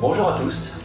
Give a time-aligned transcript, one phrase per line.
[0.00, 0.76] Bonjour à tous.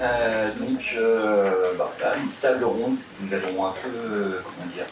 [0.00, 4.86] Euh, donc, euh, bah, une table ronde, nous allons un peu, euh, comment dire,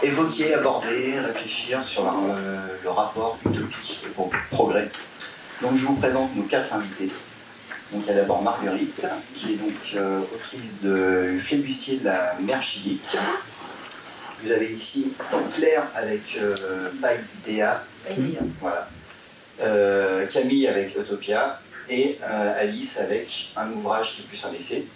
[0.00, 4.10] évoquer, aborder, réfléchir sur le rapport utopie et
[4.52, 4.90] progrès.
[5.60, 7.10] Donc, je vous présente nos quatre invités.
[7.92, 9.04] Donc, il y a d'abord Marguerite,
[9.34, 13.16] qui est donc autrice de Flébussier de la mer chilique.
[14.42, 15.12] Vous avez ici
[15.54, 17.82] Claire avec euh, Païdea,
[19.60, 20.26] voilà.
[20.26, 21.60] Camille avec Utopia
[21.90, 24.86] et euh, Alice avec un ouvrage qui est plus un essai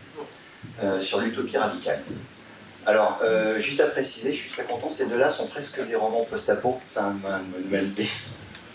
[0.82, 2.00] euh, sur l'utopie radicale.
[2.86, 6.26] Alors, euh, juste à préciser, je suis très content, ces deux-là sont presque des romans
[6.28, 7.00] post-apo, c'est
[7.62, 8.08] nouvelle idée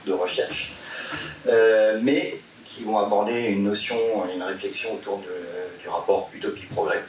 [0.05, 0.71] de recherche,
[2.01, 3.97] mais qui vont aborder une notion,
[4.33, 7.03] une réflexion autour du rapport utopie-progrès.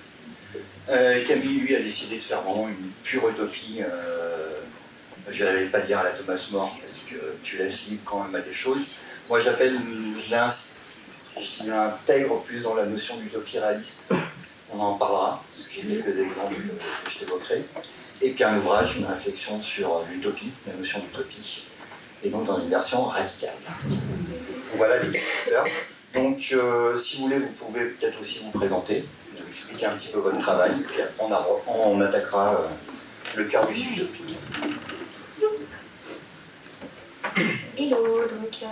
[0.86, 3.80] Camille, lui, a décidé de faire vraiment une pure utopie.
[5.32, 8.34] Je n'allais pas dire à la Thomas More, parce que tu laisses libre quand même
[8.34, 8.82] à des choses.
[9.28, 9.78] Moi, j'appelle,
[10.16, 10.34] je
[11.40, 14.12] qui intègre plus dans la notion d'utopie réaliste.
[14.72, 16.54] On en parlera, parce que j'ai quelques exemples
[17.04, 17.64] que je t'évoquerai.
[18.22, 21.64] Et puis un ouvrage, une réflexion sur l'utopie, la notion d'utopie,
[22.22, 23.54] et donc dans une version radicale.
[24.74, 25.74] Voilà les caractères.
[26.14, 30.08] Donc, euh, si vous voulez, vous pouvez peut-être aussi vous présenter, vous expliquer un petit
[30.08, 31.24] peu votre travail, puis après
[31.66, 34.06] on, attaquera euh, le cœur du sujet.
[37.76, 38.66] Hello, donc euh,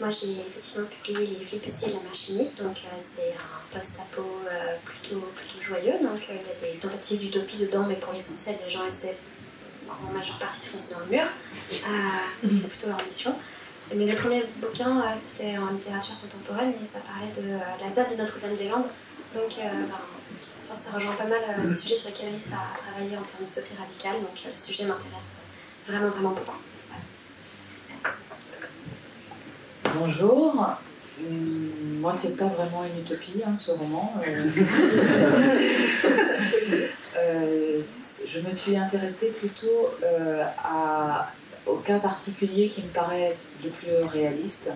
[0.00, 4.76] moi, j'ai effectivement publié Les Flibustiers de la machine, donc euh, c'est un post-apo euh,
[4.84, 5.94] plutôt, plutôt joyeux.
[6.00, 9.16] Donc, il y a des tentatives d'utopie dedans, mais pour l'essentiel, les gens essaient
[9.88, 11.26] en majeure partie de foncer dans le mur.
[12.40, 13.34] c'est plutôt leur mission.
[13.94, 18.22] Mais le premier bouquin, c'était en littérature contemporaine et ça parlait de la ZAD de
[18.22, 18.88] Notre-Dame-des-Landes.
[19.34, 19.70] Donc, ben,
[20.30, 23.22] je pense que ça rejoint pas mal les sujets sur lesquels Alice a travaillé en
[23.22, 24.22] termes d'utopie radicale.
[24.22, 25.36] Donc, le sujet m'intéresse
[25.86, 26.58] vraiment, vraiment beaucoup.
[29.98, 30.76] Bonjour.
[31.20, 34.14] Hum, moi, c'est pas vraiment une utopie, hein, ce roman.
[34.26, 34.50] Euh.
[37.16, 37.80] Euh,
[38.26, 40.44] je me suis intéressée plutôt euh,
[41.64, 44.72] au cas particulier qui me paraît le plus réaliste,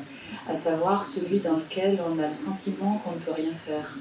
[0.48, 3.92] à savoir celui dans lequel on a le sentiment qu'on ne peut rien faire.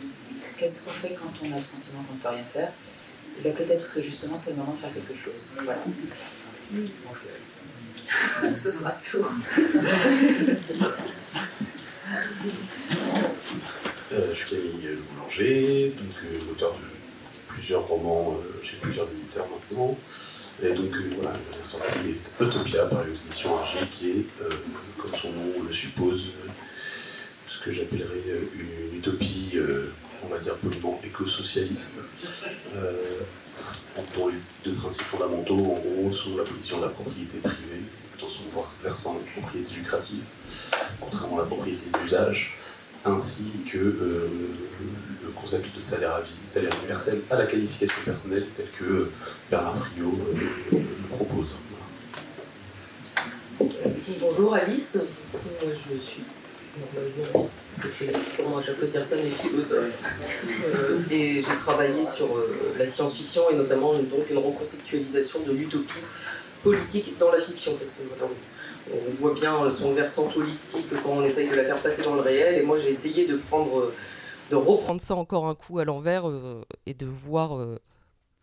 [0.58, 2.72] Qu'est-ce qu'on fait quand on a le sentiment qu'on ne peut rien faire?
[3.44, 5.48] Eh peut-être que justement, c'est le moment de faire quelque chose.
[5.56, 5.80] Voilà.
[8.56, 9.26] Ce sera tout.
[14.14, 16.80] Euh, je suis Camille Boulanger, donc euh, auteur de
[17.48, 19.98] plusieurs romans euh, chez plusieurs éditeurs maintenant.
[20.64, 24.26] Et donc voilà, j'ai sorti Utopia par l'édition AG qui est,
[24.98, 26.24] comme son nom le suppose,
[27.68, 28.24] que j'appellerais
[28.56, 29.54] une, utopie,
[30.24, 32.00] on va dire poliment éco-socialiste,
[34.16, 37.84] dont les deux principes fondamentaux en gros sont la position de la propriété privée
[38.20, 38.44] dans son
[38.82, 40.24] versant de propriété lucrative,
[41.00, 42.54] contrairement à la propriété d'usage,
[43.06, 44.30] ainsi que euh,
[45.24, 49.12] le concept de salaire à vie, salaire universel à la qualification personnelle tel que
[49.52, 51.56] Bernard Friot euh, le propose.
[54.20, 54.98] Bonjour Alice,
[55.34, 56.24] moi je suis
[58.48, 59.94] moi à chaque fois dire ça, mais philosophe.
[60.66, 62.30] Euh, et j'ai travaillé sur
[62.78, 66.04] la science-fiction et notamment donc une reconceptualisation de l'utopie
[66.64, 68.04] politique dans la fiction, parce que
[68.92, 72.22] on voit bien son versant politique quand on essaye de la faire passer dans le
[72.22, 73.92] réel, et moi j'ai essayé de prendre,
[74.50, 77.80] de reprendre ça encore un coup à l'envers euh, et de voir euh,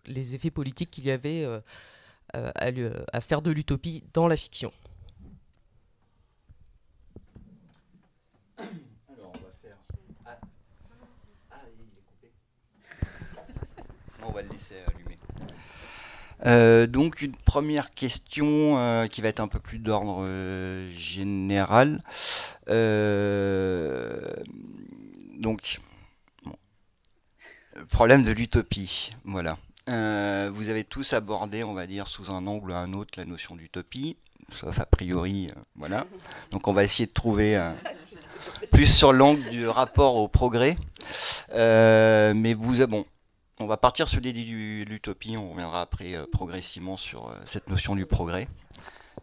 [0.06, 2.52] les effets politiques qu'il y avait euh,
[3.12, 4.72] à faire de l'utopie dans la fiction.
[14.23, 15.16] On va le laisser allumer.
[16.46, 22.02] Euh, donc une première question euh, qui va être un peu plus d'ordre euh, général.
[25.38, 25.80] donc,
[27.90, 29.58] problème de l'utopie, voilà.
[29.86, 33.56] vous avez tous abordé, on va dire, sous un angle ou un autre, la notion
[33.56, 34.16] d'utopie,
[34.52, 36.06] sauf a priori, voilà.
[36.50, 37.60] Donc on va essayer de trouver
[38.70, 40.76] plus sur l'angle du rapport au progrès.
[41.54, 43.04] mais vous, bon,
[43.60, 47.68] on va partir sur l'idée de l'utopie, on reviendra après euh, progressivement sur euh, cette
[47.70, 48.48] notion du progrès.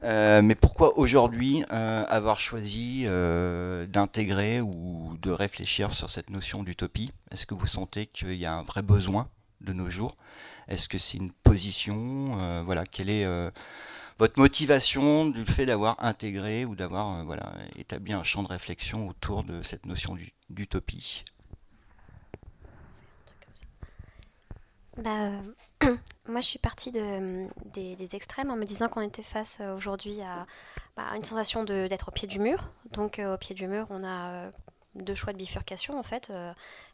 [0.03, 3.05] Euh, mais pourquoi aujourd'hui avoir choisi
[3.89, 7.11] d'intégrer ou de réfléchir sur cette notion d'utopie?
[7.29, 9.27] Est-ce que vous sentez qu'il y a un vrai besoin
[9.59, 10.15] de nos jours?
[10.67, 13.27] Est-ce que c'est une position Voilà, quelle est
[14.17, 17.23] votre motivation du fait d'avoir intégré ou d'avoir
[17.77, 20.17] établi un champ de réflexion autour de cette notion
[20.49, 21.25] d'utopie?
[25.01, 25.31] Bah,
[26.27, 30.21] Moi, je suis partie de, des, extrêmes en me disant qu'on était face euh, aujourd'hui
[30.21, 30.45] à,
[30.95, 32.69] bah, une sensation d'être au pied du mur.
[32.91, 34.51] Donc au pied du mur, on a
[34.95, 36.31] deux choix de bifurcation en fait.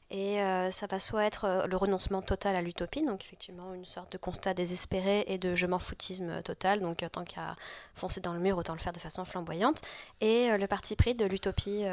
[0.09, 3.86] Et euh, ça va soit être euh, le renoncement total à l'utopie, donc effectivement une
[3.86, 7.57] sorte de constat désespéré et de je m'en foutisme total, donc tant qu'à
[7.94, 9.81] foncer dans le mur, autant le faire de façon flamboyante,
[10.21, 11.83] et euh, le parti pris de l'utopie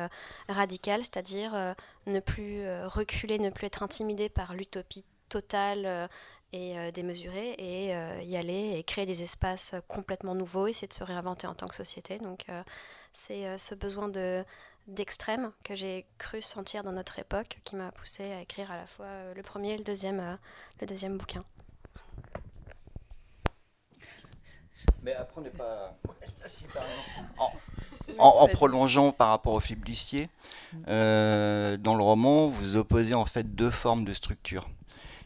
[0.49, 1.75] radicale, c'est-à-dire
[2.07, 6.09] ne plus reculer, ne plus être intimidé par l'utopie totale
[6.53, 7.89] et démesurée, et
[8.25, 11.75] y aller et créer des espaces complètement nouveaux, essayer de se réinventer en tant que
[11.75, 12.19] société.
[12.19, 12.47] Donc
[13.13, 14.45] c'est ce besoin de
[14.87, 18.87] d'extrême que j'ai cru sentir dans notre époque qui m'a poussé à écrire à la
[18.87, 20.37] fois euh, le premier et le deuxième, euh,
[20.81, 21.45] le deuxième bouquin.
[25.03, 25.97] Mais après, on n'est pas.
[28.19, 30.29] en, prolongeant par rapport au fiblistier,
[30.89, 34.69] euh, dans le roman, vous opposez en fait deux formes de structure,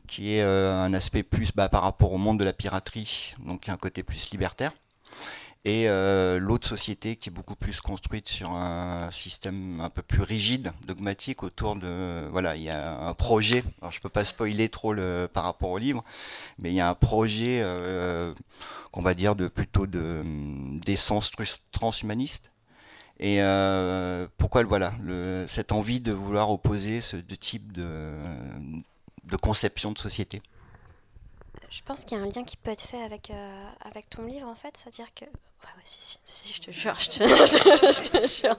[0.08, 3.76] qui est un aspect plus bah, par rapport au monde de la piraterie, donc un
[3.76, 4.72] côté plus libertaire,
[5.64, 10.22] et euh, l'autre société qui est beaucoup plus construite sur un système un peu plus
[10.22, 13.64] rigide, dogmatique autour de voilà, il y a un projet.
[13.80, 14.94] Alors je peux pas spoiler trop
[15.32, 16.04] par rapport au livre,
[16.58, 18.32] mais il y a un projet euh,
[18.92, 20.22] qu'on va dire de plutôt de
[20.80, 21.32] d'essence
[21.72, 22.50] transhumaniste.
[23.20, 24.94] Et euh, pourquoi voilà
[25.48, 28.12] cette envie de vouloir opposer ce types de,
[29.28, 30.42] de conception de société
[31.70, 33.30] je pense qu'il y a un lien qui peut être fait avec,
[33.82, 35.26] avec ton livre en fait, c'est-à-dire que
[35.84, 38.56] si, si, je te jure, je te, je te jure.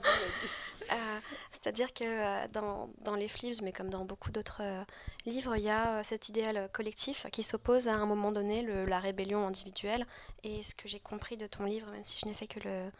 [0.92, 1.20] Euh,
[1.52, 4.82] c'est-à-dire que euh, dans, dans, les Flips, mais comme dans beaucoup d'autres euh,
[5.26, 9.46] livres, il y a cet idéal collectif qui s'oppose à un moment donné la rébellion
[9.46, 10.06] individuelle.
[10.42, 12.90] Et ce que j'ai compris de ton livre, même si je n'ai fait que le,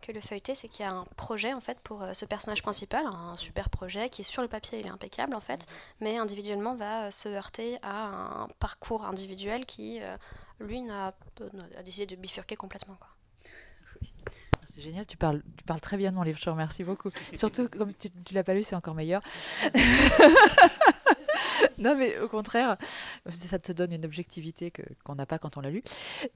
[0.00, 3.04] que le feuilleter, c'est qu'il y a un projet en fait pour ce personnage principal,
[3.06, 5.66] un super projet qui est sur le papier, il est impeccable en fait,
[6.00, 8.06] mais individuellement va se heurter à
[8.42, 10.00] un parcours individuel qui,
[10.58, 11.12] lui, a,
[11.78, 12.96] a décidé de bifurquer complètement.
[12.96, 13.08] Quoi
[14.70, 17.10] c'est génial, tu parles, tu parles très bien de mon livre, je te remercie beaucoup.
[17.34, 19.20] Surtout, comme tu ne l'as pas lu, c'est encore meilleur.
[21.78, 22.76] non, mais au contraire,
[23.30, 24.72] ça te donne une objectivité
[25.04, 25.82] qu'on n'a pas quand on l'a lu.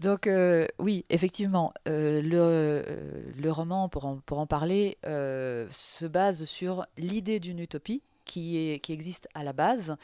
[0.00, 6.86] Donc, euh, oui, effectivement, euh, le, euh, le, roman, pour en, parler, se base sur
[6.96, 9.96] l'idée d'une utopie qui, existe à la base,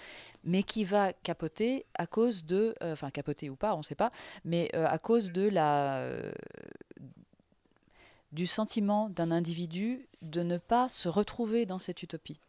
[0.45, 4.11] mais qui va capoter à cause de, enfin capoter ou pas, on ne sait pas,
[4.45, 5.31] mais à cause
[8.33, 12.41] du sentiment d'un individu de ne pas se retrouver dans cette utopie.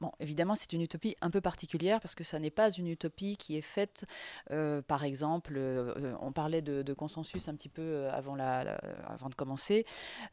[0.00, 3.36] Bon, évidemment, c'est une utopie un peu particulière parce que ça n'est pas une utopie
[3.36, 4.06] qui est faite,
[4.50, 8.60] euh, par exemple, euh, on parlait de, consensus un petit peu euh, avant, la,
[9.06, 9.84] avant de commencer,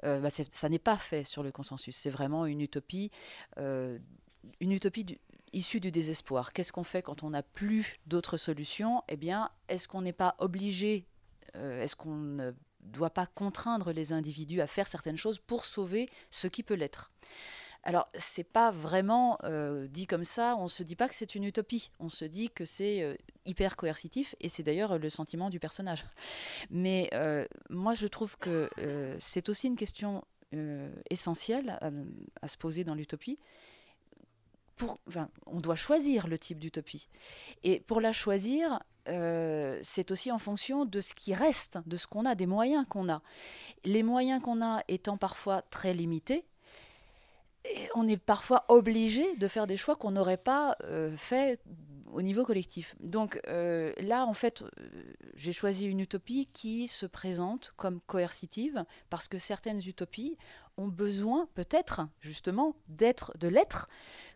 [0.04, 1.96] bah, ça n'est pas fait sur le consensus.
[1.96, 3.12] C'est vraiment une utopie,
[3.58, 5.20] une utopie
[5.54, 6.54] issue du désespoir.
[6.54, 9.04] Qu'est-ce qu'on fait quand on n'a plus d'autres solutions?
[9.08, 11.06] Eh bien, est-ce qu'on n'est pas obligé
[11.54, 16.64] est-ce qu'on doit pas contraindre les individus à faire certaines choses pour sauver ce qui
[16.64, 17.12] peut l'être?
[17.84, 21.44] Alors, c'est pas vraiment euh, dit comme ça, on se dit pas que c'est une
[21.44, 23.16] utopie, on se dit que c'est euh,
[23.46, 26.06] hyper coercitif, et c'est d'ailleurs le sentiment du personnage.
[26.70, 28.70] Mais euh, moi, je trouve que
[29.20, 30.24] c'est aussi une question
[31.10, 31.78] essentielle
[32.42, 33.38] à, se poser dans l'utopie.
[35.46, 37.10] On doit choisir le type d'utopie.
[37.64, 38.80] Et pour la choisir,
[39.10, 42.86] euh, c'est aussi en fonction de ce qui reste, de ce qu'on a, des moyens
[42.88, 43.22] qu'on a.
[43.86, 46.46] Les moyens qu'on a étant parfois très limités,
[47.96, 51.60] on est parfois obligé de faire des choix qu'on n'aurait pas euh, fait
[52.12, 52.96] au niveau collectif.
[53.00, 54.68] Donc euh, là, en fait, euh,
[55.36, 60.38] j'ai choisi une utopie qui se présente comme coercitive parce que certaines utopies
[60.78, 63.90] ont besoin, peut-être, justement, d'être, de l'être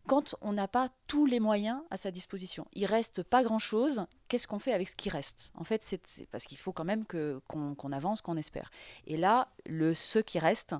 [0.07, 2.67] quand on n'a pas tous les moyens à sa disposition.
[2.73, 4.05] Il reste pas grand-chose.
[4.27, 5.51] Qu'est-ce qu'on fait avec ce qui reste?
[5.55, 8.71] En fait, c'est parce qu'il faut quand même qu'on, avance, qu'on espère.
[9.05, 10.75] Et là, le ce qui reste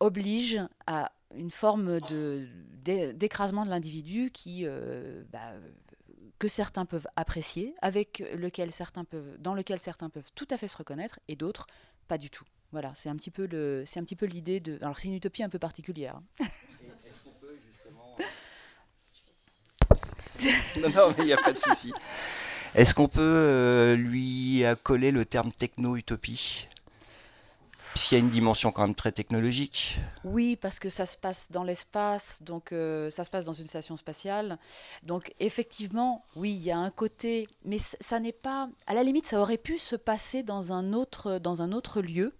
[0.00, 1.98] oblige à une forme
[2.84, 5.52] d'écrasement de l'individu qui, euh, bah,
[6.38, 10.68] que certains peuvent apprécier, avec lequel certains peuvent, dans lequel certains peuvent tout à fait
[10.68, 11.66] se reconnaître, et d'autres
[12.08, 12.44] pas du tout.
[12.72, 14.78] Voilà, c'est un petit peu le, c'est un petit peu l'idée de.
[14.80, 16.20] Alors c'est une utopie un peu particulière.
[16.40, 18.16] Est-ce qu'on peut justement.
[20.80, 21.92] non, non, mais il n'y a pas de souci.
[22.74, 26.68] Est-ce qu'on peut euh, lui accoler le terme techno-utopie?
[27.92, 29.98] Puisqu'il y a une dimension quand même très technologique.
[30.24, 33.66] Oui, parce que ça se passe dans l'espace, donc euh, ça se passe dans une
[33.66, 34.58] station spatiale.
[35.02, 38.70] Donc effectivement, oui, il y a un côté, mais ça n'est pas.
[38.86, 42.32] À la limite, ça aurait pu se passer dans un autre, dans un autre lieu.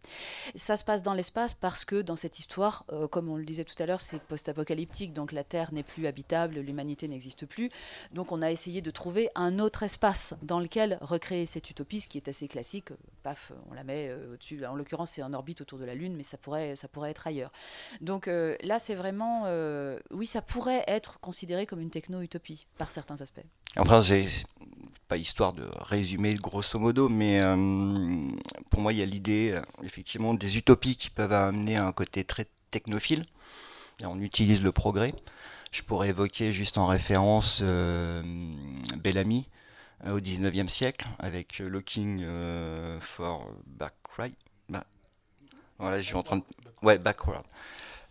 [0.55, 3.65] Ça se passe dans l'espace parce que dans cette histoire, euh, comme on le disait
[3.65, 7.71] tout à l'heure, c'est post-apocalyptique, donc la Terre n'est plus habitable, l'humanité n'existe plus.
[8.13, 12.09] Donc on a essayé de trouver un autre espace dans lequel recréer cette utopie, ce
[12.09, 12.89] qui est assez classique.
[13.23, 14.65] Paf, on la met euh, au-dessus.
[14.65, 17.11] En l'occurrence, c'est en orbite orbite autour de la Lune, mais ça pourrait, ça pourrait
[17.11, 17.53] être ailleurs.
[18.01, 19.45] Donc là, c'est vraiment,
[20.11, 23.45] oui, ça pourrait être considéré comme une techno-utopie par certains aspects.
[23.77, 24.29] Enfin, j'ai
[25.09, 27.41] pas histoire de résumer grosso modo, mais
[28.71, 32.47] pour moi, il y a l'idée, effectivement, des utopies qui peuvent amener un côté très
[32.71, 33.25] technophile.
[34.05, 35.13] on utilise le progrès.
[35.73, 38.23] Je pourrais évoquer juste en référence euh,
[38.99, 39.49] Bellamy
[40.05, 44.33] euh, au 19e siècle avec Looking euh, for Backward.
[45.83, 46.43] Voilà, je suis en train de.
[46.83, 47.45] Ouais, Backward.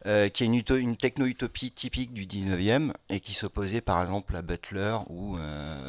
[0.04, 4.96] qui est une, une techno-utopie typique du 19e et qui s'opposait par exemple à Butler
[5.10, 5.38] ou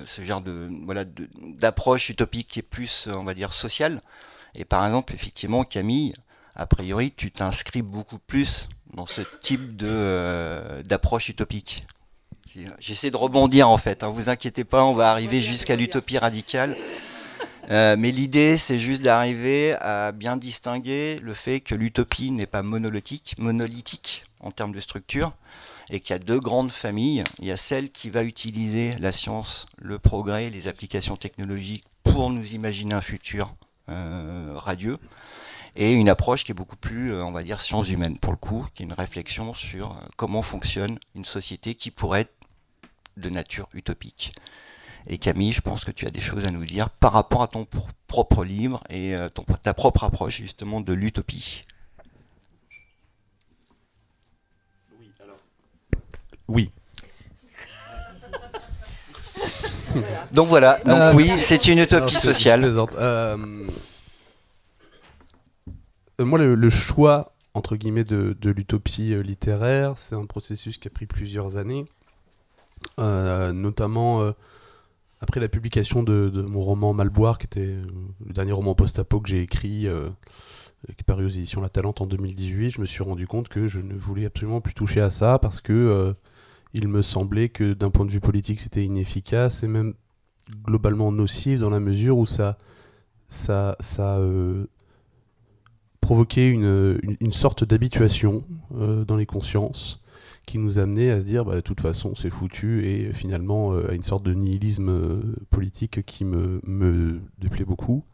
[0.05, 4.01] ce genre de voilà d'approche utopique qui est plus on va dire sociale
[4.57, 6.13] et par exemple effectivement Camille
[6.57, 11.87] a priori tu t'inscris beaucoup plus dans ce type de euh, d'approche utopique.
[12.79, 16.77] J'essaie de rebondir en fait, hein, vous inquiétez pas, on va arriver jusqu'à l'utopie radicale.
[17.71, 22.63] Euh, mais l'idée, c'est juste d'arriver à bien distinguer le fait que l'utopie n'est pas
[22.63, 25.33] monolithique, monolithique en termes de structure,
[25.91, 27.23] et qu'il y a deux grandes familles.
[27.39, 32.31] Il y a celle qui va utiliser la science, le progrès, les applications technologiques pour
[32.31, 33.55] nous imaginer un futur
[33.89, 34.99] euh, radieux,
[35.77, 38.39] et une approche qui est beaucoup plus, euh, on va dire, sciences humaines pour le
[38.39, 42.35] coup, qui est une réflexion sur comment fonctionne une société qui pourrait être
[43.17, 44.33] de nature utopique.
[45.07, 47.49] Et Camille, je pense que tu as des choses à nous dire par rapport à
[47.49, 47.67] ton
[48.07, 49.29] propre livre et euh,
[49.63, 51.63] ta propre approche justement de l'utopie.
[54.99, 55.39] Oui, alors.
[56.49, 56.71] Oui.
[60.33, 62.65] Donc voilà, donc oui, c'est une utopie sociale.
[62.99, 63.37] Euh,
[66.19, 71.07] moi, le, choix, entre guillemets, de, l'utopie euh, littéraire, c'est un processus qui a pris
[71.07, 71.85] plusieurs années,
[72.99, 74.33] euh, notamment
[75.23, 77.77] après la publication de, mon roman Malboire, qui était
[78.27, 79.87] le dernier roman post-apo que j'ai écrit,
[80.87, 83.69] qui est paru aux éditions La Talente en 2018, je me suis rendu compte que
[83.69, 86.15] je ne voulais absolument plus toucher à ça parce que
[86.75, 89.95] il me semblait que d'un point de vue politique, c'était inefficace et même
[90.65, 92.59] globalement nocif dans la mesure où ça,
[93.29, 94.19] ça, ça
[96.03, 100.02] provoquer une, une, sorte d'habituation euh, dans les consciences
[100.47, 103.91] qui nous amenait à se dire bah, de toute façon c'est foutu et finalement euh,
[103.91, 105.21] à une sorte de nihilisme euh,
[105.51, 108.05] politique qui me, me déplaît beaucoup.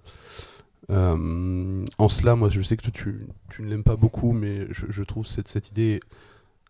[0.90, 5.26] en cela, moi je sais que tu, tu ne l'aimes pas beaucoup, mais je, trouve
[5.26, 6.00] cette, cette idée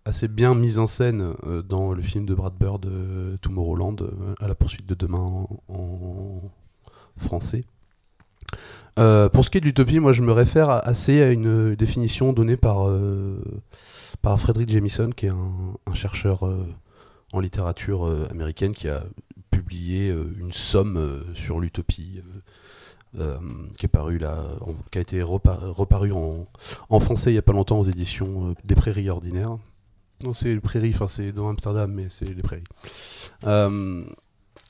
[0.05, 1.35] assez bien mise en scène
[1.69, 2.91] dans le film de Brad Bird,
[3.43, 3.97] Tomorrowland,
[4.41, 6.41] à la poursuite de demain en
[7.17, 7.65] français.
[8.99, 12.33] Euh, pour ce qui est de l'utopie, moi je me réfère assez à une définition
[12.33, 13.41] donnée par, euh,
[14.23, 16.67] par Frederick Jamison, qui est un, chercheur euh,
[17.33, 19.05] en littérature américaine qui a
[19.50, 22.23] publié une somme sur l'utopie.
[23.12, 24.45] qui est paru là,
[24.91, 26.47] qui a été reparu en,
[26.88, 29.59] en, français il n'y a pas longtemps aux éditions des Prairies Ordinaires.
[30.23, 32.65] Non, c'est les Prairies, enfin c'est dans Amsterdam, mais c'est les Prairies.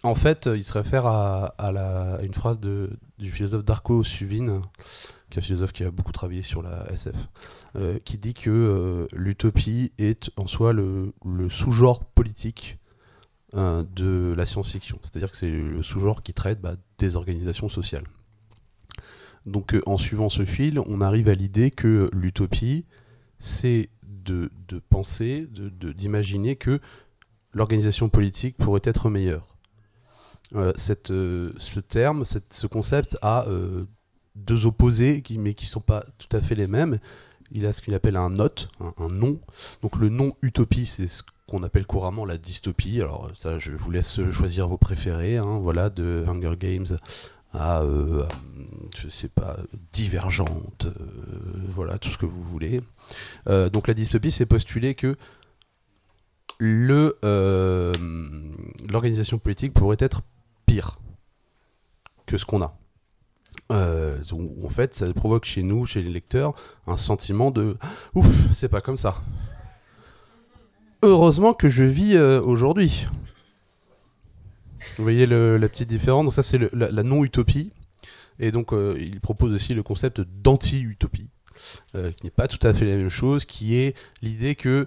[0.05, 1.55] En fait, il se réfère à,
[2.23, 4.63] une phrase du philosophe Darko Suvin,
[5.29, 7.29] qui est un philosophe qui a beaucoup travaillé sur la SF,
[7.77, 11.13] euh, qui dit que euh, l'utopie est en soi le,
[11.51, 12.79] sous-genre politique
[13.55, 14.99] euh, de la science-fiction.
[15.03, 18.05] C'est-à-dire que c'est le sous-genre qui traite bah, des organisations sociales.
[19.45, 22.87] Donc en suivant ce fil, on arrive à l'idée que l'utopie,
[23.39, 24.51] c'est de,
[24.89, 26.81] penser, d'imaginer que
[27.53, 29.57] l'organisation politique pourrait être meilleure.
[30.77, 33.47] Cette, ce terme, ce concept a
[34.35, 36.99] deux opposés, mais qui ne sont pas tout à fait les mêmes.
[37.53, 39.41] Il a ce qu'il appelle un note, un, nom.
[39.83, 43.01] Donc le nom utopie, c'est ce qu'on appelle couramment la dystopie.
[43.01, 45.39] Alors ça, je vous laisse choisir vos préférés.
[45.39, 46.87] Hein, voilà, de Hunger Games
[47.55, 47.83] à,
[48.95, 49.57] je sais pas,
[49.93, 50.87] divergente,
[51.75, 52.83] voilà, tout ce que vous voulez.
[53.47, 55.17] donc la dystopie, c'est postuler que
[56.59, 57.17] le
[58.91, 60.23] l'organisation politique pourrait être
[60.67, 60.99] pire
[62.27, 62.77] que ce qu'on a.
[63.71, 64.19] Euh,
[64.65, 66.55] en fait, ça provoque chez nous, chez les lecteurs,
[66.87, 67.77] un sentiment de
[68.15, 69.23] ouf, c'est pas comme ça.
[71.03, 73.07] Heureusement que je vis euh, aujourd'hui.
[74.97, 76.25] Vous voyez la petite différence?
[76.25, 77.73] Donc ça, c'est la, non-utopie.
[78.41, 81.31] Et donc, euh, il propose aussi le concept d'anti-utopie,
[81.93, 84.87] qui n'est pas tout à fait la même chose, qui est l'idée que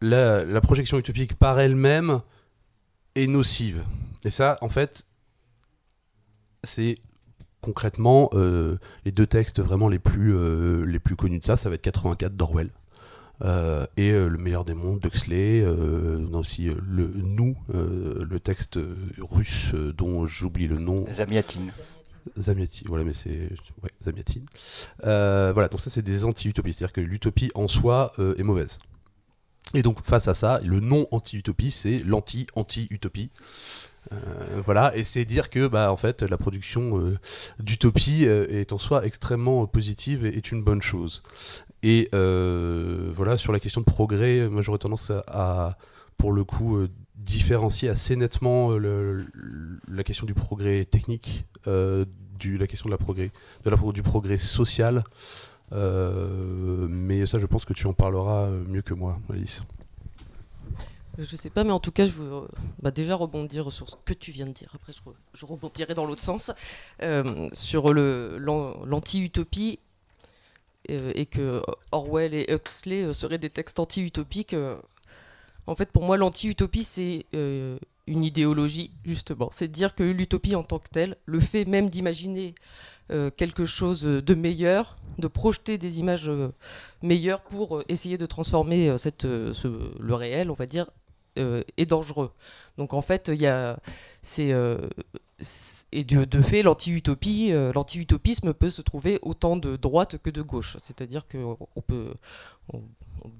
[0.00, 2.20] la, la projection utopique par elle-même
[3.14, 3.84] est nocive.
[4.24, 5.06] Et ça, en fait,
[6.62, 6.98] c'est
[7.62, 8.76] concrètement euh,
[9.06, 11.82] les deux textes vraiment les plus, euh, les plus connus de ça, ça va être
[11.82, 12.68] 84 d'Orwell.
[13.42, 18.78] Euh, et Le meilleur des mondes d'Huxley, on a aussi le Nous, le texte
[19.18, 21.06] russe dont j'oublie le nom.
[21.10, 21.72] Zamiatine.
[22.38, 23.50] Zamiati, voilà, mais c'est
[23.82, 23.90] ouais,
[25.52, 28.78] voilà, donc ça c'est des anti-utopies, c'est-à-dire que l'utopie en soi est mauvaise.
[29.74, 33.30] Et donc face à ça, le non anti-utopie, c'est l'anti-anti-utopie.
[34.10, 37.18] Euh, voilà, et c'est dire que bah, en fait, la production euh,
[37.60, 41.22] d'utopie euh, est en soi extrêmement positive et est une bonne chose.
[41.82, 45.76] Et voilà, sur la question de progrès, moi j'aurais tendance à,
[46.16, 51.44] pour le coup, différencier assez nettement la question du progrès technique,
[52.38, 53.32] du, la question progrès,
[53.92, 55.02] du progrès social.
[55.72, 59.62] Mais ça, je pense que tu en parleras mieux que moi, Alice.
[61.18, 62.40] Je sais pas, mais en tout cas, je veux euh,
[62.80, 64.70] bah, déjà rebondir sur ce que tu viens de dire.
[64.74, 66.50] Après, je, re- je rebondirai dans l'autre sens.
[67.02, 69.78] Euh, sur le- l'an- l'anti-utopie
[70.90, 74.56] euh, et que Orwell et Huxley seraient des textes anti-utopiques.
[75.66, 77.26] en fait, pour moi, l'anti-utopie, c'est
[78.06, 79.50] une idéologie, justement.
[79.52, 82.54] C'est dire que l'utopie en tant que telle, le fait même d'imaginer
[83.36, 86.30] quelque chose de meilleur, de projeter des images
[87.02, 90.86] meilleures pour essayer de transformer le réel, on va dire,
[91.36, 92.32] est dangereux.
[92.78, 93.78] Donc en fait, il y a,
[94.22, 94.88] c'est, euh,
[95.92, 100.76] et de, fait, l'anti-utopie, euh, l'anti-utopisme peut se trouver autant de droite que de gauche.
[100.82, 101.38] C'est-à-dire que
[101.76, 102.14] on peut,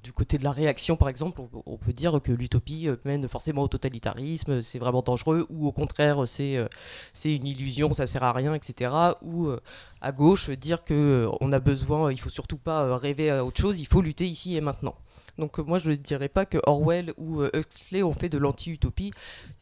[0.03, 3.63] du côté de la réaction, par exemple, on, peut dire que l'utopie euh, mène forcément
[3.63, 6.69] au totalitarisme, c'est vraiment dangereux, ou au contraire, c'est, euh,
[7.13, 8.93] c'est une illusion, ça sert à rien, etc.
[9.23, 9.61] Ou euh,
[10.01, 13.45] à gauche, dire que euh, on a besoin, il faut surtout pas euh, rêver à
[13.45, 14.95] autre chose, il faut lutter ici et maintenant.
[15.39, 18.39] Donc euh, moi je ne dirais pas que Orwell ou euh, Huxley ont fait de
[18.39, 19.13] l'anti-utopie,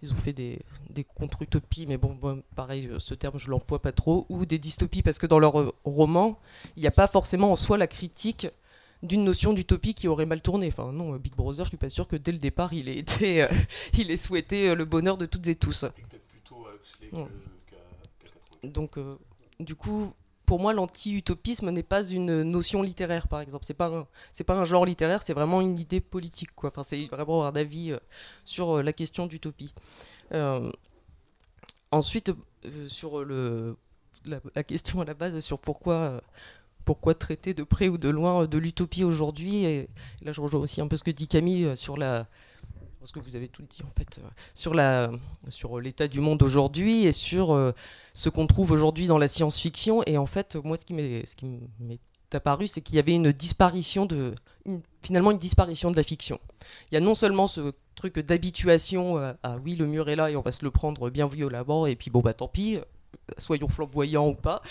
[0.02, 2.18] ils ont fait des, des contre-utopies, mais bon,
[2.56, 5.72] pareil, euh, ce terme je l'emploie pas trop, ou des dystopies, parce que dans leur
[5.84, 6.38] roman,
[6.76, 8.48] il n'y a pas forcément en soi la critique
[9.02, 10.68] d'une notion d'utopie qui aurait mal tourné.
[10.68, 13.42] Enfin non, Big Brother, je suis pas sûr que dès le départ il ait été,
[13.42, 13.48] euh,
[13.98, 15.84] il ait souhaité le bonheur de toutes et tous.
[17.12, 17.26] Ouais.
[18.62, 19.16] Donc, euh,
[19.58, 20.12] du coup,
[20.50, 23.64] pour moi, l'anti-utopisme n'est pas une notion littéraire, par exemple.
[23.64, 26.50] C'est pas un, c'est pas un genre littéraire, c'est vraiment une idée politique.
[26.64, 28.00] Enfin, c'est vraiment un avis euh,
[28.44, 29.72] sur euh, la question d'utopie.
[30.32, 30.68] Euh,
[31.92, 32.32] ensuite,
[32.64, 33.76] euh, sur le,
[34.26, 36.20] la, la question à la base sur pourquoi.
[36.84, 39.88] pourquoi traiter de près ou de loin de l'utopie aujourd'hui et,
[40.22, 42.26] là je rejoins aussi un peu ce que dit Camille sur la
[43.00, 45.10] parce que vous avez tout dit en fait euh, sur la
[45.48, 47.72] sur l'état du monde aujourd'hui et sur euh,
[48.12, 50.02] ce qu'on trouve aujourd'hui dans la science-fiction.
[50.06, 51.46] Et en fait, moi, ce qui m'est ce qui
[51.80, 51.98] m'est
[52.32, 54.34] apparu, c'est qu'il y avait une disparition de
[55.02, 56.38] finalement une disparition de la fiction.
[56.90, 60.36] Il y a non seulement ce truc d'habituation à, oui le mur est là et
[60.36, 62.82] on va se le prendre bien violemment et puis bon bah tant pis euh,
[63.36, 64.62] soyons flamboyants ou pas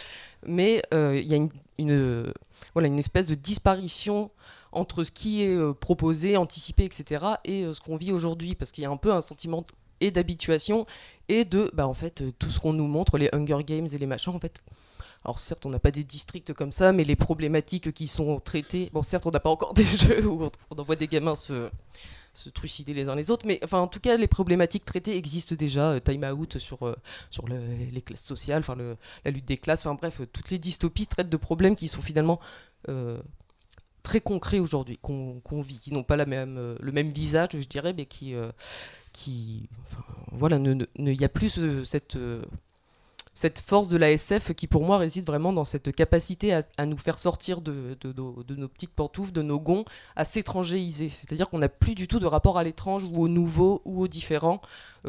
[0.48, 2.34] mais euh, il y a une,
[2.74, 4.32] voilà une espèce de disparition
[4.72, 8.56] entre ce qui est euh, proposé anticipé etc et euh, ce qu'on vit aujourd'hui.
[8.56, 9.66] Parce qu'il y a un peu un sentiment
[10.02, 10.86] et d'habituation
[11.28, 13.98] et de bah en fait euh, tout ce qu'on nous montre les Hunger Games et
[13.98, 14.62] les machins en fait.
[15.26, 18.90] Alors certes on n'a pas des districts comme ça mais les problématiques qui sont traitées
[18.94, 21.70] bon certes on n'a pas encore des jeux où on, envoie des gamins se
[22.54, 26.00] trucider les uns les autres mais enfin en tout cas les problématiques traitées existent déjà
[26.00, 26.96] time out sur
[27.30, 27.60] sur le-
[27.92, 28.78] les classes sociales enfin
[29.26, 32.40] la lutte des classes enfin bref toutes les dystopies traitent de problèmes qui sont finalement
[34.10, 38.08] très concrets aujourd'hui qu'on vit qui n'ont pas euh, le même visage je dirais mais
[38.08, 38.52] qui euh,
[39.14, 39.70] qui
[40.32, 42.18] voilà il y a plus euh, cette
[43.36, 46.98] cette force de la SF qui pour moi réside vraiment dans cette capacité à, nous
[46.98, 49.86] faire sortir de, nos- petites pantoufles, de nos gonds,
[50.18, 51.08] à s'étrangéiser.
[51.08, 54.08] C'est-à-dire qu'on n'a plus du tout de rapport à l'étrange ou au nouveau ou au
[54.10, 54.60] différent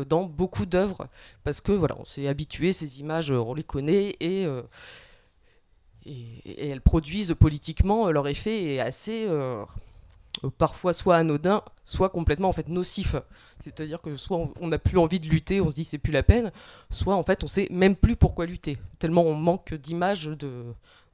[0.07, 1.09] dans beaucoup d'œuvres
[1.43, 4.47] parce que voilà, on s'est habitué, ces images, on les connaît et,
[6.07, 9.65] et, elles produisent politiquement euh, leur effet est assez euh,
[10.59, 13.17] parfois soit anodin, soit complètement en fait nocif.
[13.63, 16.23] C'est-à-dire que soit on- n'a plus envie de lutter, on se dit c'est plus la
[16.23, 16.51] peine,
[16.91, 20.65] soit en fait on sait même plus pourquoi lutter, tellement on manque d'images de,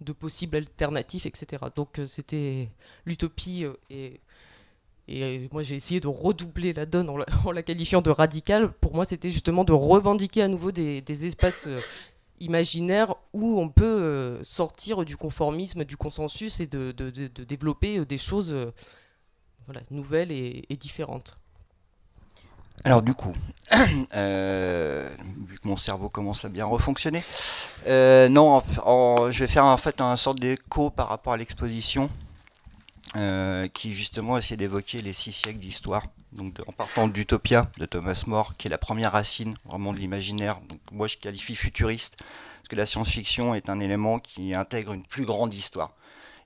[0.00, 1.64] de possibles alternatives, etc.
[1.74, 2.68] Donc euh, c'était
[3.04, 4.20] l'utopie et,
[5.08, 8.70] et moi j'ai essayé de redoubler la donne en la, en la qualifiant de radicale.
[8.72, 11.68] Pour moi c'était justement de revendiquer à nouveau des, des espaces
[12.40, 17.10] imaginaires où on peut euh, sortir du conformisme, du consensus et de, de-
[17.44, 18.72] développer euh, des choses euh,
[19.90, 21.36] nouvelles et- différentes.
[22.84, 23.32] Alors du coup,
[23.72, 27.24] vu que mon cerveau commence à bien refonctionner,
[27.86, 28.62] non,
[29.30, 32.10] je vais faire en fait un sorte d'écho par rapport à l'exposition,
[33.16, 36.04] euh, qui justement essaie d'évoquer les six siècles d'histoire.
[36.32, 40.60] Donc en partant d'Utopia de Thomas More, qui est la première racine vraiment de l'imaginaire.
[40.92, 45.24] Moi je qualifie futuriste, parce que la science-fiction est un élément qui intègre une plus
[45.24, 45.92] grande histoire.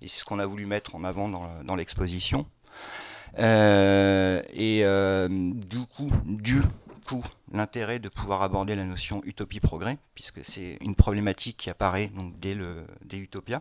[0.00, 2.46] Et c'est ce qu'on a voulu mettre en avant dans l'exposition.
[3.38, 6.62] Euh, et euh, du coup, dû
[7.00, 12.38] beaucoup l'intérêt de pouvoir aborder la notion utopie-progrès, puisque c'est une problématique qui apparaît donc,
[12.38, 13.60] dès, le, dès Utopia.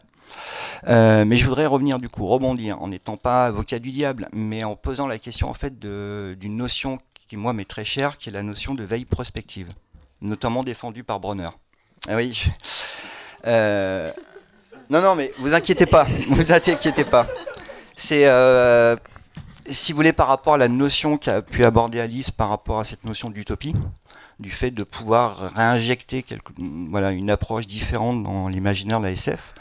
[0.88, 4.64] Euh, mais je voudrais revenir du coup, rebondir, en n'étant pas avocat du diable, mais
[4.64, 8.32] en posant la question en fait d'une notion qui moi m'est très chère, qui est
[8.32, 9.70] la notion de veille prospective,
[10.22, 11.50] notamment défendue par Bronner.
[12.08, 12.46] Ah oui.
[13.46, 14.12] Euh,
[14.90, 17.28] non, non, mais vous inquiétez pas, vous inquiétez pas.
[17.96, 18.96] C'est euh,
[19.72, 22.84] si vous voulez, par rapport à la notion qu'a pu aborder Alice par rapport à
[22.84, 23.76] cette notion d'utopie,
[24.40, 26.26] du fait de pouvoir réinjecter
[26.58, 29.54] voilà, une approche différente dans l'imaginaire de la SF.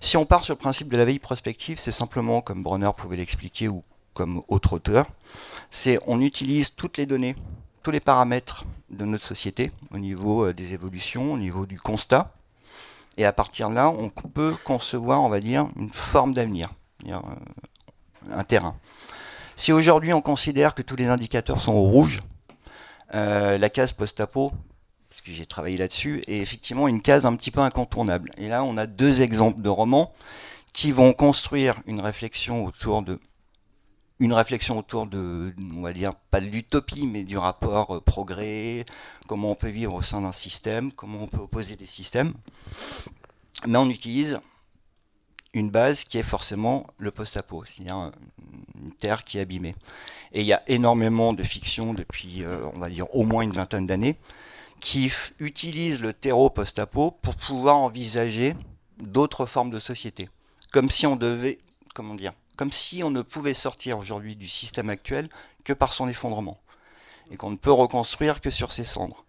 [0.00, 3.16] Si on part sur le principe de la veille prospective, c'est simplement, comme Bronner pouvait
[3.16, 3.82] l'expliquer ou
[4.14, 5.06] comme autre auteur,
[5.70, 7.36] c'est on utilise toutes les données,
[7.82, 12.32] tous les paramètres de notre société au niveau euh, des évolutions, au niveau du constat,
[13.16, 16.70] et à partir de là, on peut concevoir, on va dire, une forme d'avenir,
[17.06, 17.18] euh,
[18.32, 18.76] un terrain.
[19.58, 22.20] Si aujourd'hui on considère que tous les indicateurs sont au rouge,
[23.12, 24.52] euh, la case post-apo,
[25.10, 28.30] parce que j'ai travaillé là-dessus, est effectivement une case un petit peu incontournable.
[28.38, 30.12] Et là, on a deux exemples de romans
[30.72, 33.18] qui vont construire une réflexion autour de
[34.20, 38.86] une réflexion autour de, on va dire, pas de l'utopie, mais du rapport euh, progrès,
[39.26, 42.32] comment on peut vivre au sein d'un système, comment on peut opposer des systèmes.
[43.66, 44.38] Mais on utilise
[45.54, 48.12] une base qui est forcément le post-apo, c'est-à-dire
[48.82, 49.74] une terre qui est abîmée.
[50.32, 53.52] Et il y a énormément de fiction depuis, euh, on va dire, au moins une
[53.52, 54.16] vingtaine d'années,
[54.80, 58.54] qui utilisent le terreau post-apo pour pouvoir envisager
[58.98, 60.28] d'autres formes de société.
[60.72, 61.58] Comme si on devait,
[61.94, 65.28] comment dire, comme si on ne pouvait sortir aujourd'hui du système actuel
[65.64, 66.58] que par son effondrement.
[67.30, 69.24] Et qu'on ne peut reconstruire que sur ses cendres.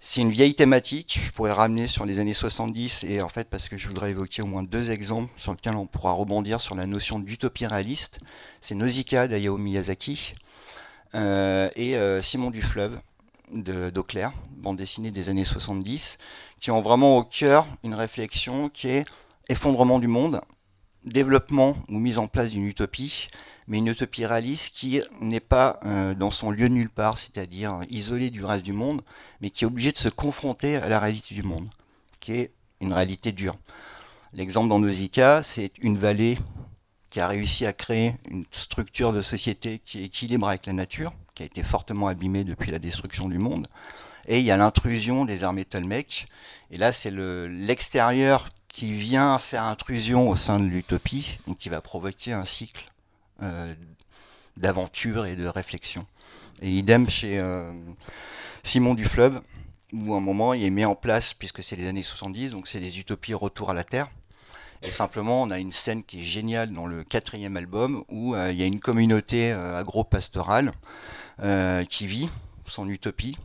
[0.00, 3.68] C'est une vieille thématique, je pourrais ramener sur les années 70, et en fait parce
[3.68, 6.86] que je voudrais évoquer au moins deux exemples sur lesquels on pourra rebondir sur la
[6.86, 8.20] notion d'utopie réaliste.
[8.60, 10.34] C'est Nausicaa d'Ayao Miyazaki
[11.16, 13.00] euh, et euh, Simon du Fleuve
[13.50, 16.18] d'Auclair, bande dessinée des années 70,
[16.60, 19.04] qui ont vraiment au cœur une réflexion qui est
[19.48, 20.40] effondrement du monde,
[21.04, 23.28] développement ou mise en place d'une utopie,
[23.66, 28.30] mais une utopie réaliste qui n'est pas euh, dans son lieu nulle part, c'est-à-dire isolée
[28.30, 29.02] du reste du monde,
[29.40, 31.68] mais qui est obligée de se confronter à la réalité du monde,
[32.20, 33.56] qui est une réalité dure.
[34.32, 36.38] L'exemple dans Nausicaa, c'est une vallée
[37.10, 41.12] qui a réussi à créer une structure de société qui est équilibrée avec la nature,
[41.34, 43.66] qui a été fortement abîmée depuis la destruction du monde.
[44.26, 46.26] Et il y a l'intrusion des armées Tolmec.
[46.70, 52.32] Et là, c'est l'extérieur qui vient faire intrusion au sein de l'utopie, qui va provoquer
[52.32, 52.84] un cycle
[53.42, 53.74] euh,
[54.56, 56.06] d'aventure et de réflexion.
[56.60, 57.70] Et idem chez euh,
[58.62, 59.40] Simon du Fleuve,
[59.92, 62.68] où à un moment il est mis en place, puisque c'est les années 70, donc
[62.68, 64.08] c'est les utopies retour à la Terre.
[64.82, 68.52] Et simplement, on a une scène qui est géniale dans le quatrième album, où euh,
[68.52, 70.72] il y a une communauté agro-pastorale
[71.88, 72.28] qui vit
[72.66, 73.38] son utopie.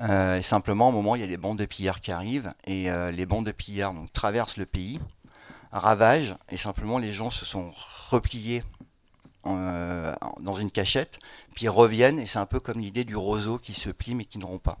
[0.00, 3.26] Et simplement, au moment, il y a des bandes de pillards qui arrivent, et les
[3.26, 4.98] bandes de pillards traversent le pays,
[5.72, 7.72] ravagent, et simplement les gens se sont
[8.08, 8.62] repliés
[9.46, 11.18] euh, dans une cachette,
[11.54, 14.38] puis reviennent, et c'est un peu comme l'idée du roseau qui se plie mais qui
[14.38, 14.78] ne rompt pas.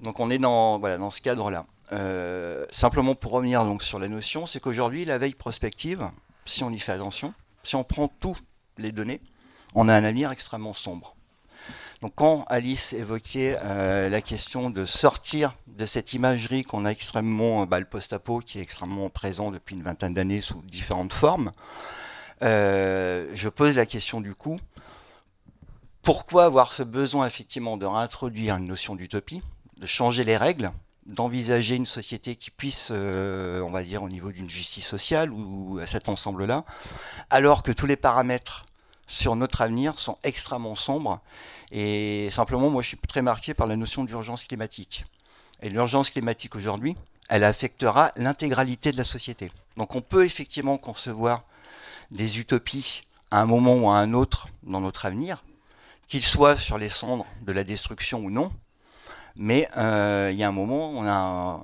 [0.00, 1.66] Donc on est dans, voilà, ce cadre-là.
[1.92, 6.08] Euh, simplement pour revenir donc sur la notion, c'est qu'aujourd'hui, la veille prospective,
[6.44, 8.42] si on y fait attention, si on prend toutes
[8.78, 9.20] les données,
[9.74, 11.15] on a un avenir extrêmement sombre.
[12.02, 17.66] Donc quand Alice évoquait euh, la question de sortir de cette imagerie qu'on a extrêmement,
[17.66, 21.52] bah, le post-apo qui est extrêmement présent depuis une vingtaine d'années sous différentes formes,
[22.42, 24.56] euh, je pose la question du coup,
[26.02, 29.42] pourquoi avoir ce besoin effectivement de réintroduire une notion d'utopie,
[29.78, 30.70] de changer les règles,
[31.06, 35.78] d'envisager une société qui puisse, euh, on va dire, au niveau d'une justice sociale ou,
[35.78, 36.64] à cet ensemble-là,
[37.30, 38.66] alors que tous les paramètres
[39.06, 41.20] sur notre avenir sont extrêmement sombres.
[41.72, 45.04] Et simplement, moi, je suis très marqué par la notion d'urgence climatique.
[45.62, 46.96] Et l'urgence climatique aujourd'hui,
[47.28, 49.50] elle affectera l'intégralité de la société.
[49.76, 51.44] Donc on peut effectivement concevoir
[52.10, 55.42] des utopies à un moment ou à un autre dans notre avenir,
[56.06, 58.52] qu'ils soient sur les cendres de la destruction ou non,
[59.34, 61.12] mais euh, il y a un moment où on a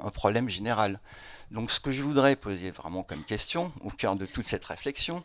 [0.04, 0.98] un, problème général.
[1.50, 5.22] Donc ce que je voudrais poser vraiment comme question, au cœur de toute cette réflexion,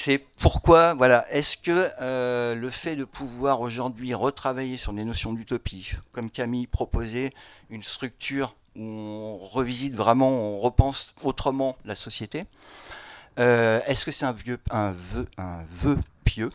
[0.00, 5.32] c'est pourquoi, voilà, est-ce que euh, le fait de pouvoir aujourd'hui retravailler sur des notions
[5.32, 7.30] d'utopie, comme Camille proposait
[7.68, 12.44] une structure où on revisite vraiment, on repense autrement la société,
[13.40, 16.50] euh, est-ce que c'est un, vœu, un vœu pieux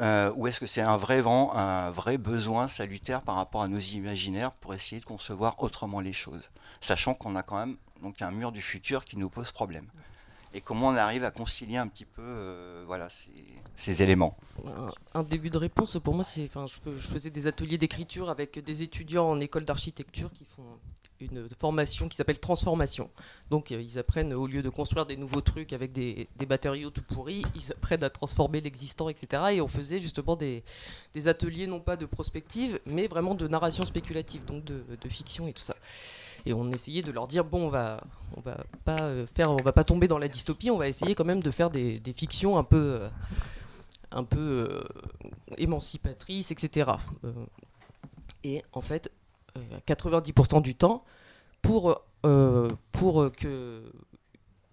[0.00, 3.68] euh, ou est-ce que c'est un vrai vent, un vrai besoin salutaire par rapport à
[3.68, 6.48] nos imaginaires pour essayer de concevoir autrement les choses,
[6.80, 9.84] sachant qu'on a quand même donc un mur du futur qui nous pose problème.
[10.54, 13.08] Et comment on arrive à concilier un petit peu euh, voilà,
[13.76, 14.36] ces, éléments.
[15.14, 18.30] Un, début de réponse pour moi, c'est, enfin, je, fais- je faisais des ateliers d'écriture
[18.30, 20.64] avec des étudiants en école d'architecture qui font
[21.20, 23.08] une formation qui s'appelle transformation.
[23.50, 27.02] Donc euh, ils apprennent au lieu de construire des nouveaux trucs avec des, matériaux tout
[27.02, 29.42] pourris, ils apprennent à transformer l'existant, etc.
[29.52, 30.64] Et on faisait justement des,
[31.26, 35.62] ateliers non pas de prospective, mais vraiment de narration spéculative, donc de fiction et tout
[35.62, 35.76] ça.
[36.44, 38.02] Et on essayait de leur dire bon, on va,
[38.36, 41.14] on va pas euh, faire, on va pas tomber dans la dystopie, on va essayer
[41.14, 43.08] quand même de faire des, des fictions un peu, euh,
[44.10, 44.82] un peu euh,
[45.56, 46.90] émancipatrices, etc.
[48.44, 49.12] Et en fait,
[49.56, 51.04] euh, 90% du temps,
[51.60, 52.02] pour,
[52.90, 53.82] pour que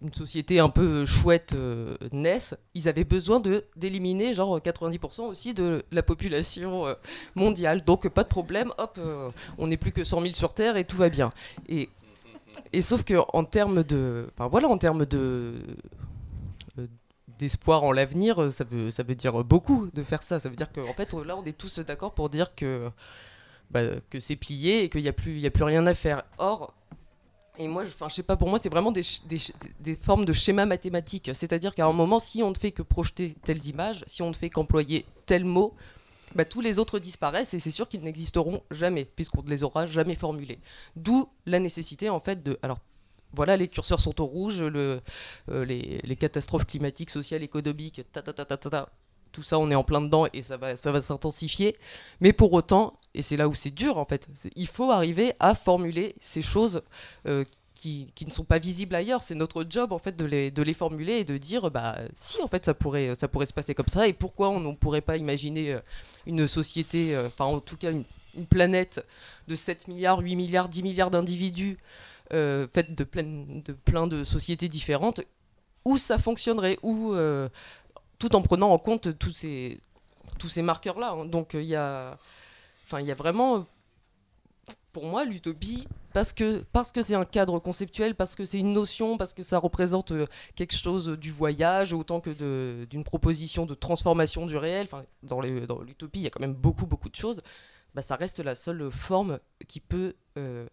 [0.01, 5.53] une société un peu chouette euh, naisse, ils avaient besoin de d'éliminer genre 90% aussi
[5.53, 6.93] de la population euh,
[7.35, 7.83] mondiale.
[7.83, 10.85] Donc pas de problème, hop, euh, on n'est plus que 100 000 sur Terre et
[10.85, 11.31] tout va bien.
[11.67, 11.89] Et,
[12.71, 15.55] et sauf que en termes de, enfin voilà, en termes de
[16.77, 16.87] euh,
[17.37, 20.39] d'espoir en l'avenir, ça veut ça veut dire beaucoup de faire ça.
[20.39, 22.89] Ça veut dire qu'en fait là on est tous d'accord pour dire que
[23.69, 26.23] bah, que c'est plié et qu'il n'y a plus y a plus rien à faire.
[26.37, 26.73] Or
[27.59, 29.39] et moi, je, je sais pas, pour moi, c'est vraiment des, des,
[29.81, 31.29] des formes de schémas mathématiques.
[31.33, 34.33] C'est-à-dire qu'à un moment, si on ne fait que projeter telles images, si on ne
[34.33, 35.75] fait qu'employer tel mot,
[36.35, 39.87] bah, tous les autres disparaissent et c'est sûr qu'ils n'existeront jamais, puisqu'on ne les aura
[39.87, 40.59] jamais formulés.
[40.95, 42.57] D'où la nécessité, en fait, de.
[42.61, 42.79] Alors,
[43.33, 45.01] voilà, les curseurs sont au rouge, le,
[45.51, 48.89] euh, les, les catastrophes climatiques, sociales, économiques, ta, ta, ta, ta, ta, ta,
[49.31, 51.77] tout ça, on est en plein dedans et ça va, ça va s'intensifier.
[52.21, 55.55] Mais pour autant, et c'est là où c'est dur en fait, il faut arriver à
[55.55, 56.81] formuler ces choses
[57.27, 57.43] euh,
[57.79, 59.23] qui, qui ne sont pas visibles ailleurs.
[59.23, 62.41] C'est notre job en fait de les, de les formuler et de dire bah si
[62.41, 65.01] en fait ça pourrait, ça pourrait se passer comme ça et pourquoi on ne pourrait
[65.01, 65.79] pas imaginer euh,
[66.25, 68.03] une société, euh, enfin en tout cas une,
[68.49, 69.03] planète
[69.47, 71.77] de 7 milliards, 8 milliards, 10 milliards d'individus
[72.31, 75.21] euh, faite de, plein, de plein de sociétés différentes
[75.83, 77.15] où ça fonctionnerait, où
[78.19, 79.79] tout en prenant en compte tous ces,
[80.37, 81.11] tous ces marqueurs-là.
[81.11, 81.25] hein.
[81.25, 82.17] Donc il y a,
[82.93, 83.65] y a vraiment,
[84.93, 88.73] pour moi, l'utopie parce que parce que c'est un cadre conceptuel, parce que c'est une
[88.73, 93.75] notion, parce que ça représente euh, quelque chose du voyage autant que d'une proposition de
[93.75, 94.87] transformation du réel.
[95.23, 97.41] Dans l'utopie, il y a quand même beaucoup beaucoup de choses.
[97.95, 100.67] Bah, ça reste la seule forme qui peut euh,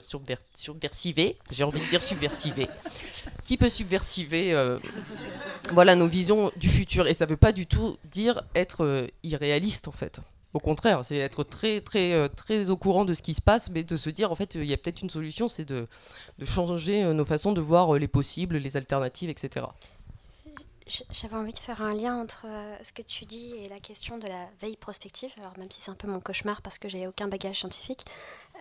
[0.00, 2.68] subver- subversiver, j'ai envie de dire subversiver,
[3.44, 4.78] qui peut subversiver euh,
[5.72, 7.06] voilà, nos visions du futur?
[7.06, 10.20] Et ça ne veut pas du tout dire être euh, irréaliste, en fait.
[10.52, 13.70] Au contraire, c'est être très, très, euh, très au courant de ce qui se passe,
[13.70, 15.88] mais de se dire, en fait, il y a peut-être une solution, c'est de,
[16.38, 19.66] de changer nos façons de voir les possibles, les alternatives, etc.
[21.10, 22.44] J'avais envie de faire un lien entre
[22.82, 25.30] ce que tu dis et la question de la veille prospective.
[25.38, 28.04] Alors même si c'est un peu mon cauchemar parce que j'ai aucun bagage scientifique.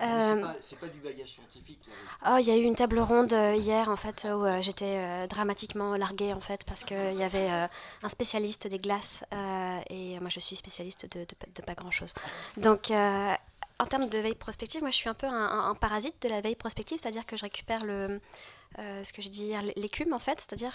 [0.01, 1.87] Euh, C'est pas, du bagage scientifique.
[2.27, 4.95] Oh, il y a eu une table ronde euh, hier en fait où euh, j'étais
[4.97, 9.23] euh, dramatiquement larguée en fait parce qu'il y avait un spécialiste des glaces
[9.89, 12.13] et moi je suis spécialiste de, de, de pas grand chose.
[12.57, 16.21] Donc en termes de veille prospective, moi je suis un peu un, un- un parasite
[16.21, 18.19] de la veille prospective, c'est-à-dire que je récupère le,
[18.77, 20.73] ce que je dis l'écume en fait, c'est-à-dire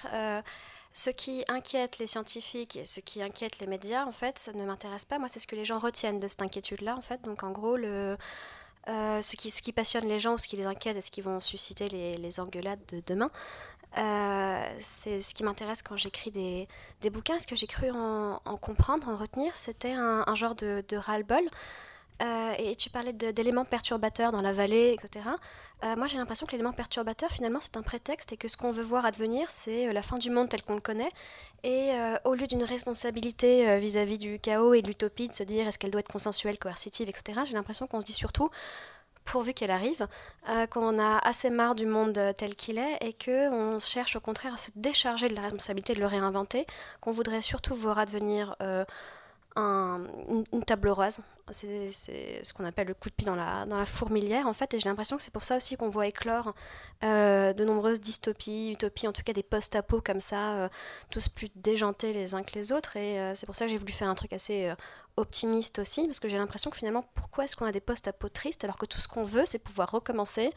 [0.94, 5.04] ce qui inquiète les scientifiques et ce qui inquiète les médias en fait ne m'intéresse
[5.04, 5.18] pas.
[5.18, 7.20] Moi c'est ce que les gens retiennent de cette inquiétude-là en fait.
[7.22, 8.16] Donc en gros le
[8.88, 11.20] euh, ce, qui, ce qui passionne les gens, ce qui les inquiète et ce qui
[11.20, 13.30] vont susciter les, les engueulades de demain.
[13.96, 16.68] Euh, c'est ce qui m'intéresse quand j'écris des,
[17.00, 17.38] des bouquins.
[17.38, 20.96] Ce que j'ai cru en, en comprendre, en retenir, c'était un, un genre de, de
[20.96, 21.44] ras-le-bol.
[22.20, 25.26] Euh, et tu parlais d'éléments perturbateurs dans la vallée, etc.
[25.84, 28.72] Euh, moi, j'ai l'impression que l'élément perturbateur, finalement, c'est un prétexte et que ce qu'on
[28.72, 31.10] veut voir advenir, c'est euh, la fin du monde tel qu'on le connaît.
[31.64, 31.90] Et
[32.24, 35.90] au lieu d'une responsabilité vis-à-vis du chaos et de l'utopie, de se dire est-ce qu'elle
[35.90, 38.48] doit être consensuelle, coercitive, etc., j'ai l'impression qu'on se dit surtout,
[39.24, 40.06] pourvu qu'elle arrive,
[40.70, 44.56] qu'on a assez marre du monde tel qu'il est et qu'on cherche au contraire à
[44.56, 46.64] se décharger de la responsabilité de le réinventer,
[47.00, 48.54] qu'on voudrait surtout voir advenir
[49.58, 51.20] un- une, table rase.
[51.50, 51.90] C'est
[52.42, 55.16] ce qu'on appelle le coup de pied dans la, fourmilière, en fait, et j'ai l'impression
[55.16, 56.54] que c'est pour ça aussi qu'on voit éclore
[57.02, 60.68] euh, de nombreuses dystopies, utopies, en tout cas des post-apos comme ça, euh,
[61.10, 63.78] tous plus déjantés les uns que les autres, et euh, c'est pour ça que j'ai
[63.78, 64.72] voulu faire un truc assez
[65.16, 68.62] optimiste aussi, parce que j'ai l'impression que finalement, pourquoi est-ce qu'on a des post-apos tristes
[68.64, 70.52] alors que tout ce qu'on veut, c'est pouvoir recommencer,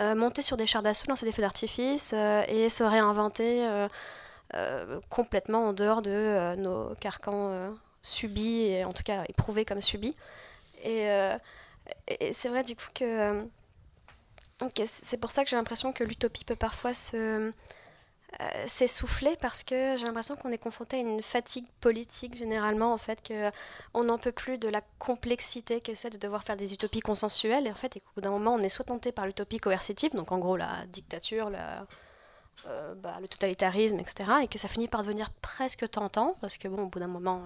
[0.00, 3.66] monter sur des chars d'assaut, lancer des feux d'artifice, et se réinventer
[5.08, 7.74] complètement en dehors de nos carcans
[8.66, 10.16] et en tout cas éprouvés comme subis.
[10.82, 11.36] Et, euh,
[12.32, 13.04] c'est vrai du coup que...
[13.04, 13.42] euh,
[14.86, 17.52] c'est pour ça que j'ai l'impression que l'utopie peut parfois se
[18.40, 22.98] euh, s'essouffler parce que j'ai l'impression qu'on est confronté à une fatigue politique généralement en
[22.98, 23.50] fait que
[23.94, 27.66] on n'en peut plus de la complexité que c'est de devoir faire des utopies consensuelles
[27.66, 30.38] et en fait bout d'un moment on est soit tenté par l'utopie coercitive donc en
[30.38, 31.50] gros la dictature
[32.96, 34.28] bah, le totalitarisme, etc.
[34.42, 37.40] Et que ça finit par devenir presque tentant, parce que bon, au bout d'un moment,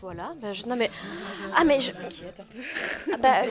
[0.00, 0.32] voilà.
[0.40, 0.90] Bah, non mais
[1.56, 1.92] ah mais je...
[3.12, 3.42] ah, bah,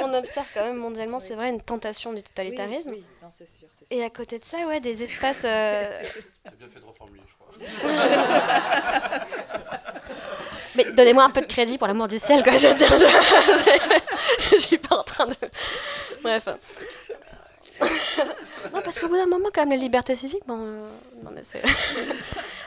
[0.00, 2.90] on observe quand même mondialement, c'est vrai, une tentation du totalitarisme.
[2.90, 3.68] Oui, Non, sûr, sûr.
[3.90, 5.42] Et à côté de ça, ouais, des espaces.
[5.44, 6.02] Euh...
[6.44, 7.54] T'as bien fait de reformuler, je crois.
[10.76, 12.56] mais donnez-moi un peu de crédit pour l'amour du ciel, quoi.
[12.58, 12.92] Je veux dire,
[14.52, 15.34] je, suis pas en train de.
[16.22, 16.48] Bref.
[18.74, 20.58] non, parce qu'au bout d'un moment, quand même, la liberté civique, bon.
[20.60, 20.90] Euh,
[21.22, 21.62] non, mais c'est.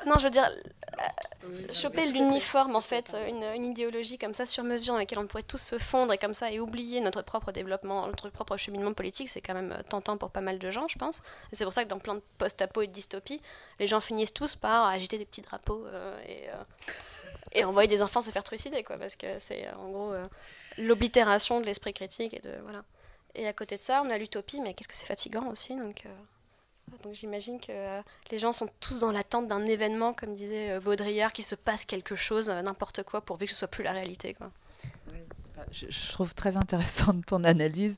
[0.07, 0.49] non, je veux dire,
[1.73, 5.43] choper l'uniforme, en fait, une, une, idéologie comme ça sur mesure dans laquelle on pourrait
[5.43, 9.29] tous se fondre et comme ça et oublier notre propre développement, notre propre cheminement politique,
[9.29, 11.21] c'est quand même tentant pour pas mal de gens, je pense.
[11.51, 13.41] C'est pour ça que dans plein de post-apo et de dystopie,
[13.79, 16.63] les gens finissent tous par agiter des petits drapeaux euh, et, euh,
[17.53, 20.25] et envoyer des enfants se faire trucider, quoi, parce que c'est en gros euh,
[20.77, 22.83] l'oblitération de l'esprit critique et de voilà.
[23.33, 26.05] Et à côté de ça, on a l'utopie, mais qu'est-ce que c'est fatigant aussi, donc.
[27.03, 28.01] Donc j'imagine que euh,
[28.31, 31.85] les gens sont tous dans l'attente d'un événement, comme disait euh, Baudrillard, qui se passe
[31.85, 34.35] quelque chose, euh, n'importe quoi, pourvu que ce soit plus la réalité.
[35.71, 37.97] Je, trouve très intéressante ton analyse.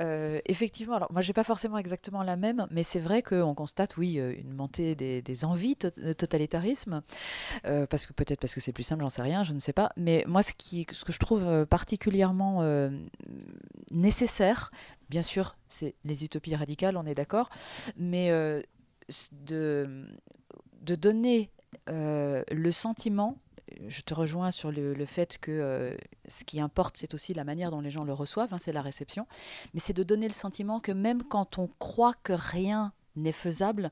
[0.00, 4.14] effectivement, alors moi j'ai pas forcément exactement la même, mais c'est vrai qu'on constate, oui,
[4.16, 7.02] une montée des, envies de totalitarisme,
[7.62, 9.90] parce que peut-être parce que c'est plus simple, j'en sais rien, je ne sais pas.
[9.96, 12.64] Mais moi, ce que je trouve particulièrement
[13.92, 14.72] nécessaire,
[15.08, 17.48] Bien sûr, c'est les utopies radicales, on est d'accord,
[17.96, 18.62] mais euh,
[19.32, 20.06] de,
[20.82, 21.50] donner
[21.88, 23.38] euh, le sentiment,
[23.86, 27.70] je te rejoins sur le, fait que euh, ce qui importe, c'est aussi la manière
[27.70, 29.26] dont les gens le reçoivent, hein, c'est la réception,
[29.72, 33.90] mais c'est de donner le sentiment que même quand on croit que rien n'est faisable,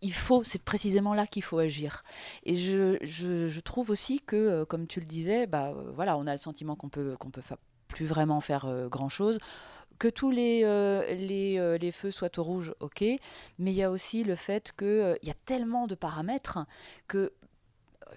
[0.00, 2.04] il faut, c'est précisément là qu'il faut agir.
[2.44, 6.76] Et je, trouve aussi que, comme tu le disais, bah, voilà, on a le sentiment
[6.76, 7.42] qu'on peut, peut
[7.88, 9.38] plus vraiment faire grand chose
[9.98, 13.02] que tous les, euh, euh, les, feux soient au rouge, ok,
[13.58, 16.58] mais il y a aussi le fait qu'il euh, y a tellement de paramètres
[17.08, 17.32] que,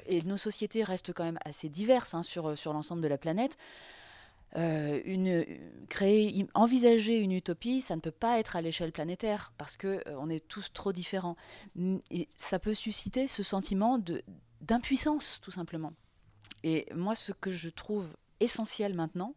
[0.06, 3.58] et nos sociétés restent quand même assez diverses hein, sur, l'ensemble de la planète,
[5.90, 10.28] créer, envisager une utopie, ça ne peut pas être à l'échelle planétaire parce que on
[10.28, 11.36] est tous trop différents.
[12.10, 14.00] Et ça peut susciter ce sentiment
[14.62, 15.94] d'impuissance, tout simplement.
[16.64, 19.36] Et moi, ce que je trouve essentiel maintenant,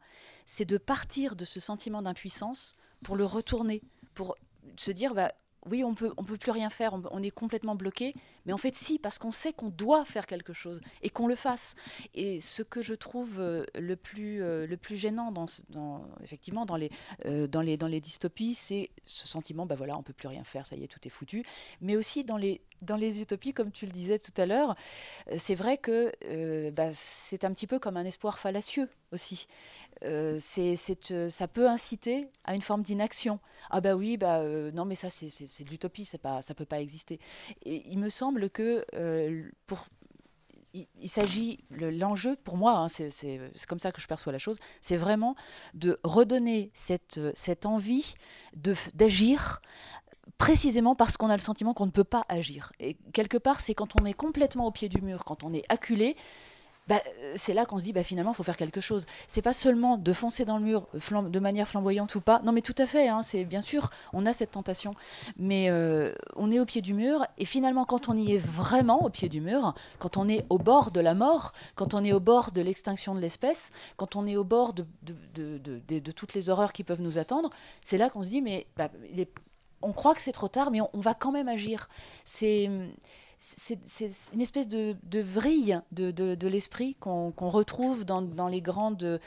[0.52, 3.80] c'est de partir de ce sentiment d'impuissance pour le retourner,
[4.12, 4.36] pour
[4.76, 5.32] se dire bah,
[5.70, 8.14] oui, on peut, on peut plus rien faire, on, est complètement bloqué,
[8.46, 11.36] mais en fait si, parce qu'on sait qu'on doit faire quelque chose et qu'on le
[11.36, 11.76] fasse.
[12.14, 16.66] Et ce que je trouve euh, le, plus, euh, le plus gênant dans, dans effectivement
[16.66, 16.90] dans les,
[17.26, 20.42] euh, dans les, dans les dystopies, c'est ce sentiment, bah voilà, on peut plus rien
[20.42, 21.44] faire, ça y est, tout est foutu.
[21.80, 24.74] Mais aussi dans les, dans les utopies, comme tu le disais tout à l'heure,
[25.36, 26.12] c'est vrai que
[26.70, 29.46] bah, c'est un petit peu comme un espoir fallacieux aussi.
[30.04, 33.38] Euh, euh, ça peut inciter à une forme d'inaction.
[33.70, 36.64] Ah bah oui, bah euh, non mais ça c'est, de l'utopie, c'est pas, ça peut
[36.64, 37.20] pas exister.
[37.64, 38.84] Et il me semble que
[39.66, 39.86] pour,
[40.74, 44.96] il, s'agit, l'enjeu pour moi, hein, c'est, comme ça que je perçois la chose, c'est
[44.96, 45.36] vraiment
[45.74, 47.18] de redonner cette,
[47.64, 48.14] envie
[48.94, 49.60] d'agir
[50.38, 52.72] précisément parce qu'on a le sentiment qu'on ne peut pas agir.
[52.80, 55.64] Et quelque part, c'est quand on est complètement au pied du mur, quand on est
[55.68, 56.16] acculé,
[56.88, 59.06] bah, euh, c'est là qu'on se dit bah, finalement il faut faire quelque chose.
[59.28, 62.40] C'est pas seulement de foncer dans le mur de manière flamboyante ou pas.
[62.44, 64.94] Non mais tout à fait, hein, c'est bien sûr on a cette tentation,
[65.36, 69.04] mais euh, on est au pied du mur et finalement quand on y est vraiment
[69.04, 72.12] au pied du mur, quand on est au bord de la mort, quand on est
[72.12, 76.72] au bord de l'extinction de l'espèce, quand on est au bord de, toutes les horreurs
[76.72, 77.50] qui peuvent nous attendre,
[77.84, 78.88] c'est là qu'on se dit mais bah,
[79.82, 81.88] on croit que c'est trop tard, mais on, on va quand même agir.
[82.24, 82.70] C'est
[83.44, 83.78] c'est
[84.32, 89.20] une espèce de, vrille de, l'esprit qu'on retrouve dans, les, grandes,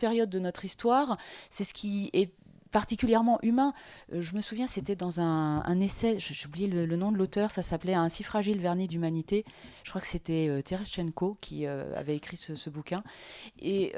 [0.00, 1.18] périodes de notre histoire.
[1.50, 2.30] C'est ce qui est
[2.70, 3.74] particulièrement humain.
[4.12, 7.62] Euh, je me souviens, c'était dans un, essai, j'ai oublié le, nom de l'auteur, ça
[7.62, 9.44] s'appelait Un si fragile vernis d'humanité.
[9.84, 10.62] Je crois que c'était euh,
[11.40, 13.02] qui euh, avait écrit ce, bouquin.
[13.60, 13.92] Et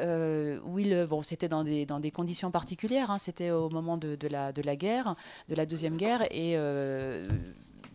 [0.64, 3.18] oui, bon, c'était dans des, conditions particulières, hein.
[3.18, 5.14] c'était au moment de, la, de la guerre,
[5.48, 6.56] de la Deuxième Guerre, et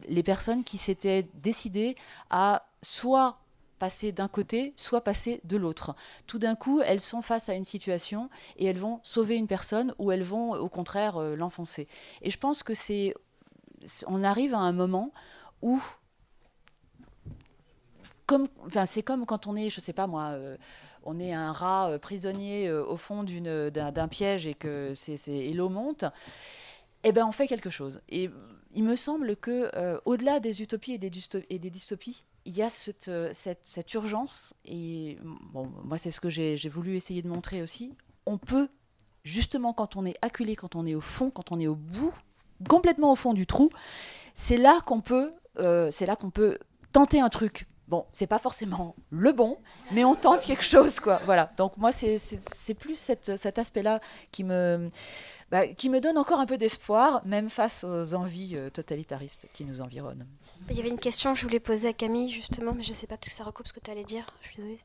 [0.08, 1.96] les personnes qui s'étaient décidées
[2.30, 3.40] à soit
[3.78, 5.96] passer d'un côté, soit passer de l'autre.
[6.26, 9.94] Tout d'un coup, elles sont face à une situation et elles vont sauver une personne
[10.00, 11.88] ou elles vont au contraire euh, l'enfoncer.
[12.22, 13.14] Et je pense que c'est
[14.08, 15.14] on arrive à un moment
[15.62, 15.82] où
[18.26, 20.58] comme, enfin, c'est comme quand on est, je sais pas moi, euh,
[21.04, 26.04] on est un rat euh, prisonnier au fond d'un piège et que c'est l'eau monte.
[27.04, 28.02] Eh ben, on fait quelque chose.
[28.10, 28.30] Et
[28.74, 33.08] il me semble que euh, au-delà des utopies et des, dystopies, il y a cette,
[33.08, 37.94] euh, cette, cette urgence, et moi c'est ce que j'ai voulu essayer de montrer aussi,
[38.26, 38.70] on peut,
[39.24, 42.14] justement quand on est acculé, quand on est au fond, quand on est au bout
[42.68, 43.70] complètement au fond du trou,
[44.36, 46.58] c'est là qu'on peut, euh, c'est là qu'on peut
[46.92, 47.68] tenter un truc.
[47.88, 49.58] Bon, c'est pas forcément le bon,
[49.94, 51.22] mais on tente quelque chose, quoi.
[51.26, 51.54] Voilà.
[51.56, 54.02] Donc moi, c'est plus cet aspect-là
[54.32, 54.90] qui me,
[55.50, 59.64] bah, qui me donne encore un peu d'espoir, même face aux envies euh, totalitaristes qui
[59.64, 60.28] nous environnent.
[60.70, 63.08] Il y avait une question que je voulais poser à Camille, justement, mais je sais
[63.08, 64.26] pas, peut-être que ça recoupe ce que tu allais dire.
[64.42, 64.80] Je suis désolée.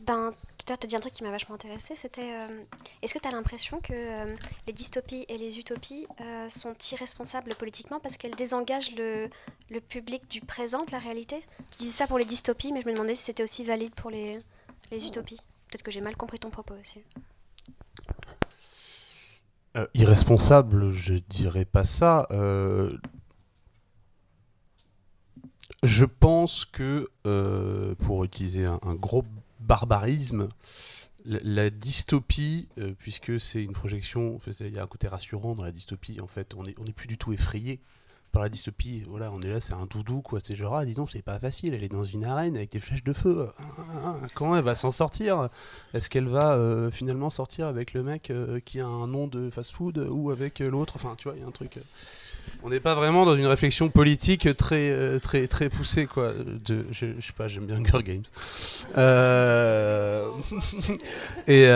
[0.00, 1.94] Ben, tout à l'heure, tu as dit un truc qui m'a vachement intéressé.
[1.94, 2.64] C'était euh,
[3.02, 4.34] est-ce que tu as l'impression que euh,
[4.66, 6.08] les dystopies et les utopies
[6.48, 9.28] sont irresponsables politiquement parce qu'elles désengagent le,
[9.80, 11.44] public du présent, de la réalité?
[11.70, 14.10] Tu disais ça pour les dystopies, mais je me demandais si c'était aussi valide pour
[14.10, 14.40] les
[14.90, 15.38] utopies.
[15.68, 17.02] Peut-être que j'ai mal compris ton propos aussi.
[19.76, 22.26] Euh, irresponsable, je dirais pas ça.
[22.30, 22.92] Euh,
[25.82, 29.24] je pense que, euh, pour utiliser un, gros
[29.60, 30.48] barbarisme,
[31.24, 32.68] la, dystopie,
[32.98, 36.54] puisque c'est une projection, il y a un côté rassurant dans la dystopie, en fait,
[36.54, 37.80] on n'est plus du tout effrayé
[38.32, 40.40] par la dystopie, voilà, on est là, c'est un doudou, quoi.
[40.42, 42.80] C'est genre, ah, dis donc, c'est pas facile, elle est dans une arène avec des
[42.80, 43.50] flèches de feu.
[44.34, 45.50] Comment elle va s'en sortir?
[45.92, 49.50] Est-ce qu'elle va euh, finalement sortir avec le mec euh, qui a un nom de
[49.50, 50.94] fast-food ou avec euh, l'autre?
[50.96, 51.78] Enfin, tu vois, il y a un truc.
[52.62, 56.32] On n'est pas vraiment dans une réflexion politique très, très, très poussée, quoi.
[56.66, 58.24] Je, sais pas, j'aime bien Girl Games.
[61.46, 61.66] Et.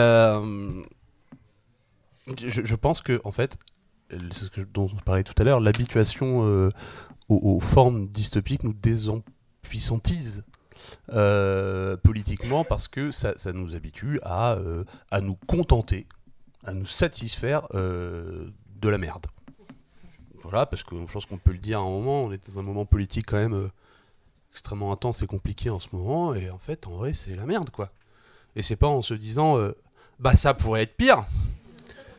[2.37, 3.57] Je, pense que, en fait,
[4.11, 6.71] c'est ce dont on parlait tout à l'heure, l'habituation euh,
[7.29, 10.45] aux, formes dystopiques nous désempuissantise
[11.13, 16.07] euh, politiquement parce que ça, nous habitue à, euh, à, nous contenter,
[16.65, 18.53] à nous satisfaire de
[18.89, 19.27] la merde.
[20.43, 22.61] Voilà, parce que je pense qu'on peut le dire à un moment, on est dans
[22.61, 23.71] un moment politique quand même
[24.53, 27.71] extrêmement intense et compliqué en ce moment, et en fait, en vrai, c'est la merde,
[27.71, 27.91] quoi.
[28.55, 29.59] Et c'est pas en se disant,
[30.21, 31.27] bah ça pourrait être pire,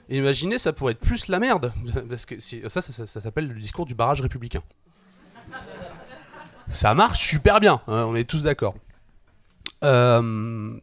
[0.10, 1.74] imaginez, ça pourrait être plus la merde.
[2.10, 2.26] Parce
[2.68, 4.62] ça, ça, s'appelle le discours du barrage républicain.
[6.70, 8.76] Ça marche super bien, hein, on est tous d'accord.
[9.84, 10.80] Euh,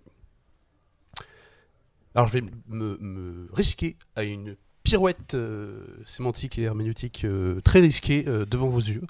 [2.15, 8.23] alors je vais me, risquer à une pirouette euh, sémantique et herméneutique euh, très risquée
[8.23, 9.03] devant vos yeux.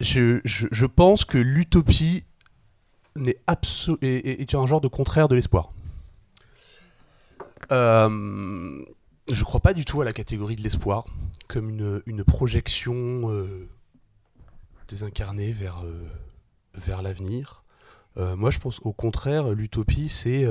[0.00, 2.24] Je, pense que l'utopie
[3.24, 3.40] est,
[4.02, 5.72] est, un genre de contraire de l'espoir.
[9.30, 11.06] Je crois pas du tout à la catégorie de l'espoir
[11.48, 13.68] comme une, projection euh,
[14.88, 16.06] désincarnée vers, euh,
[16.74, 17.64] vers l'avenir.
[18.16, 20.46] Euh, moi, je pense au contraire, l'utopie, c'est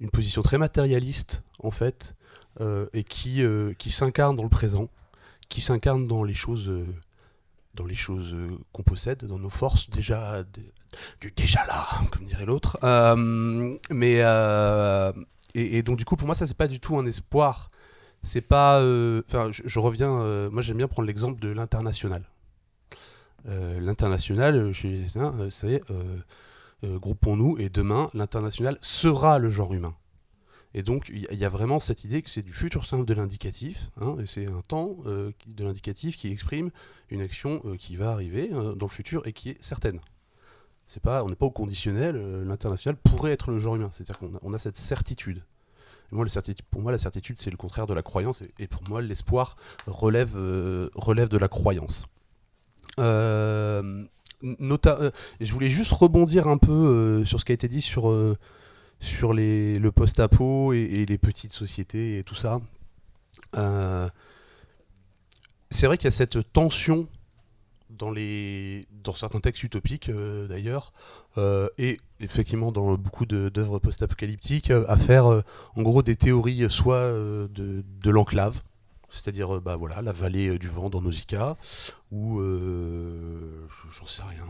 [0.00, 2.14] une position très matérialiste, en fait,
[2.92, 3.42] et qui,
[3.78, 4.88] qui s'incarne dans le présent,
[5.48, 6.70] qui s'incarne dans les choses,
[7.74, 8.34] dans les choses
[8.72, 10.44] qu'on possède, dans nos forces déjà,
[11.20, 12.78] du déjà là, comme dirait l'autre.
[13.90, 14.22] mais
[15.54, 17.70] et, donc du coup, pour moi, ça c'est pas du tout un espoir.
[18.22, 18.80] C'est pas.
[18.80, 20.20] Euh, enfin, je, reviens.
[20.20, 22.24] Euh, moi, j'aime bien prendre l'exemple de l'international.
[23.48, 24.72] Euh, l'international,
[25.50, 25.82] c'est
[26.82, 29.94] groupons-nous et demain, l'international sera le genre humain.
[30.74, 33.90] Et donc, il y, a vraiment cette idée que c'est du futur simple de l'indicatif,
[34.00, 36.70] hein, et c'est un temps de l'indicatif qui exprime
[37.10, 40.00] une action qui va arriver dans le futur et qui est certaine.
[40.92, 42.16] C'est pas, on n'est pas au conditionnel.
[42.44, 45.42] L'international pourrait être le genre humain, c'est-à-dire qu'on a cette certitude
[46.12, 46.26] moi,
[46.70, 48.42] pour moi, la certitude, c'est le contraire de la croyance.
[48.58, 52.04] Et, pour moi, l'espoir relève, euh, relève de la croyance.
[53.00, 54.04] Euh,
[54.44, 58.14] euh, je voulais juste rebondir un peu sur ce qui a été dit sur,
[59.00, 62.60] sur les, le post-apo et, les petites sociétés et tout ça.
[65.70, 67.08] c'est vrai qu'il y a cette tension
[67.98, 70.92] dans, les, dans certains textes utopiques euh, d'ailleurs,
[71.38, 77.12] euh, et effectivement dans beaucoup d'œuvres post-apocalyptiques, euh, à faire en gros des théories soit
[77.12, 77.48] de,
[78.02, 78.62] de l'enclave,
[79.10, 81.56] c'est-à-dire bah, voilà, la vallée du vent dans Nausicaa,
[82.10, 84.44] ou j'en sais rien,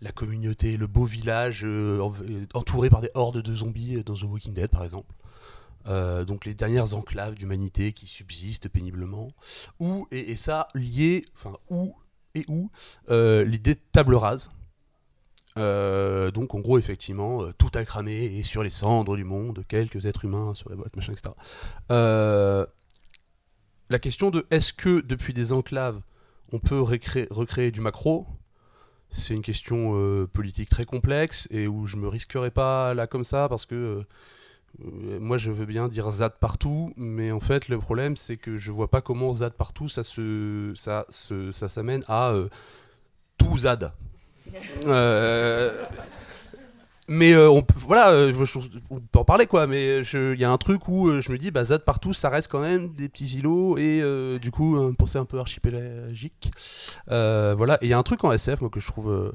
[0.00, 1.66] la communauté, le beau village
[2.54, 5.12] entouré par des hordes de zombies dans The Walking Dead par exemple.
[5.86, 9.32] donc les dernières enclaves d'humanité qui subsistent péniblement,
[9.80, 11.94] ou et, et ça lié, enfin ou
[12.38, 12.70] et ou
[13.10, 14.50] euh, l'idée de table rase.
[15.56, 19.64] Euh, donc en gros effectivement euh, tout a cramé et sur les cendres du monde
[19.66, 21.34] quelques êtres humains sur les boîtes machin etc.
[23.90, 26.00] la question de est-ce que depuis des enclaves
[26.52, 28.26] on peut recréer du macro?
[29.10, 33.48] C'est une question politique très complexe et où je me risquerai pas là comme ça
[33.48, 34.04] parce que
[34.78, 38.70] moi, je veux bien dire ZAD partout, mais en fait, le problème, c'est que je
[38.70, 42.48] vois pas comment ZAD partout, ça se, ça, ça s'amène à euh,
[43.36, 43.92] tout ZAD.
[44.86, 45.84] Euh,
[47.10, 48.58] mais euh, on peut, voilà, euh, je
[48.90, 49.66] on peut en parler quoi.
[49.66, 52.28] Mais il y a un truc où euh, je me dis, bah, ZAD partout, ça
[52.28, 56.50] reste quand même des petits îlots et euh, du coup, pensée un peu archipélagique.
[57.10, 59.32] Euh, voilà, et il y a un truc en SF, moi, que je trouve.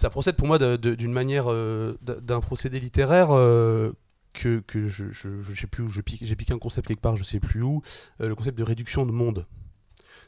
[0.00, 3.92] Ça procède pour moi d'une manière, euh, d'un procédé littéraire euh,
[4.32, 5.90] que, je, sais plus où.
[5.90, 7.82] J'ai piqué un concept quelque part, je sais plus où.
[8.22, 9.46] euh, le concept de réduction de monde.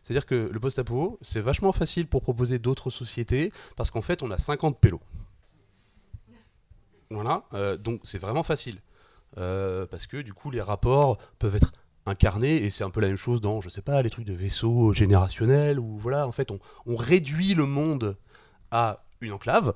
[0.02, 4.30] C'est-à-dire que le post-apo, c'est vachement facile pour proposer d'autres sociétés parce qu'en fait, on
[4.30, 5.00] a 50 pélos.
[7.08, 7.44] Voilà,
[7.78, 8.82] donc c'est vraiment facile.
[9.36, 11.72] Parce que du coup, les rapports peuvent être
[12.04, 14.34] incarnés, et c'est un peu la même chose dans, je sais pas, les trucs de
[14.34, 18.18] vaisseaux générationnels, où voilà, en fait, on réduit le monde
[18.70, 19.74] à une enclave,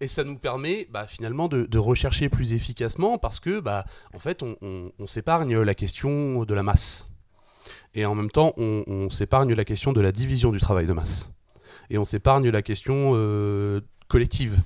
[0.00, 4.42] et ça nous permet bah, finalement de, rechercher plus efficacement, parce que, bah, en fait,
[4.42, 7.08] on, s'épargne la question de la masse.
[7.94, 11.30] Et en même temps, on, s'épargne la question de la division du travail de masse.
[11.90, 14.58] Et on s'épargne la question euh, collective.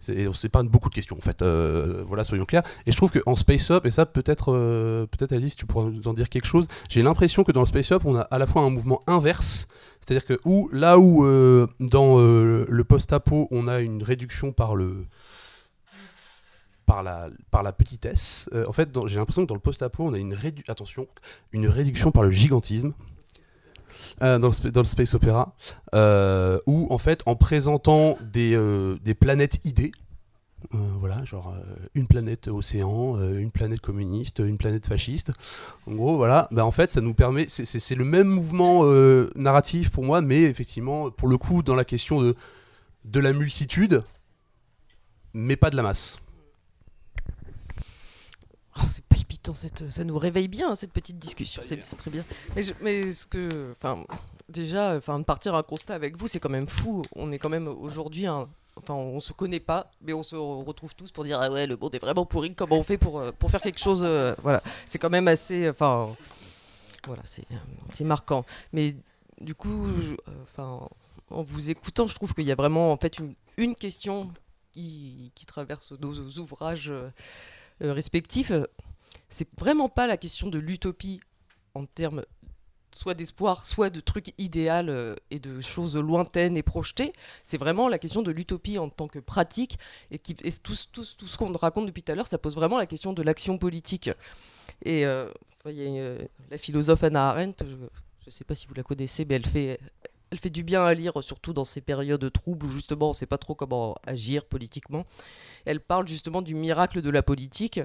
[0.00, 1.42] C'est- On s'épargne beaucoup de questions en fait.
[1.42, 2.62] Euh, voilà, soyons clairs.
[2.86, 6.06] Et je trouve qu'en Space Up, et ça peut-être, euh, peut-être Alice, tu pourras nous
[6.06, 6.68] en dire quelque chose.
[6.88, 9.68] J'ai l'impression que dans le Space Up, on a à la fois un mouvement inverse,
[10.06, 14.76] c'est-à-dire que où, là où euh, dans euh, le post-apo, on a une réduction par
[14.76, 15.04] le
[16.84, 18.48] par la, par la petitesse.
[18.52, 20.36] euh, en fait, j'ai l'impression que dans le post-apo, on a une,
[20.68, 21.08] attention,
[21.50, 22.92] une réduction par le gigantisme.
[24.20, 25.54] Dans, le, dans le space opéra,
[26.66, 28.56] où en fait, en présentant des,
[29.02, 29.90] des planètes idées,
[30.74, 35.32] euh, voilà, genre euh, une planète océan, euh, une planète communiste, une planète fasciste.
[35.86, 37.46] En gros, voilà, bah, en fait, ça nous permet.
[37.48, 41.62] c'est- C'est c'est le même mouvement euh, narratif pour moi, mais effectivement, pour le coup,
[41.62, 42.34] dans la question de,
[43.04, 44.02] de la multitude,
[45.34, 46.18] mais pas de la masse.
[48.78, 52.24] Oh, c'est palpitant, cette, ça nous réveille bien cette petite discussion, c'est c'est très bien.
[52.54, 54.04] Mais, je- mais ce que, enfin,
[54.50, 57.00] déjà, enfin, de partir à un constat avec vous, c'est quand même fou.
[57.14, 60.94] On est quand même aujourd'hui, un- enfin, on se connaît pas, mais on se retrouve
[60.94, 62.54] tous pour dire ah ouais, le monde est vraiment pourri.
[62.54, 65.68] Comment on fait pour euh, pour faire quelque chose euh, Voilà, c'est quand même assez,
[65.68, 66.14] enfin,
[67.06, 68.44] voilà, c'est euh, marquant.
[68.72, 68.96] Mais
[69.40, 70.16] du coup, euh,
[71.30, 74.30] en vous écoutant, je trouve qu'il y a vraiment en fait une, une question
[74.72, 76.90] qui, qui traverse nos ouvrages.
[76.90, 77.10] euh,
[77.82, 78.64] euh, respectifs, euh,
[79.28, 81.20] c'est vraiment pas la question de l'utopie
[81.74, 82.24] en termes
[82.96, 87.12] soit d'espoir, soit de trucs idéal euh, et de choses lointaines et projetées.
[87.44, 89.78] C'est vraiment la question de l'utopie en tant que pratique
[90.10, 92.86] et, tout, ce- tout ce- qu'on raconte depuis tout à l'heure, ça pose vraiment la
[92.86, 94.10] question de l'action politique.
[94.84, 95.28] Et euh,
[95.66, 96.18] euh,
[96.50, 99.78] la philosophe Anna Arendt, je ne sais pas si vous la connaissez, mais elle fait,
[100.30, 103.14] elle fait du bien à lire, surtout dans ces périodes troubles où justement on ne
[103.14, 105.04] sait pas trop comment agir politiquement.
[105.66, 107.80] Elle parle justement du miracle de la politique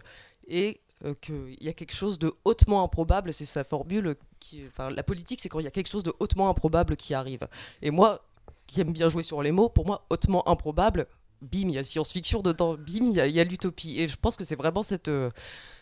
[0.48, 4.16] et euh, qu'il y a quelque chose de hautement improbable, c'est sa formule.
[4.40, 7.48] Qui, la politique, c'est quand il y a quelque chose de hautement improbable qui arrive.
[7.82, 8.24] Et moi,
[8.68, 11.08] qui aime bien jouer sur les mots, pour moi, hautement improbable,
[11.42, 14.00] bim, il y a science-fiction dedans, bim, il y a, l'utopie.
[14.00, 15.32] Et je pense que c'est vraiment cette, euh,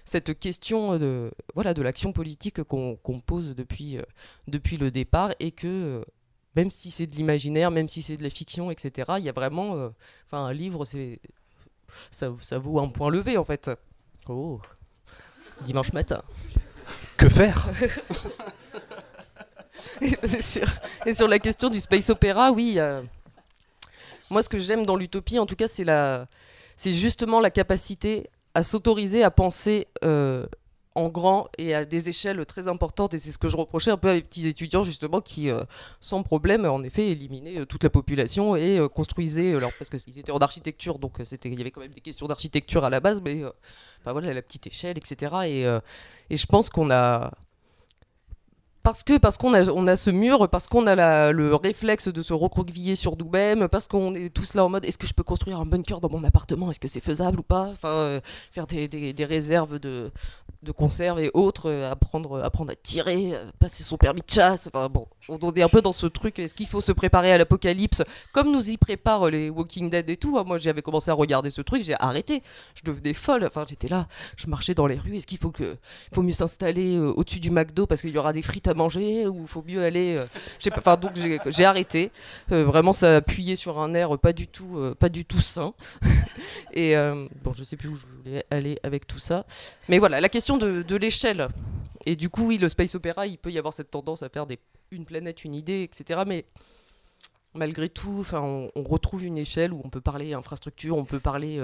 [0.06, 4.04] cette question de, voilà, de l'action politique qu'on pose depuis, euh,
[4.48, 6.04] depuis le départ et que.
[6.56, 9.34] même si c'est de l'imaginaire, même si c'est de la fiction, etc., il y a
[9.34, 9.92] vraiment.
[10.26, 10.86] Enfin, un livre.
[12.12, 13.70] Ça, ça vaut un point levé, en fait.
[14.28, 14.62] Oh
[15.62, 16.22] Dimanche matin.
[17.18, 17.68] Que faire?
[20.02, 20.66] Et, sur,
[21.06, 22.76] et sur la question du space opéra, oui.
[22.78, 23.02] euh,
[24.30, 26.28] moi, ce que j'aime dans l'utopie, en tout cas, c'est la,
[26.78, 30.46] c'est justement la capacité à s'autoriser à penser euh,
[30.96, 33.14] en grand et à des échelles très importantes.
[33.14, 35.64] Et c'est ce que je reprochais un peu à mes petits étudiants, justement, qui, euh,
[36.02, 40.20] sans problème, en effet, éliminaient euh, toute la population et euh, construisaient, alors, parce qu'ils
[40.20, 43.00] étaient en architecture, donc c'était, il y avait quand même des questions d'architecture à la
[43.00, 43.44] base, mais
[44.12, 45.36] voilà, la petite échelle, etc.
[45.48, 45.80] Et, euh,
[46.30, 47.32] et je pense qu'on a
[48.90, 52.24] parce que parce qu'on a on a ce mur, parce qu'on a le réflexe de
[52.24, 55.22] se recroqueviller sur nous-mêmes, parce qu'on est tous là en mode est-ce que je peux
[55.22, 57.68] construire un bunker dans mon appartement, est-ce que c'est faisable ou pas?
[57.74, 58.20] Enfin, euh,
[58.52, 60.12] faire des, des- réserves de,
[60.64, 64.68] de conserve et autres, euh, apprendre apprendre à tirer, euh, passer son permis de chasse.
[64.74, 66.40] Enfin bon, on est un peu dans ce truc.
[66.40, 68.02] Est-ce qu'il faut se préparer à l'apocalypse?
[68.34, 70.44] Comme nous y préparent les Walking Dead et tout hein.
[70.48, 72.42] Moi, j'avais commencé à regarder ce truc, j'ai arrêté.
[72.74, 73.46] Je devenais folle.
[73.46, 75.18] Enfin, j'étais là, je marchais dans les rues.
[75.18, 75.78] Est-ce qu'il faut que
[76.12, 79.46] faut mieux s'installer au-dessus du McDo parce qu'il y aura des frites à manger ou
[79.46, 81.12] faut mieux aller euh, donc
[81.48, 82.12] j'ai arrêté.
[82.52, 85.74] Euh, vraiment ça appuyait sur un air pas du tout euh, pas du tout sain.
[86.74, 86.96] Et
[87.44, 89.46] bon je sais plus où je voulais aller avec tout ça.
[89.90, 91.48] Mais voilà la question de, l'échelle.
[92.06, 94.46] Et du coup oui le space opéra il peut y avoir cette tendance à faire
[94.46, 94.58] des
[94.92, 96.46] une planète une idée etc mais
[97.54, 101.62] malgré tout on, on retrouve une échelle où on peut parler infrastructure on peut parler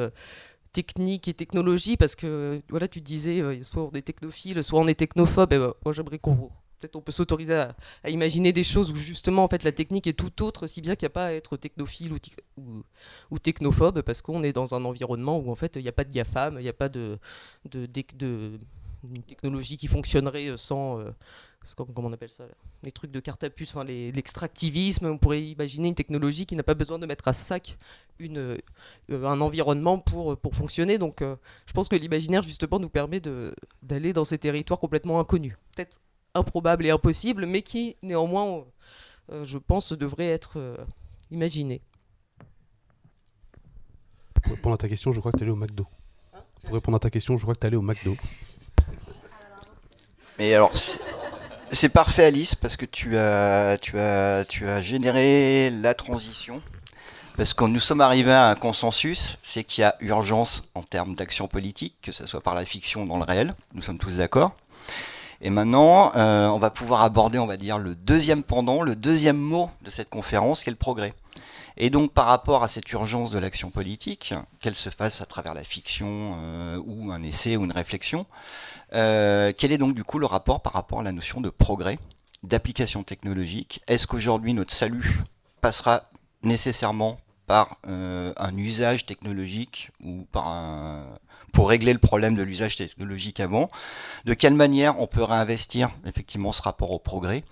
[0.73, 4.99] technique et technologie parce que voilà tu disais soit on est technophile soit on est
[4.99, 5.49] technophobe.
[5.49, 9.47] Ben, moi j'aimerais qu'on peut-être on peut s'autoriser à, imaginer des choses où justement en
[9.47, 12.13] fait la technique est tout autre, si bien qu'il n'y a pas à être technophile
[12.57, 16.03] ou, technophobe, parce qu'on est dans un environnement où en fait il n'y a pas
[16.03, 17.17] de diaphane, il n'y a pas de,
[19.27, 21.11] technologie qui fonctionnerait sans, euh,
[21.75, 22.43] comment on appelle ça
[22.83, 25.07] Les trucs de carte à puce, l'extractivisme.
[25.07, 27.77] On pourrait imaginer une technologie qui n'a pas besoin de mettre à sac
[28.21, 28.57] euh,
[29.09, 30.97] un environnement pour, fonctionner.
[30.97, 33.21] Donc euh, je pense que l'imaginaire, justement, nous permet
[33.81, 35.55] d'aller dans ces territoires complètement inconnus.
[35.75, 35.99] Peut-être
[36.35, 38.63] improbables et impossibles, mais qui, néanmoins,
[39.31, 40.77] euh, je pense, devraient être
[41.31, 41.81] imaginés.
[44.43, 45.87] Pour répondre à ta question, je crois que tu es allé au McDo.
[46.33, 48.15] Hein pour répondre à ta question, je crois que tu es allé au McDo.
[50.37, 50.71] Mais alors,
[51.69, 56.61] c'est parfait Alice parce que tu as, tu, as, tu as généré la transition.
[57.37, 61.15] Parce que nous sommes arrivés à un consensus, c'est qu'il y a urgence en termes
[61.15, 63.55] d'action politique, que ce soit par la fiction ou dans le réel.
[63.73, 64.55] Nous sommes tous d'accord.
[65.41, 69.37] Et maintenant, euh, on va pouvoir aborder, on va dire, le deuxième pendant, le deuxième
[69.37, 71.13] mot de cette conférence, qui est le progrès.
[71.77, 75.53] Et donc, par rapport à cette urgence de l'action politique, qu'elle se fasse à travers
[75.53, 78.25] la fiction euh, ou un essai ou une réflexion,
[78.93, 81.99] euh, quel est donc du coup le rapport par rapport à la notion de progrès,
[82.43, 83.81] d'application technologique?
[83.87, 85.21] Est-ce qu'aujourd'hui notre salut
[85.59, 86.03] passera
[86.43, 91.05] nécessairement par un usage technologique ou par un,
[91.55, 93.71] pour régler le problème de l'usage technologique avant
[94.25, 97.43] De quelle manière on peut réinvestir effectivement ce rapport au progrès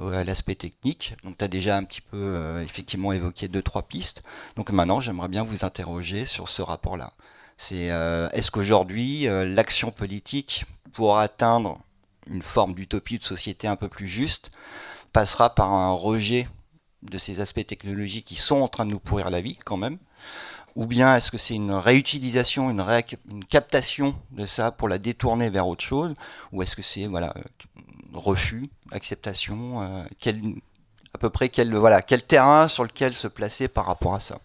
[0.00, 1.14] euh, à l'aspect technique?
[1.22, 4.24] Donc tu as déjà un petit peu effectivement évoqué deux trois pistes.
[4.56, 7.12] Donc maintenant, j'aimerais bien vous interroger sur ce rapport-là.
[7.56, 7.90] C'est
[8.32, 11.78] est-ce qu'aujourd'hui l'action politique pour atteindre
[12.26, 14.50] une forme d'utopie de société un peu plus juste
[15.12, 16.48] passera par un rejet
[17.02, 19.98] de ces aspects technologiques qui sont en train de nous pourrir la vie quand même?
[20.74, 22.80] Ou bien est-ce que c'est une réutilisation, une,
[23.30, 26.14] une, captation de ça pour la détourner vers autre chose?
[26.52, 27.34] Ou est-ce que c'est voilà,
[28.12, 30.40] refus, acceptation euh, quel,
[31.14, 34.40] À peu près quel, voilà, quel terrain sur lequel se placer par rapport à ça?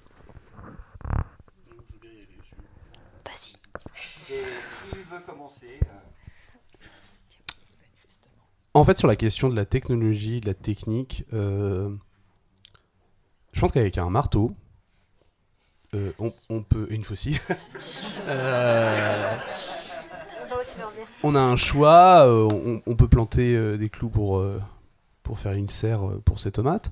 [3.25, 3.53] Vas-y.
[4.25, 4.34] Qui
[5.09, 6.07] veut commencer euh?
[8.73, 11.89] En fait, sur la question de la technologie, de la technique, euh,
[13.51, 14.55] je pense qu'avec un marteau,
[15.96, 16.12] euh,
[16.50, 16.88] on, peut.
[16.90, 17.40] Une faucille.
[18.30, 19.38] Euh,
[21.24, 24.44] on a un choix, on, peut planter des clous pour,
[25.24, 26.92] pour faire une serre pour ses tomates,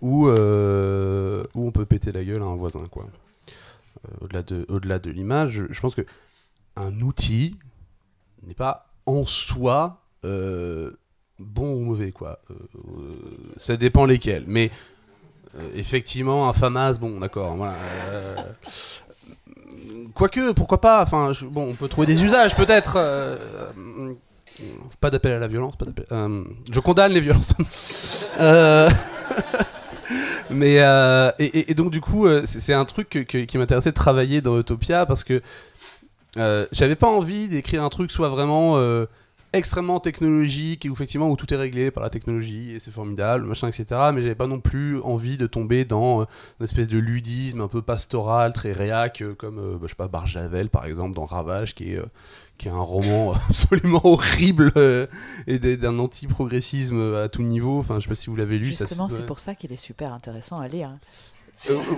[0.00, 2.86] ou, on peut péter la gueule à un voisin.
[2.88, 3.06] quoi.
[4.20, 4.42] au-delà
[4.98, 6.06] de, l'image, je pense que
[6.76, 7.56] un outil
[8.46, 10.92] n'est pas en soi euh,
[11.38, 12.40] bon ou mauvais, quoi.
[12.50, 12.54] Euh,
[13.56, 14.44] ça dépend lesquels.
[14.46, 14.70] Mais euh,
[15.74, 17.56] effectivement, un FAMAS, bon, d'accord.
[20.14, 22.98] Quoique, pourquoi pas Enfin, bon, on peut trouver des usages, peut-être.
[25.00, 25.76] pas d'appel à la violence.
[25.76, 25.86] Pas
[26.70, 27.52] je condamne les violences.
[30.50, 30.80] mais
[31.38, 35.40] et, donc du coup, c'est un truc qui m'intéressait de travailler dans Utopia parce que
[36.36, 38.76] j'avais pas envie d'écrire un truc soit vraiment
[39.54, 43.46] extrêmement technologique et où effectivement où tout est réglé par la technologie et c'est formidable,
[43.46, 44.10] machin, etc.
[44.12, 46.24] Mais j'avais pas non plus envie de tomber dans euh,
[46.60, 49.94] une espèce de ludisme un peu pastoral, très réac, euh, comme euh, bah, je sais
[49.94, 52.02] pas Barjavel par exemple dans Ravage, qui est
[52.58, 54.72] qui est un roman absolument horrible
[55.46, 57.80] et d'un anti-progressisme à tout niveau.
[57.80, 58.66] Enfin, je sais pas si vous l'avez lu.
[58.66, 60.90] Justement, c'est pour ça qu'il est super intéressant à lire.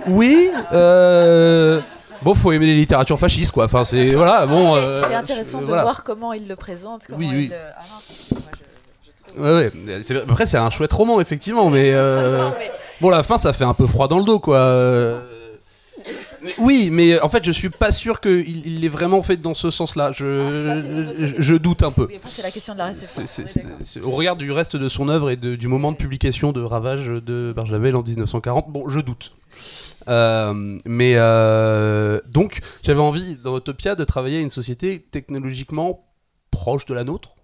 [0.07, 0.49] Oui.
[0.73, 1.81] Euh...
[2.23, 3.65] Bon, faut aimer les littératures fascistes, quoi.
[3.65, 4.75] Enfin, c'est voilà, bon.
[4.75, 7.03] Euh, c'est intéressant de voir comment il le présente.
[7.07, 7.51] Comment oui, oui.
[9.39, 10.23] Ah ouais, ouais.
[10.27, 12.49] Après, c'est un chouette roman, effectivement, mais, euh,
[13.01, 14.57] bon, la fin, ça fait un peu froid dans le dos, quoi.
[16.57, 19.71] Oui, mais en fait, je suis pas sûr qu'il il l'ait vraiment fait dans ce
[19.71, 20.11] sens-là.
[20.11, 22.07] Je, je, doute un peu.
[22.25, 24.03] c'est la question de la réception.
[24.03, 27.53] au regard du reste de son œuvre et du moment de publication de Ravage de
[27.55, 29.33] Barjavel en 1940, bon, je doute.
[30.07, 36.05] Euh, mais euh, donc, j'avais envie dans Utopia de travailler à une société technologiquement
[36.51, 37.35] proche de la nôtre,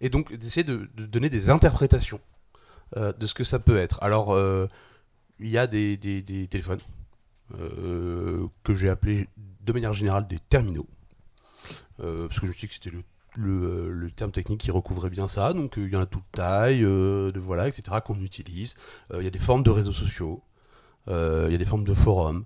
[0.00, 2.20] et donc d'essayer de, donner des interprétations
[2.96, 4.02] euh, de ce que ça peut être.
[4.02, 4.38] Alors,
[5.38, 6.80] il y a des, des téléphones
[7.50, 9.28] que j'ai appelés
[9.64, 10.86] de manière générale des terminaux,
[11.98, 12.96] parce que je me suis dit que c'était
[13.36, 15.52] le terme technique qui recouvrait bien ça.
[15.52, 17.98] Donc il y en a toute taille, de voilà, etc.
[18.04, 18.74] qu'on utilise.
[19.14, 20.42] Il y a des formes de réseaux sociaux.
[21.08, 22.44] Euh, il y a des formes de forums,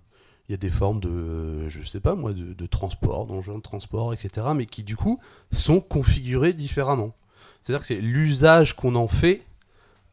[0.49, 4.13] il y a des formes de, je sais pas moi, de, transport, d'engins de transport,
[4.13, 4.49] etc.
[4.55, 5.21] Mais qui du coup
[5.53, 7.15] sont configurés différemment.
[7.63, 9.43] C'est-à-dire que c'est l'usage qu'on en fait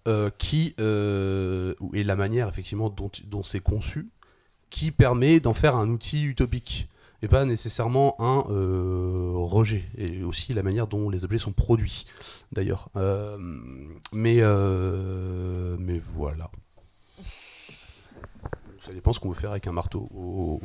[0.07, 4.09] euh, qui euh, et la manière effectivement dont c'est conçu
[4.71, 6.89] qui permet d'en faire un outil utopique
[7.21, 8.41] et pas nécessairement un
[9.45, 12.05] rejet et aussi la manière dont les objets sont produits
[12.51, 12.89] d'ailleurs.
[12.95, 13.37] Euh,
[14.11, 16.49] mais, euh, mais voilà.
[18.79, 20.09] Ça dépend ce qu'on veut faire avec un marteau.
[20.15, 20.59] Oh.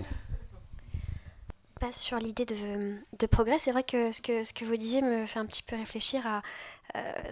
[1.78, 5.02] Pas sur l'idée de, de, progrès, c'est vrai que ce, que ce que vous disiez
[5.02, 6.42] me fait un petit peu réfléchir à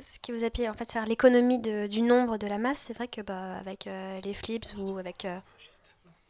[0.02, 2.84] ce qui vous appelez en fait faire l'économie du nombre de la masse.
[2.86, 3.88] C'est vrai que bah, avec
[4.22, 5.26] les flips ou avec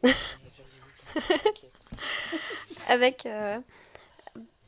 [2.87, 3.59] avec, euh,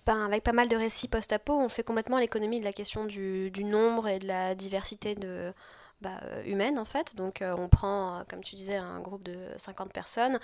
[0.05, 3.51] ben, avec pas mal de récits post-apo, on fait complètement l'économie de la question du,
[3.63, 5.53] nombre et de la diversité de,
[6.01, 7.15] bah, euh, humaine en fait.
[7.15, 10.39] Donc euh, on prend, comme tu disais, un groupe de 50 personnes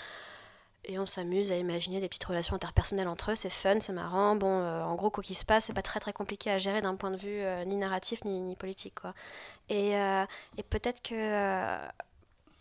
[0.85, 3.35] et on s'amuse à imaginer des petites relations interpersonnelles entre eux.
[3.35, 4.35] C'est fun, c'est marrant.
[4.35, 6.95] Bon, en gros, quoi qu'il se passe, c'est pas très très compliqué à gérer d'un
[6.95, 9.13] point de vue ni narratif ni, ni, politique quoi.
[9.69, 11.79] Et, et peut-être que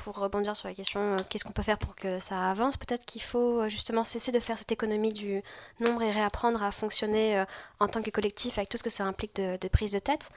[0.03, 3.05] pour rebondir sur la question euh, qu'est-ce qu'on peut faire pour que ça avance, peut-être
[3.05, 5.43] qu'il faut euh, justement cesser de faire cette économie du
[5.81, 7.45] nombre et réapprendre à fonctionner euh,
[7.79, 10.31] en tant que collectif avec tout ce que ça implique de, prise de tête.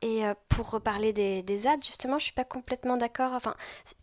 [0.00, 3.32] Et pour reparler des, des ZAD, justement, je suis pas complètement d'accord.
[3.32, 3.56] Enfin,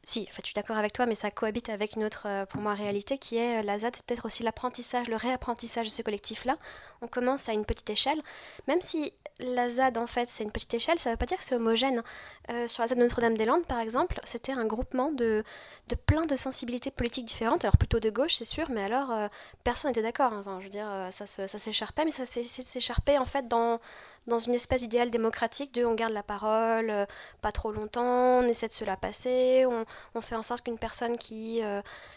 [0.03, 3.17] si, je suis d'accord avec toi, mais ça cohabite avec une autre, pour moi, réalité
[3.17, 6.57] qui est la ZAD, c'est peut-être aussi l'apprentissage, le réapprentissage de ce collectif-là.
[7.01, 8.21] On commence à une petite échelle,
[8.67, 11.37] même si la ZAD, en fait, c'est une petite échelle, ça ne veut pas dire
[11.37, 12.03] que c'est homogène.
[12.49, 15.43] Euh, sur la ZAD de Notre-Dame-des-Landes, par exemple, c'était un groupement de,
[15.89, 19.27] de plein de sensibilités politiques différentes, alors plutôt de gauche, c'est sûr, mais alors euh,
[19.65, 20.31] personne n'était d'accord.
[20.31, 20.39] Hein.
[20.39, 23.81] Enfin, je veux dire, euh, ça, s'écharpait, mais ça s'écharpait en fait dans,
[24.27, 27.05] dans une espèce idéal démocratique de on garde la parole
[27.41, 30.79] pas trop longtemps, on essaie de se la passer, on, on fait en sorte qu'une
[30.79, 31.61] personne qui,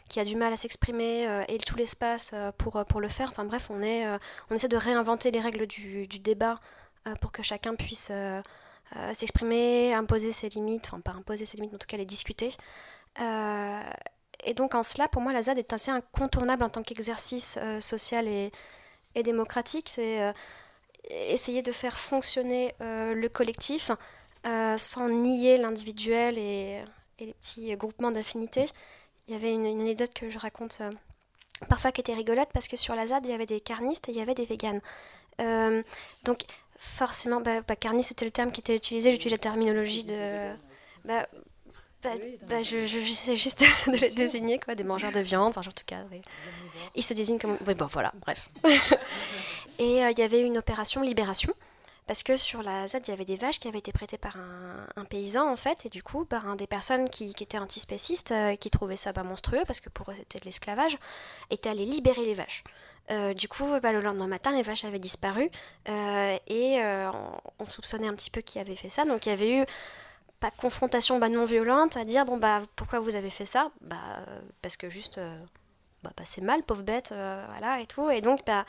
[0.09, 3.29] qui a du mal à s'exprimer ait tout l'espace pour, pour le faire.
[3.29, 4.07] Enfin bref, on, est,
[4.51, 6.88] on essaie de réinventer les règles du, du débat euh,
[7.21, 8.43] pour que chacun puisse euh,
[8.97, 12.07] euh, s'exprimer, imposer ses limites, enfin pas imposer ses limites, mais en tout cas les
[12.07, 12.55] discuter.
[14.45, 18.29] et donc en cela, pour moi, la ZAD est assez incontournable en tant qu'exercice social
[18.29, 18.53] et,
[19.23, 19.89] démocratique.
[19.89, 20.33] C'est
[21.11, 23.91] essayer de faire fonctionner le collectif
[24.45, 26.85] sans nier l'individuel et,
[27.19, 28.71] les petits groupements d'affinités.
[29.27, 30.81] Il y avait une, une, anecdote que je raconte
[31.69, 34.13] parfois qui était rigolote parce que sur la ZAD, il y avait des carnistes et
[34.13, 34.81] il y avait des véganes.
[35.39, 36.45] donc
[36.79, 40.51] forcément, bah, bah carni c'était le terme qui était utilisé, j'utilise la terminologie de.
[41.05, 41.27] Bah,
[42.03, 42.11] bah,
[42.49, 42.99] bah je, je,
[43.35, 46.05] juste de les désigner, quoi, des mangeurs de viande, enfin, en tout cas.
[46.95, 47.59] Ils se désignent comme.
[47.67, 48.49] Oui, bon, voilà, bref.
[49.81, 51.53] Et euh, il y avait une opération libération,
[52.07, 54.37] parce que sur la ZAD, il y avait des vaches qui avaient été prêtées par
[54.37, 57.59] un, un paysan, en fait, et du coup, par un des personnes qui, qui étaient
[57.59, 60.99] antispécistes, euh, qui trouvaient ça bah, monstrueux, parce que pour eux, c'était de l'esclavage,
[61.51, 62.65] étaient allés libérer les vaches.
[63.11, 65.51] Euh, du coup, bah, le lendemain matin, les vaches avaient disparu
[65.89, 67.11] euh, et euh,
[67.59, 69.05] on, soupçonnait un petit peu qui avait fait ça.
[69.05, 69.65] Donc il y avait eu
[70.41, 73.71] pas confrontation bah, non violente à dire bon bah pourquoi vous avez fait ça?
[73.81, 73.97] Bah
[74.63, 75.19] parce que juste
[76.03, 78.11] bah, bah, c'est mal, pauvre bête, voilà et tout.
[78.11, 78.67] Et donc bah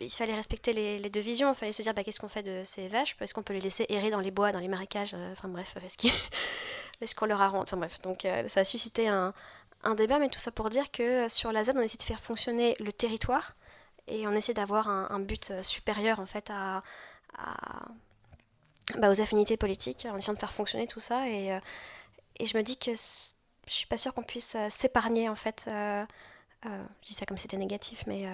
[0.00, 1.52] il fallait respecter les, deux visions.
[1.52, 3.16] Il fallait se dire bah, qu'est-ce qu'on fait de ces vaches?
[3.20, 5.14] Est-ce qu'on peut les laisser errer dans les bois, dans les marécages?
[5.32, 5.76] Enfin bref,
[7.00, 9.34] est-ce qu'on leur a rendu Enfin bref, donc ça a suscité un,
[9.82, 12.20] un débat, mais tout ça pour dire que sur la ZAD, on essaie de faire
[12.20, 13.54] fonctionner le territoire
[14.08, 16.50] et on essaie d'avoir un, but euh, supérieur en fait
[18.96, 21.28] bah, aux affinités politiques, en essayant de faire fonctionner tout ça.
[21.28, 21.60] Et, euh,
[22.40, 25.64] je me dis que je suis pas sûre qu'on puisse euh, s'épargner en fait.
[25.66, 26.06] je
[27.04, 28.26] dis ça comme c'était négatif, mais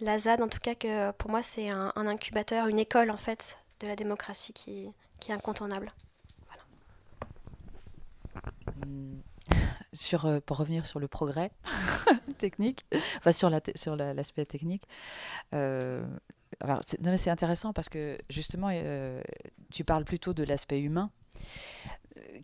[0.00, 3.58] la ZAD en tout cas que pour moi c'est un, incubateur, une école en fait
[3.80, 4.92] de la démocratie qui,
[5.28, 5.92] est incontournable.
[8.86, 9.27] Hmm
[9.92, 11.50] sur, euh, pour revenir sur le progrès
[12.38, 12.84] technique,
[13.18, 14.84] enfin sur l'aspect la, sur la, technique,
[15.54, 16.04] euh,
[16.60, 19.20] alors c'est intéressant parce que justement, euh,
[19.70, 21.10] tu parles plutôt de l'aspect humain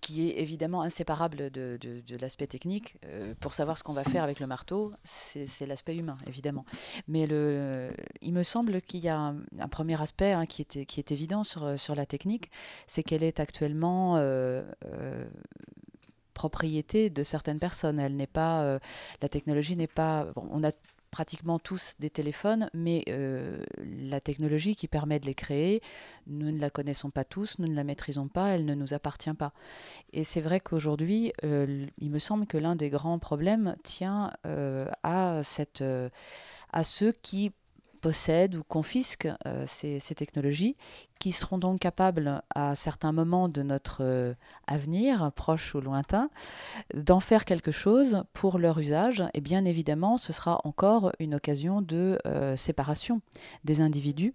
[0.00, 2.96] qui est évidemment inséparable de, de, l'aspect technique.
[3.40, 6.64] pour savoir ce qu'on va faire avec le marteau, c'est l'aspect humain, évidemment.
[7.08, 7.90] Mais le,
[8.20, 11.10] il me semble qu'il y a un, un premier aspect hein, qui, est, qui est
[11.10, 12.52] évident sur, sur la technique,
[12.86, 14.16] c'est qu'elle est actuellement
[16.34, 17.98] propriété de certaines personnes.
[17.98, 18.78] Elle n'est pas, euh,
[19.22, 20.28] la technologie n'est pas.
[20.36, 20.72] on a
[21.10, 25.80] pratiquement tous des téléphones, mais euh, la technologie qui permet de les créer,
[26.26, 29.32] nous ne la connaissons pas tous, nous ne la maîtrisons pas, elle ne nous appartient
[29.32, 29.52] pas.
[30.12, 34.32] Et c'est vrai qu'aujourd'hui, euh, il me semble que l'un des grands problèmes tient
[35.04, 35.84] à, cette,
[36.72, 37.52] à ceux qui
[38.04, 40.76] possèdent ou confisquent euh, ces, technologies,
[41.18, 44.34] qui seront donc capables, à certains moments de notre euh,
[44.66, 46.28] avenir, proche ou lointain,
[46.92, 49.24] d'en faire quelque chose pour leur usage.
[49.32, 53.22] Et bien évidemment, ce sera encore une occasion de euh, séparation
[53.64, 54.34] des individus,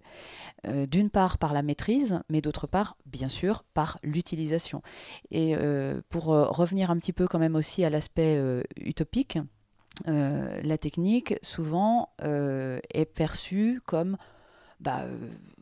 [0.64, 4.82] d'une part par la maîtrise, mais d'autre part, bien sûr, par l'utilisation.
[5.30, 5.56] Et
[6.10, 8.38] pour revenir un petit peu quand même aussi à l'aspect
[8.76, 9.38] utopique,
[10.06, 14.16] la technique, souvent, euh, est perçue comme
[14.80, 15.06] bah,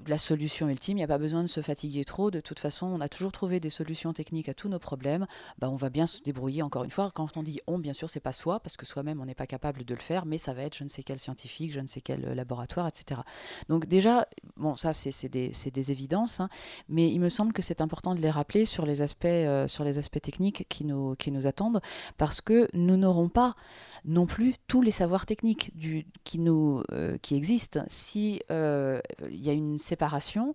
[0.06, 2.30] la solution ultime, il n'y a pas besoin de se fatiguer trop.
[2.30, 5.26] De toute façon, on a toujours trouvé des solutions techniques à tous nos problèmes.
[5.58, 6.62] Bah, on va bien se débrouiller.
[6.62, 9.20] Encore une fois, quand on dit on, bien sûr, c'est pas soi, parce que soi-même,
[9.20, 11.18] on n'est pas capable de le faire, mais ça va être je ne sais quel
[11.18, 13.20] scientifique, je ne sais quel laboratoire, etc.
[13.68, 16.48] Donc déjà, bon, ça, c'est des, des, évidences, hein,
[16.88, 19.84] mais il me semble que c'est important de les rappeler sur les aspects, euh, sur
[19.84, 21.80] les aspects techniques qui nous, qui nous attendent,
[22.16, 23.56] parce que nous n'aurons pas
[24.04, 27.84] non plus tous les savoirs techniques du, qui, nous, euh, qui existent.
[27.88, 30.54] Si euh, il y a une séparation,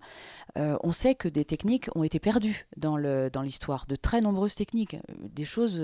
[0.58, 4.56] euh, on sait que des techniques ont été perdues dans l'histoire, dans de très nombreuses
[4.56, 5.82] techniques, des choses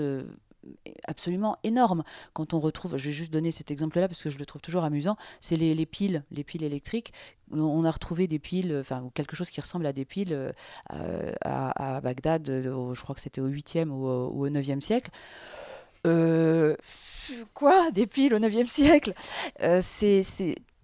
[1.04, 2.02] absolument énormes.
[2.32, 4.84] Quand on retrouve, je vais juste donner cet exemple-là parce que je le trouve toujours
[4.84, 7.12] amusant, c'est les, piles, les piles électriques.
[7.52, 10.52] On a retrouvé des piles, enfin quelque chose qui ressemble à des piles
[10.88, 15.10] à, Bagdad, je crois que c'était au 8e ou, au 9e siècle.
[16.06, 16.76] Euh,
[17.54, 17.90] quoi?
[17.90, 19.14] Des piles au 9e siècle?
[19.62, 20.22] Euh, C'est.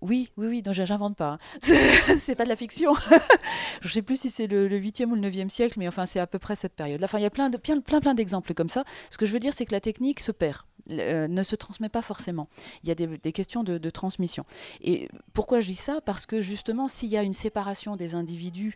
[0.02, 1.38] Oui, oui, oui, non, j'invente pas.
[1.38, 1.38] Hein.
[2.18, 2.94] c'est pas de la fiction.
[3.80, 6.26] je sais plus si c'est le, 8e ou le 9e siècle, mais enfin, c'est à
[6.26, 7.02] peu près cette période.
[7.02, 8.84] Enfin, il y a plein, de, plein, plein, plein d'exemples comme ça.
[9.10, 10.62] Ce que je veux dire, c'est que la technique se perd.
[10.90, 12.48] Euh, ne se transmet pas forcément.
[12.84, 14.44] Il y a des, questions de, transmission.
[14.80, 16.00] Et pourquoi je dis ça?
[16.00, 18.74] Parce que justement, s'il y a une séparation des individus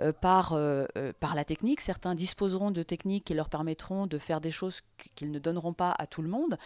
[0.00, 0.86] euh, par, euh,
[1.20, 4.80] par la technique, certains disposeront de techniques qui leur permettront de faire des choses
[5.14, 6.58] qu'ils ne donneront pas à tout le monde.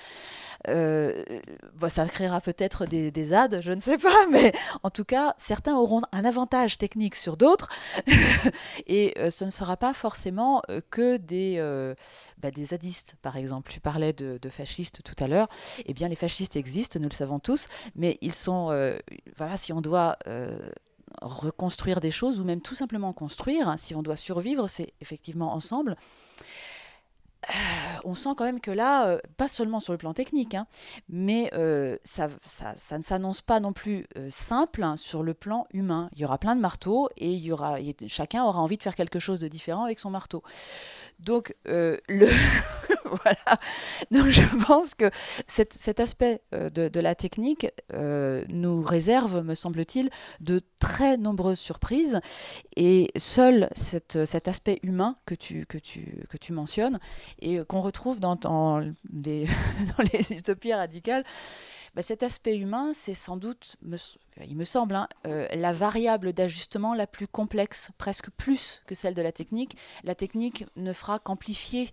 [0.67, 5.35] Bah, ça créera peut-être des, des ZAD, je ne sais pas, mais en tout cas,
[5.39, 7.69] certains auront un avantage technique sur d'autres.
[8.87, 11.59] et ce ne sera pas forcément que des,
[12.39, 13.71] bah, des zadistes, par exemple.
[13.71, 15.49] Tu parlais de, de fascistes tout à l'heure,
[15.85, 18.99] eh bien les fascistes existent, nous le savons tous, mais ils sont, euh,
[19.37, 20.59] voilà, si on doit euh,
[21.23, 25.53] reconstruire des choses ou même tout simplement construire, hein, si on doit survivre, c'est effectivement
[25.53, 25.97] ensemble.
[27.51, 30.67] Euh, on sent quand même que là, pas seulement sur le plan technique, hein,
[31.09, 31.51] mais
[32.05, 36.09] ça, ça, ne s'annonce pas non plus simple hein, sur le plan humain.
[36.15, 37.41] Il y aura plein de marteaux et
[38.09, 40.43] chacun aura envie de faire quelque chose de différent avec son marteau.
[41.21, 42.29] Donc, le
[43.23, 43.59] voilà.
[44.11, 45.11] Donc je pense que
[45.47, 52.21] cet, aspect euh, de, la technique euh, nous réserve, me semble-t-il, de très nombreuses surprises.
[52.77, 55.67] Et seul cet aspect humain que tu,
[56.51, 56.99] mentionnes
[57.41, 58.39] et qu'on retrouve dans,
[59.13, 59.47] les,
[59.99, 61.25] dans les utopies radicales,
[61.97, 63.77] bah, cet aspect humain, c'est sans doute,
[64.45, 69.15] il me semble, hein, euh, la variable d'ajustement la plus complexe, presque plus que celle
[69.15, 69.79] de la technique.
[70.05, 71.91] La technique ne fera qu'amplifier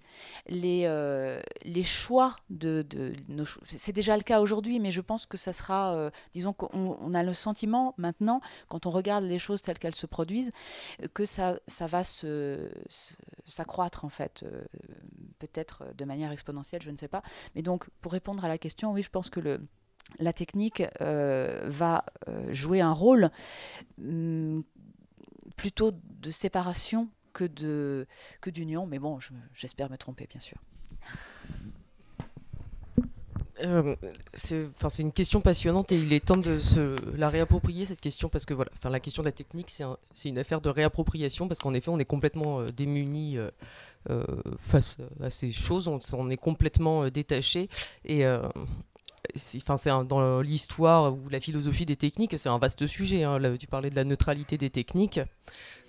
[0.47, 5.25] les, euh, les choix de, de nos C'est déjà le cas aujourd'hui, mais je pense
[5.25, 9.61] que ça sera, euh, disons qu'on a le sentiment maintenant, quand on regarde les choses
[9.61, 10.51] telles qu'elles se produisent,
[11.13, 12.01] que ça, ça va
[13.45, 14.45] s'accroître en fait,
[15.39, 17.23] peut-être de manière exponentielle, je ne sais pas.
[17.55, 19.61] Mais donc, pour répondre à la question, oui, je pense que le
[20.19, 23.29] la technique euh, va euh, jouer un rôle
[23.99, 24.63] hum,
[25.57, 28.07] plutôt de séparation que de
[28.41, 28.85] que d'union.
[28.85, 29.17] Mais bon,
[29.53, 30.57] j'espère me tromper, bien sûr.
[33.63, 33.95] Euh,
[34.33, 38.45] c'est une question passionnante et il est temps de se la réapproprier cette question parce
[38.45, 41.89] que voilà, la question de la technique c'est une affaire de réappropriation parce qu'en effet
[41.89, 43.37] on est complètement démuni
[44.67, 47.69] face à ces choses, on, on est complètement détaché
[48.05, 48.25] et
[49.57, 53.23] enfin c'est dans l'histoire ou la philosophie des techniques, c'est un vaste sujet.
[53.23, 53.39] Hein.
[53.59, 55.19] Tu parlais de la neutralité des techniques.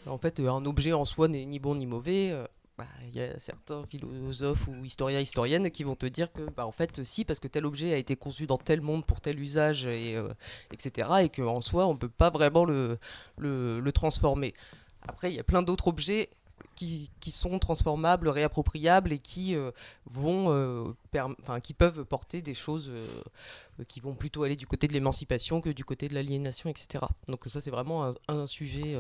[0.07, 2.31] En fait, un objet en soi n'est ni bon ni mauvais.
[2.31, 6.43] Euh, bah, il y a certains philosophes ou historiens historiennes qui vont te dire que
[6.43, 9.21] bah, en fait si parce que tel objet a été conçu dans tel monde pour
[9.21, 10.35] tel usage et euh,
[10.73, 12.99] etc et qu'en soi on peut pas vraiment le
[13.95, 14.55] transformer
[15.07, 16.31] après il y a plein d'autres objets
[16.75, 19.71] qui, sont transformables, réappropriables et qui euh,
[20.07, 20.93] vont, euh,
[21.63, 25.71] qui peuvent porter des choses euh, qui vont plutôt aller du côté de l'émancipation que
[25.71, 27.05] du côté de l'aliénation, etc.
[27.29, 28.97] Donc ça, c'est vraiment un, sujet.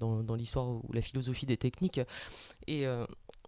[0.00, 2.00] dans, dans l'histoire ou la philosophie des techniques.
[2.66, 2.86] Et,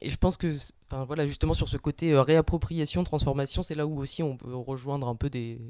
[0.03, 0.57] je pense que,
[0.91, 5.15] voilà, justement sur ce côté réappropriation, transformation, c'est là où aussi on peut rejoindre un
[5.15, 5.61] peu des,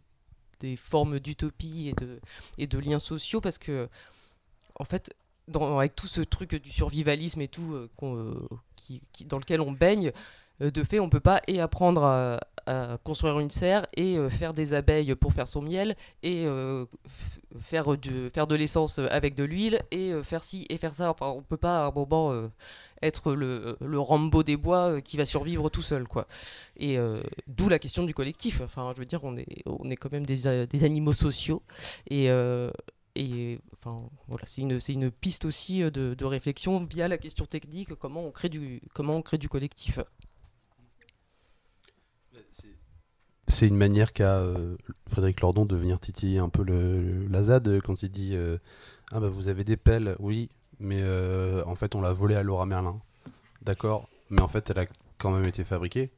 [0.61, 2.21] des formes d'utopie et de,
[2.59, 3.89] et de liens sociaux, parce que,
[4.79, 5.13] en fait,
[5.57, 8.35] avec tout ce truc du survivalisme et tout euh, euh,
[9.27, 10.13] dans lequel on baigne,
[10.63, 12.41] euh, de fait, on peut pas et apprendre à,
[13.03, 16.47] construire une serre et faire des abeilles pour faire son miel et
[17.63, 21.11] faire, du, faire de l'essence avec de l'huile et faire ci et faire ça.
[21.11, 22.33] Enfin, on peut pas à un moment
[23.03, 26.29] être le, le, Rambo des bois qui va survivre tout seul, quoi.
[26.77, 26.97] Et
[27.49, 28.61] d'où la question du collectif.
[28.61, 31.63] Enfin, je veux dire, on est, on est quand même des, des animaux sociaux
[32.09, 32.31] et
[33.15, 37.47] et enfin, voilà, c'est une, une, piste aussi euh, de, de, réflexion via la question
[37.47, 39.99] technique, comment on crée du, comment on crée du collectif.
[43.51, 44.77] c'est une manière qu'a euh,
[45.09, 48.59] Frédéric Lordon de venir titiller un peu le, la ZAD quand il dit euh,
[49.13, 50.49] Ah bah vous avez des pelles, oui,
[50.79, 53.01] mais euh, en fait on l'a volée à Laura Merlin.
[53.63, 54.87] D'accord, mais en fait elle a
[55.19, 56.11] quand même été fabriquée.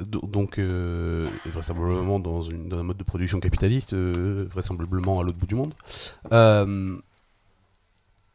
[0.00, 5.46] Do- Donc, euh, vraisemblablement dans, un mode de production capitaliste, euh, vraisemblablement à l'autre bout
[5.46, 5.72] du monde.
[6.32, 6.96] Euh,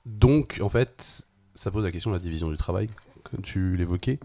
[0.05, 2.89] donc, en fait, ça pose la question de la division du travail,
[3.23, 4.19] comme tu l'évoquais.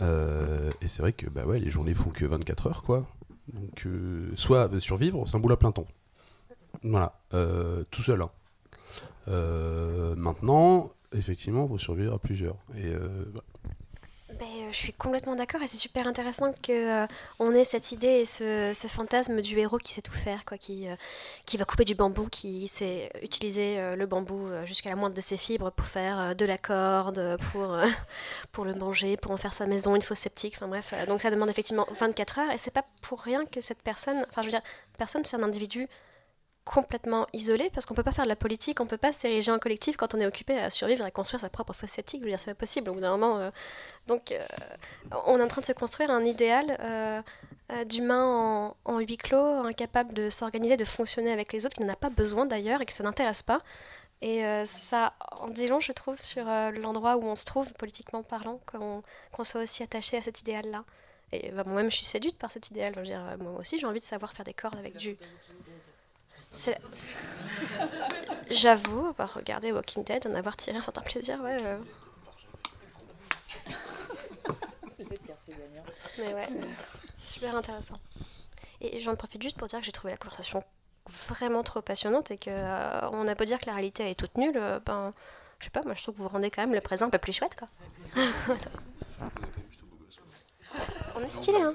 [0.00, 3.06] Et c'est vrai que bah ouais, les journées font que 24 heures, quoi.
[3.52, 3.86] Donc,
[4.36, 5.86] soit survivre, c'est un boulot à plein temps.
[6.82, 7.18] Voilà,
[7.90, 8.22] tout seul.
[8.22, 8.30] hein.
[10.16, 12.56] Maintenant, effectivement, il faut survivre à plusieurs.
[12.76, 12.92] Et.
[14.38, 17.06] Ben, euh, je suis complètement d'accord et c'est super intéressant que euh,
[17.40, 20.88] on ait cette idée et ce, fantasme du héros qui sait tout faire, quoi, qui,
[20.88, 20.94] euh,
[21.44, 25.20] qui va couper du bambou, qui sait utiliser euh, le bambou jusqu'à la moindre de
[25.20, 27.76] ses fibres pour faire de la corde, pour,
[28.52, 30.94] pour le manger, pour en faire sa maison, une fosse septique, enfin bref.
[31.08, 34.42] donc ça demande effectivement 24 heures et c'est pas pour rien que cette personne, enfin
[34.42, 34.62] je veux dire,
[34.98, 35.88] personne c'est un individu
[36.68, 39.58] complètement isolé parce qu'on peut pas faire de la politique, on peut pas s'ériger en
[39.58, 42.20] collectif quand on est occupé à survivre et construire sa propre fosse septique.
[42.20, 43.38] Je veux dire, c'est pas possible au bout d'un moment.
[43.38, 43.50] euh,
[44.06, 44.44] donc, euh,
[45.26, 47.22] on est en train de se construire un idéal euh,
[47.86, 51.96] d'humain en, huis clos, incapable de s'organiser, de fonctionner avec les autres, qui n'en a
[51.96, 53.62] pas besoin d'ailleurs et que ça n'intéresse pas.
[54.20, 58.60] Et ça en dit long, je trouve, sur l'endroit où on se trouve, politiquement parlant,
[58.66, 60.84] qu'on soit aussi attaché à cet idéal-là.
[61.30, 62.94] Et bah, moi-même, je suis séduite par cet idéal.
[63.38, 65.16] Moi aussi, j'ai envie de savoir faire des cordes avec du.
[68.50, 71.60] J'avoue, bah, regarder Walking Dead, en avoir tiré un certain plaisir, ouais.
[71.62, 71.78] euh.
[76.18, 76.48] Mais ouais,
[77.22, 77.98] super intéressant.
[78.80, 80.62] Et j'en profite juste pour dire que j'ai trouvé la conversation
[81.08, 84.36] vraiment trop passionnante et que euh, on a beau dire que la réalité est toute
[84.36, 85.14] nulle, euh, ben
[85.58, 87.18] je sais pas, moi je trouve que vous rendez quand même le présent un peu
[87.18, 87.68] plus chouette quoi.
[88.46, 88.60] Voilà.
[91.16, 91.74] On est stylé hein.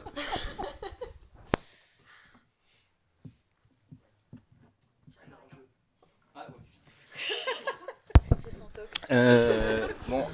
[9.11, 10.25] Euh, bon.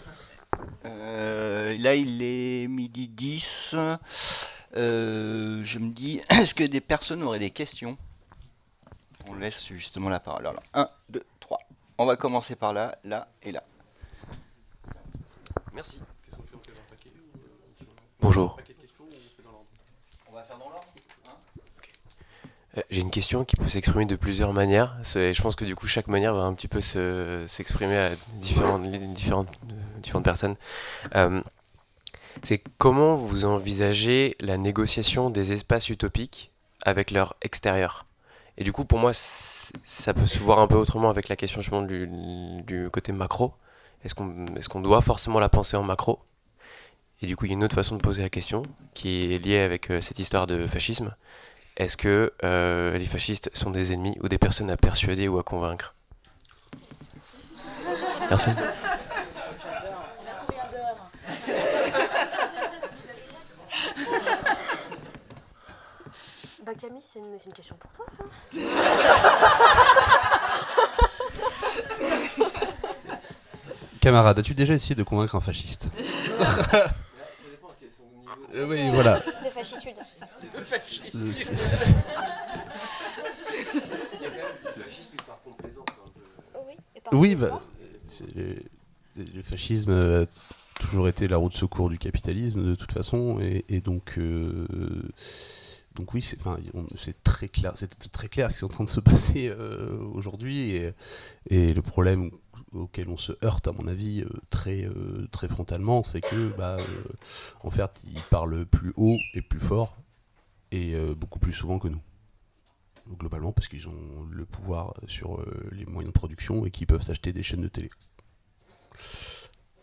[0.86, 3.76] Euh, là, il est midi 10.
[4.76, 7.98] Euh, je me dis, est-ce que des personnes auraient des questions?
[9.28, 10.48] On laisse justement la parole.
[10.48, 11.60] Alors, 1, 2, 3.
[11.98, 13.64] On va commencer par là, là et là.
[15.74, 16.00] Merci.
[18.22, 18.58] Bonjour.
[20.30, 20.86] On va faire dans l'ordre
[21.26, 22.59] Euh,
[22.90, 24.96] J'ai une question qui peut s'exprimer de plusieurs manières.
[25.04, 28.86] Je pense que du coup, chaque manière va un petit peu se- s'exprimer à différentes,
[28.86, 30.56] euh, personnes.
[31.16, 31.42] Euh,
[32.44, 36.52] c'est comment vous envisagez la négociation des espaces utopiques
[36.84, 38.06] avec leur extérieur?
[38.58, 41.62] Et du coup, pour moi, ça peut se voir un peu autrement avec la question
[41.62, 42.08] justement du,
[42.66, 43.54] du côté macro.
[44.06, 44.14] Est-ce
[44.70, 46.20] qu'on doit forcément la penser en macro?
[47.22, 48.64] Et du coup, il y a une autre façon de poser la question
[48.94, 51.16] qui est liée avec euh, cette histoire de fascisme.
[51.80, 55.44] Est-ce que euh, les fascistes sont des ennemis ou des personnes à persuader ou à
[55.44, 55.96] convaincre?
[58.30, 58.50] Merci.
[66.66, 68.26] Bah Camille, c'est une, c'est une question pour toi ça.
[74.02, 75.90] Camarade, as-tu déjà essayé de convaincre un fasciste?
[78.56, 79.20] Euh, Oui, voilà.
[79.44, 79.94] De fascitude.
[81.16, 81.96] Euh, c'est- c'est-
[86.56, 87.62] Oui, et par Oui, contre, bah,
[88.36, 88.56] le,
[89.18, 90.26] le fascisme a
[90.80, 94.66] toujours été la roue de secours du capitalisme de toute façon, et, et donc, euh,
[95.96, 96.58] donc oui, c'est, enfin,
[97.24, 100.72] très clair, c'est très clair ce qui est en train de se passer euh, aujourd'hui,
[100.76, 100.94] et,
[101.50, 102.32] et le problème
[102.72, 106.78] auquel on se heurte, à mon avis, euh, très, euh, très frontalement, c'est que, bah,
[106.80, 107.04] euh,
[107.62, 109.98] en fait, ils parlent plus haut et plus fort,
[110.72, 112.02] et beaucoup plus souvent que nous
[113.18, 117.34] globalement parce qu'ils ont le pouvoir sur les moyens de production et qu'ils peuvent s'acheter
[117.34, 117.90] des chaînes de télé.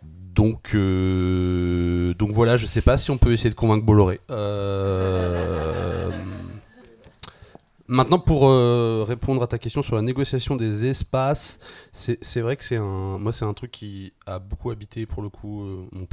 [0.05, 4.21] Donc, donc voilà, je sais pas si on peut essayer de convaincre Bolloré.
[4.31, 6.09] Euh,
[7.89, 11.61] Maintenant, pour euh, répondre à ta question sur la négociation des espaces,
[11.93, 15.29] c'est vrai que c'est un, moi c'est un truc qui a beaucoup habité pour le
[15.29, 16.07] coup euh, mon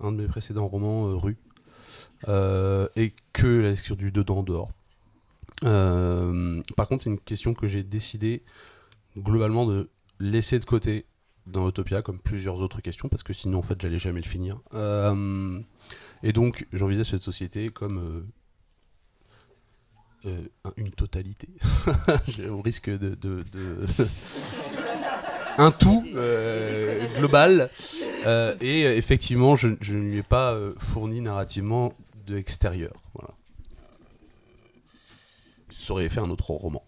[0.00, 1.36] un, de mes précédents romans, euh, Rue,
[2.96, 4.70] et que la lecture du dedans dehors.
[5.62, 8.42] Par contre, c'est une question que j'ai décidé
[9.16, 11.06] globalement de laisser de côté
[11.46, 14.60] dans Utopia, comme plusieurs autres questions, parce que sinon, en fait, j'allais jamais le finir.
[16.22, 18.26] Et donc, j'envisage cette société comme
[20.26, 21.48] euh, un- une totalité,
[22.48, 23.86] au risque de, de- de-
[25.58, 27.70] un tout euh, global.
[28.26, 31.94] Euh, et effectivement, je, je ne lui ai pas fourni narrativement
[32.26, 32.92] de extérieur.
[33.14, 33.34] Voilà.
[35.70, 36.84] ça aurait fait un autre roman.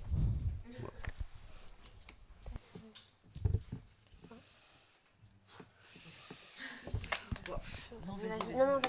[8.06, 8.80] Non, non.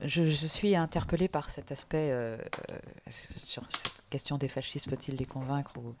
[0.00, 2.36] Je, je suis interpellée par cet aspect euh,
[2.70, 2.78] euh,
[3.44, 4.88] sur cette question des fascistes.
[4.88, 5.94] Faut-il les convaincre ou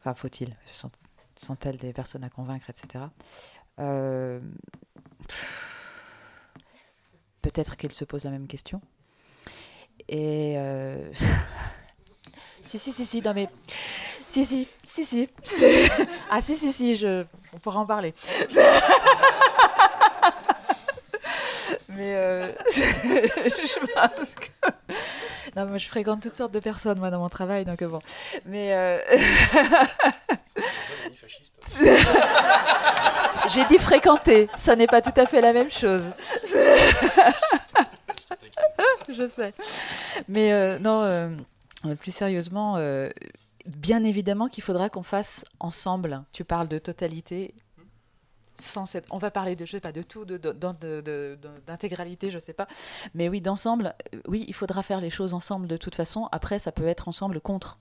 [0.00, 0.90] enfin faut-il sont,
[1.38, 3.04] sont-elles des personnes à convaincre, etc.
[3.78, 4.40] Euh,
[7.42, 8.80] Peut-être qu'elles se posent la même question.
[10.08, 11.10] Et euh,
[12.64, 13.48] si si si si non mais
[14.26, 15.28] si si si si
[16.30, 18.12] ah si si si je on pourra en parler.
[22.00, 24.48] Mais euh, je pense que.
[25.56, 28.00] Non, je fréquente toutes sortes de personnes, moi, dans mon travail, donc bon.
[28.46, 28.72] Mais.
[28.72, 28.98] euh,
[33.48, 36.04] J'ai dit fréquenter, ça n'est pas tout à fait la même chose.
[39.08, 39.52] je sais.
[40.28, 41.36] Mais euh, non,
[41.96, 42.78] plus sérieusement,
[43.66, 46.22] bien évidemment qu'il faudra qu'on fasse ensemble.
[46.32, 47.52] Tu parles de totalité
[49.10, 52.38] On va parler de, je sais pas, de tout, de- de- de- de- d'intégralité, je
[52.38, 52.66] sais pas.
[53.14, 56.28] Mais oui, d'ensemble, euh, oui, il faudra faire les choses ensemble de toute façon.
[56.32, 57.78] Après, ça peut être ensemble contre.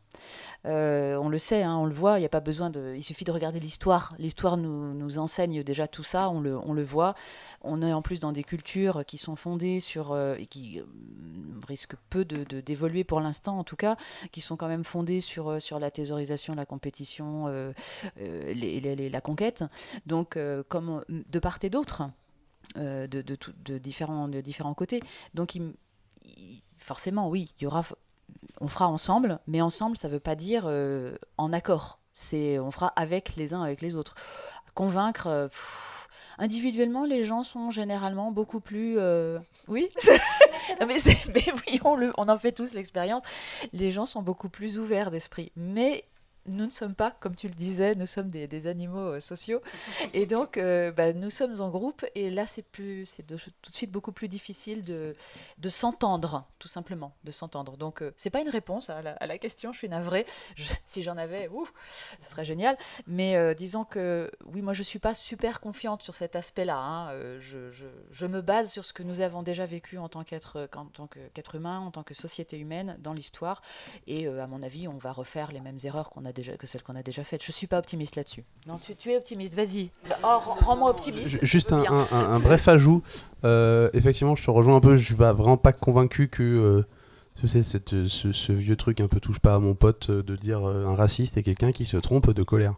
[0.65, 2.93] Euh, on le sait, hein, on le voit, il n'y a pas besoin de...
[2.95, 4.15] Il suffit de regarder l'histoire.
[4.19, 7.15] L'histoire nous, enseigne déjà tout ça, on le, voit.
[7.61, 10.11] On est en plus dans des cultures qui sont fondées sur...
[10.11, 10.83] euh, et qui euh,
[11.67, 13.95] risquent peu de, de- d'évoluer pour l'instant, en tout cas,
[14.31, 17.47] qui sont quand même fondées sur, sur la thésaurisation, la compétition,
[18.17, 19.63] la conquête.
[20.05, 22.09] Donc, comme de part et d'autre,
[22.75, 25.01] de, différents, côtés.
[25.33, 25.57] Donc,
[26.77, 27.83] forcément, oui, il y aura,
[28.61, 31.99] on fera ensemble, mais ensemble, ça ne veut pas dire euh, en accord.
[32.13, 34.15] C'est, on fera avec les uns, avec les autres.
[34.73, 35.27] Convaincre.
[35.27, 36.07] euh, pff,
[36.37, 38.95] individuellement, les gens sont généralement beaucoup plus.
[38.97, 39.89] euh, Oui,
[40.81, 40.97] Non, mais,
[41.33, 43.23] mais oui, on, le- on en fait tous l'expérience.
[43.73, 45.51] Les gens sont beaucoup plus ouverts d'esprit.
[45.55, 46.03] Mais
[46.49, 49.61] nous ne sommes pas, comme tu le disais, nous sommes des, animaux euh, sociaux.
[50.13, 52.05] Et donc, euh, bah, nous sommes en groupe.
[52.15, 55.15] Et là, c'est plus, c'est tout de suite beaucoup plus difficile de,
[55.69, 57.77] s'entendre, tout simplement, de s'entendre.
[57.77, 59.71] Donc, euh, c'est pas une réponse à la, question.
[59.71, 60.25] Je suis navrée.
[60.85, 61.71] Si j'en avais, ouf,
[62.19, 62.77] ça serait génial.
[63.07, 66.77] Mais euh, disons que, oui, moi, je suis pas super confiante sur cet aspect-là.
[66.77, 67.39] hein.
[67.39, 71.07] Je, me base sur ce que nous avons déjà vécu en tant qu'être, en tant
[71.07, 73.61] qu'être humain, en tant que société humaine dans l'histoire.
[74.07, 76.83] Et à mon avis, on va refaire les mêmes erreurs qu'on a déjà, que celles
[76.83, 77.43] qu'on a déjà faites.
[77.43, 78.43] Je suis pas optimiste là-dessus.
[78.67, 79.53] Non, tu, tu es optimiste.
[79.55, 79.91] Vas-y.
[80.09, 81.43] Oh, rends- rends-moi optimiste.
[81.43, 81.91] Juste un, bien.
[81.91, 83.01] un- un- un bref ajout.
[83.43, 84.95] Euh, effectivement, je te rejoins un peu.
[84.95, 86.83] Je suis pas, vraiment pas convaincu que euh,
[87.45, 90.85] ce, ce vieux truc un peu touche pas à mon pote euh, de dire euh,
[90.87, 92.75] un raciste est quelqu'un qui se trompe de colère.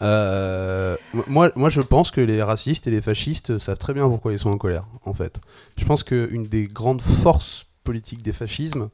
[0.00, 0.96] Euh,
[1.26, 4.38] moi, moi, je pense que les racistes et les fascistes savent très bien pourquoi ils
[4.38, 5.40] sont en colère, en fait.
[5.76, 8.90] Je pense qu'une des grandes forces politiques des fascismes,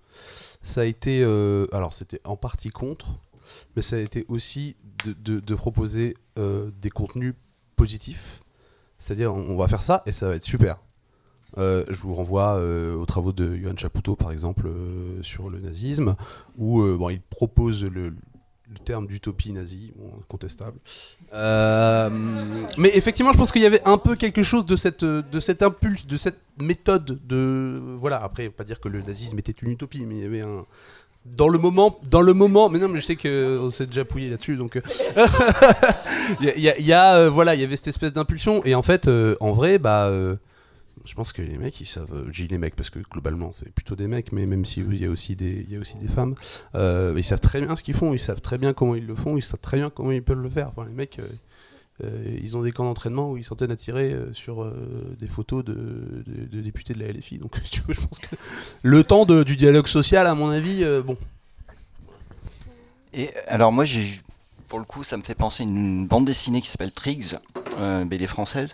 [0.62, 1.20] ça a été.
[1.22, 3.06] euh, alors, c'était en partie contre,
[3.77, 7.35] mais ça a été aussi de, proposer euh, des contenus
[7.77, 8.43] positifs.
[8.99, 10.79] C'est-à-dire, on, va faire ça et ça va être super.
[11.59, 14.68] Euh, je vous renvoie euh, aux travaux de Johan Chapoutot, par exemple,
[15.22, 16.16] sur le nazisme,
[16.57, 18.14] où bon, il propose le,
[18.85, 20.79] terme d'utopie nazie, bon, contestable.
[21.33, 25.62] Mais effectivement, je pense qu'il y avait un peu quelque chose de cette, de cet
[25.62, 27.97] impulse, de cette méthode de.
[27.99, 30.64] Voilà, après, pas dire que le nazisme était une utopie, mais il y avait un.
[31.25, 34.29] Dans le moment, dans le moment, mais non, mais je sais qu'on s'est déjà pouillé
[34.29, 34.81] là-dessus, donc euh,
[36.41, 39.09] il il y a- euh, voilà, il y avait cette espèce d'impulsion, et en fait,
[39.09, 40.37] euh, en vrai, bah, euh,
[41.05, 43.70] je pense que les mecs, ils savent, euh, j'ai les mecs parce que globalement c'est
[43.72, 45.97] plutôt des mecs, mais même si il y a aussi des, il y a aussi
[45.99, 46.35] des femmes,
[46.75, 49.14] euh, ils savent très bien ce qu'ils font, ils savent très bien comment ils le
[49.14, 50.68] font, ils savent très bien comment ils peuvent le faire.
[50.75, 51.18] Enfin, les mecs,
[52.03, 55.29] euh, ils ont des camps d'entraînement où ils s'entendent à tirer euh, sur euh, des
[55.29, 57.38] photos de, députés de la LFI.
[57.38, 58.34] Donc, tu veux, je pense que
[58.83, 61.16] le temps du dialogue social, à mon avis, bon.
[63.12, 63.84] Et alors moi,
[64.68, 67.38] pour le coup, ça me fait penser à une bande dessinée qui s'appelle Triggs,
[68.07, 68.72] BD française.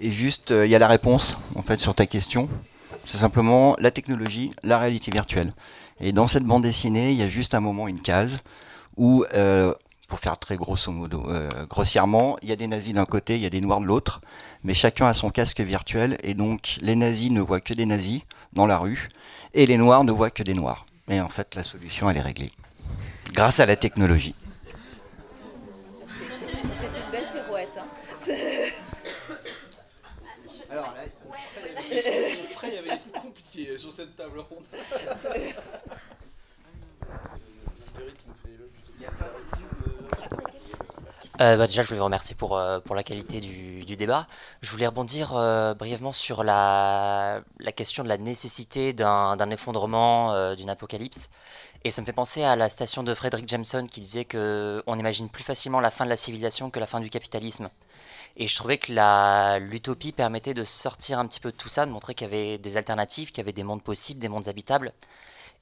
[0.00, 2.48] Et juste, il y a la réponse, en fait, sur ta question.
[3.04, 5.52] C'est simplement la technologie, la réalité virtuelle.
[6.00, 8.42] Et dans cette bande dessinée, il y a juste un moment, une case,
[8.96, 9.24] où,
[10.10, 13.42] pour faire très grosso modo, euh, grossièrement, il y a des nazis d'un côté, il
[13.42, 14.20] y a des noirs de l'autre,
[14.64, 18.22] mais chacun a son casque virtuel, et donc les nazis ne voient que des nazis
[18.52, 19.08] dans la rue,
[19.54, 20.84] et les noirs ne voient que des noirs.
[21.08, 22.50] Et en fait, la solution, elle est réglée.
[23.32, 24.34] Grâce à la technologie.
[26.08, 27.78] C'est une belle pirouette.
[27.78, 27.84] hein.
[30.72, 31.02] Alors là,
[31.88, 34.64] il y avait des trucs compliqués sur cette table ronde.
[41.40, 44.26] Euh, bah, déjà, je voulais vous remercier pour, euh, pour la qualité du, du débat.
[44.60, 50.68] Je voulais rebondir euh, brièvement sur la, la question de la nécessité d'un effondrement, d'une
[50.68, 51.30] apocalypse.
[51.84, 54.98] Et ça me fait penser à la citation de Frederick Jameson qui disait que on
[54.98, 57.68] imagine plus facilement la fin de la civilisation que la fin du capitalisme.
[58.36, 61.90] Et je trouvais que l'utopie permettait de sortir un petit peu de tout ça, de
[61.90, 64.92] montrer qu'il y avait des alternatives, qu'il y avait des mondes possibles, des mondes habitables.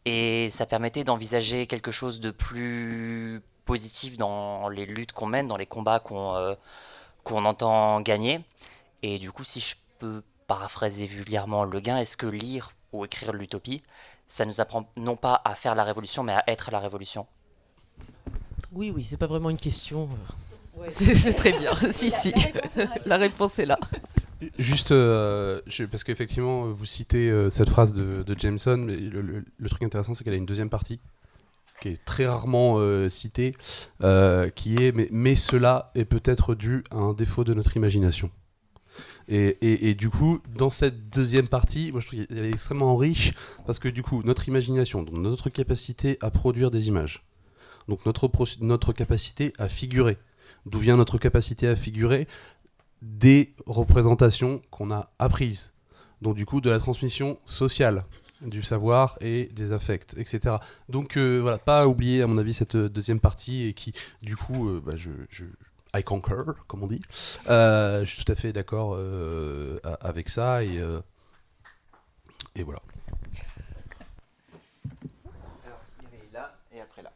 [0.05, 5.59] Et ça permettait d'envisager quelque chose de plus positif dans les luttes qu'on mène, dans
[5.59, 6.55] les combats qu'on euh,
[7.23, 8.41] qu'on entend gagner.
[9.03, 13.33] Et du coup, si je peux paraphraser vulgairement Le Gain, est-ce que lire ou écrire
[13.35, 13.83] l'utopie,
[14.27, 17.27] ça nous apprend non pas à faire la révolution, mais à être la révolution?
[18.73, 20.09] Oui, oui, c'est pas vraiment une question.
[20.79, 20.89] euh.
[20.91, 21.73] C'est très bien.
[21.91, 22.33] si, si.
[23.05, 23.79] La réponse est là.
[24.59, 29.21] Juste, euh, je- parce qu'effectivement, vous citez euh, cette phrase de, de Jameson, mais le,
[29.21, 31.01] le- le truc intéressant, c'est qu'elle a une deuxième partie,
[31.81, 33.55] qui est très rarement euh, citée,
[34.03, 38.31] euh, qui est mais, cela est peut-être dû à un défaut de notre imagination.
[39.31, 39.59] Et,
[39.91, 43.35] et- du coup, dans cette deuxième partie, moi je trouve qu'elle est extrêmement riche,
[43.67, 47.25] parce que du coup, notre imagination, donc notre capacité à produire des images,
[47.89, 48.31] donc notre,
[48.61, 50.17] notre capacité à figurer,
[50.65, 52.27] d'où vient notre capacité à figurer
[53.03, 55.73] des représentations qu'on a apprises.
[56.23, 58.05] Donc du coup de la transmission sociale
[58.41, 60.57] du savoir et des affects, etc.
[60.89, 63.93] Donc euh, voilà, pas oublier à mon avis cette euh, deuxième partie et qui
[64.23, 65.11] du coup, euh, bah, je,
[65.95, 67.01] I concur, comme on dit.
[67.49, 68.99] Je suis tout à fait d'accord
[70.03, 70.79] avec ça et,
[72.55, 72.81] et voilà.
[75.65, 77.11] Alors, il y avait là et après là.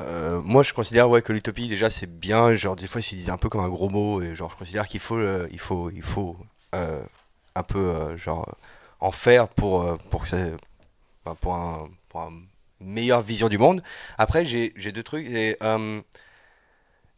[0.00, 2.54] Euh, moi, je considère ouais, que l'utopie, déjà, c'est bien.
[2.54, 4.20] Genre, des fois, je disais un peu comme un gros mot.
[4.22, 6.36] Et genre, je considère qu'il faut, euh, il faut, il faut
[6.74, 7.02] euh,
[7.54, 8.56] un peu, genre,
[9.00, 10.24] en faire pour, pour,
[11.40, 11.88] pour, un,
[12.80, 13.82] meilleure vision du monde.
[14.18, 15.26] Après, j'ai deux trucs.
[15.26, 15.56] Et,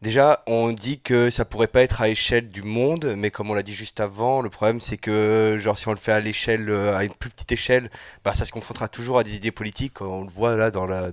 [0.01, 3.53] déjà, on dit que ça pourrait pas être à échelle du monde, mais comme on
[3.53, 7.03] l'a dit juste avant, le problème, c'est que, genre, si on le fait à à
[7.03, 7.89] une plus petite échelle,
[8.23, 10.01] bah, ça se confrontera toujours à des idées politiques.
[10.01, 11.11] On le voit là dans la,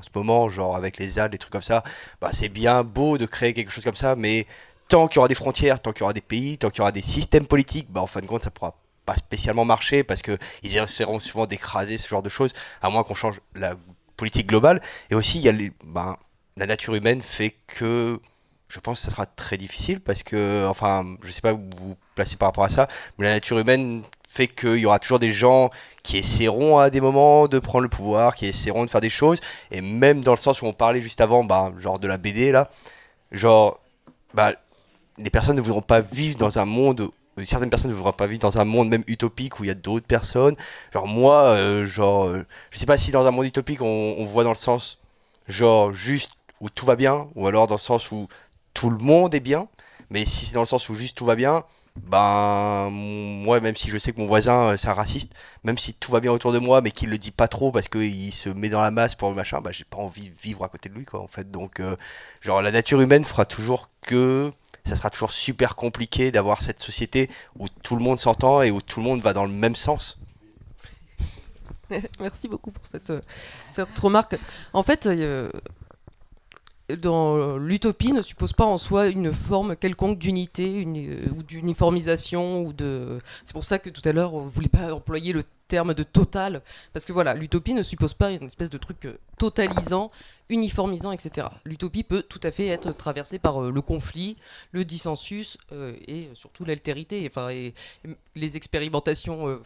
[0.00, 1.84] en ce moment, genre avec les ZAD, des trucs comme ça,
[2.20, 4.46] bah, c'est bien beau de créer quelque chose comme ça, mais
[4.88, 6.80] tant qu'il y aura des frontières, tant qu'il y aura des pays, tant qu'il y
[6.80, 8.74] aura des systèmes politiques, bah, en fin de compte, ça pourra
[9.04, 13.02] pas spécialement marcher parce que ils essaieront souvent d'écraser ce genre de choses, à moins
[13.02, 13.76] qu'on change la
[14.16, 14.80] politique globale.
[15.10, 16.18] Et aussi, il y a les, bah,
[16.56, 18.20] la nature humaine fait que
[18.68, 21.88] je pense que ça sera très difficile parce que, enfin, je sais pas où vous
[21.88, 25.18] vous placez par rapport à ça, mais la nature humaine fait qu'il y aura toujours
[25.18, 25.70] des gens
[26.04, 29.40] qui essaieront à des moments de prendre le pouvoir, qui essaieront de faire des choses,
[29.72, 32.52] et même dans le sens où on parlait juste avant, bah, genre de la BD
[32.52, 32.70] là,
[33.32, 33.80] genre,
[34.32, 34.52] bah,
[35.18, 38.28] les personnes ne voudront pas vivre dans un monde, euh, certaines personnes ne voudront pas
[38.28, 40.54] vivre dans un monde même utopique où il y a d'autres personnes.
[40.94, 44.26] Genre moi, euh, genre, euh, je sais pas si dans un monde utopique on, on
[44.26, 45.00] voit dans le sens,
[45.48, 46.30] genre juste
[46.60, 48.28] où tout va bien, ou alors dans le sens où
[48.74, 49.66] tout le monde est bien,
[50.08, 51.64] mais si c'est dans le sens où juste tout va bien,
[52.06, 55.32] ben moi même si je sais que mon voisin euh, c'est un raciste,
[55.64, 57.88] même si tout va bien autour de moi mais qu'il le dit pas trop parce
[57.88, 60.64] qu'il se met dans la masse pour le machin, bah j'ai pas envie de vivre
[60.64, 61.50] à côté de lui quoi en fait.
[61.50, 61.96] Donc euh,
[62.40, 64.52] genre la nature humaine fera toujours que
[64.84, 68.80] ça sera toujours super compliqué d'avoir cette société où tout le monde s'entend et où
[68.80, 70.18] tout le monde va dans le même sens.
[72.20, 73.20] Merci beaucoup pour cette, euh,
[73.70, 74.36] cette remarque.
[74.72, 75.06] En fait,
[77.58, 83.18] l'utopie ne suppose pas en soi une forme quelconque d'unité euh, ou d'uniformisation ou de.
[83.44, 86.62] C'est pour ça que tout à l'heure on voulait pas employer le terme de total
[86.92, 90.10] parce que voilà, l'utopie ne suppose pas une espèce de truc euh, totalisant,
[90.48, 91.46] uniformisant, etc.
[91.64, 94.36] L'utopie peut tout à fait être traversée par euh, le conflit,
[94.72, 95.58] le dissensus
[96.06, 97.26] et surtout l'altérité.
[97.30, 97.74] Enfin, et,
[98.34, 99.60] les expérimentations.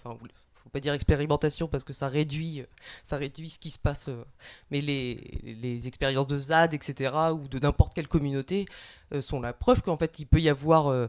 [0.64, 2.66] Faut pas dire expérimentation parce que ça réduit, euh,
[3.04, 4.08] ça réduit ce qui se passe.
[4.08, 4.24] euh,
[4.70, 8.64] mais les, expériences de ZAD, etc., ou de n'importe quelle communauté
[9.12, 11.08] euh, sont la preuve qu'en fait il peut y avoir,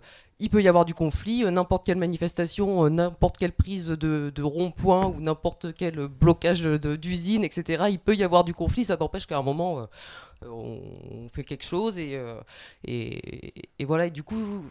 [0.86, 7.46] du conflit, n'importe quelle manifestation, n'importe quelle prise de, rond-point ou n'importe quel blocage d'usine,
[7.46, 7.86] etc.
[7.90, 8.84] Il peut y avoir du conflit.
[8.84, 9.88] Ça n'empêche qu'à un moment
[10.42, 12.20] on, fait quelque chose et,
[12.84, 14.08] et voilà.
[14.08, 14.66] Et du coup,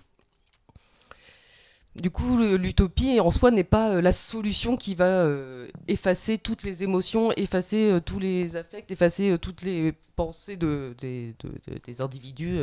[1.96, 6.64] du coup, l'utopie en soi n'est pas euh, la solution qui va euh, effacer toutes
[6.64, 11.78] les émotions, effacer euh, tous les affects, effacer toutes les pensées de, des, de- de-
[11.84, 12.58] des individus,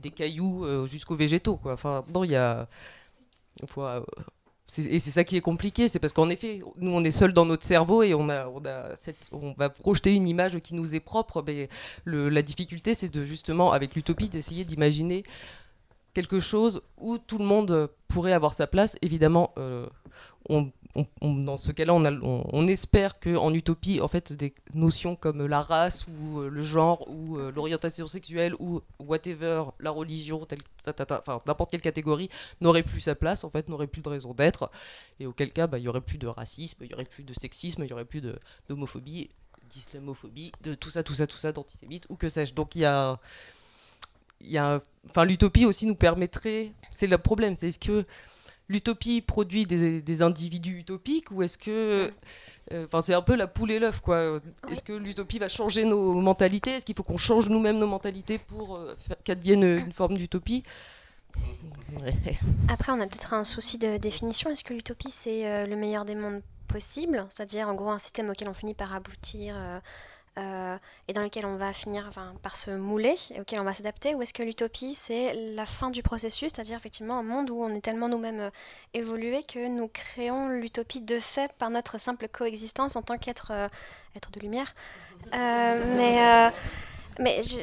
[0.00, 1.60] des, cailloux jusqu'aux végétaux.
[1.64, 2.66] Enfin, non, il y a.
[4.78, 7.44] et c'est ça qui est compliqué, c'est parce qu'en effet, nous on est seuls dans
[7.44, 11.44] notre cerveau et on, va projeter une image qui nous est propre.
[11.46, 11.68] Mais
[12.06, 15.22] la difficulté, c'est de justement, avec l'utopie, d'essayer d'imaginer
[16.14, 18.96] quelque chose où tout le monde pourrait avoir sa place.
[19.02, 19.86] Évidemment, euh,
[20.48, 20.70] on,
[21.20, 26.40] dans ce cas-là, on, espère qu'en utopie, en fait, des notions comme la race ou
[26.40, 30.46] euh, le genre ou euh, l'orientation sexuelle ou whatever, la religion,
[31.46, 32.28] n'importe quelle catégorie,
[32.60, 34.70] n'aurait plus sa place, en fait, n'aurait plus de raison d'être.
[35.18, 37.32] Et auquel cas, bah, il y aurait plus de racisme, il y aurait plus de
[37.32, 38.22] sexisme, il y aurait plus
[38.68, 39.30] d'homophobie,
[39.70, 42.54] d'islamophobie, de tout ça, tout ça, tout ça, d'antisémite ou que sais-je.
[42.54, 43.18] Donc il y a,
[44.50, 48.04] y a, enfin l'utopie aussi nous permettrait, c'est le problème, c'est est-ce que
[48.68, 52.10] l'utopie produit des, individus utopiques ou est-ce que
[52.72, 54.40] euh, enfin c'est un peu la poule et l'œuf quoi.
[54.70, 56.72] Est-ce que l'utopie va changer nos mentalités?
[56.72, 60.62] Est-ce qu'il faut qu'on change nous-mêmes nos mentalités pour euh, qu'advienne une forme d'utopie?
[62.68, 64.50] Après on a peut-être un souci de définition.
[64.50, 68.30] Est-ce que l'utopie c'est euh, le meilleur des mondes possible c'est-à-dire en gros un système
[68.30, 69.54] auquel on finit par aboutir
[70.36, 72.10] euh, et dans lequel on va finir
[72.42, 75.90] par se mouler et auquel on va s'adapter Ou est-ce que l'utopie, c'est la fin
[75.90, 78.50] du processus, c'est-à-dire effectivement un monde où on est tellement nous-mêmes euh,
[78.94, 83.68] évolués que nous créons l'utopie de fait par notre simple coexistence en tant qu'être euh,
[84.16, 84.74] être de lumière.
[85.32, 86.50] Mais,
[87.18, 87.58] mais je,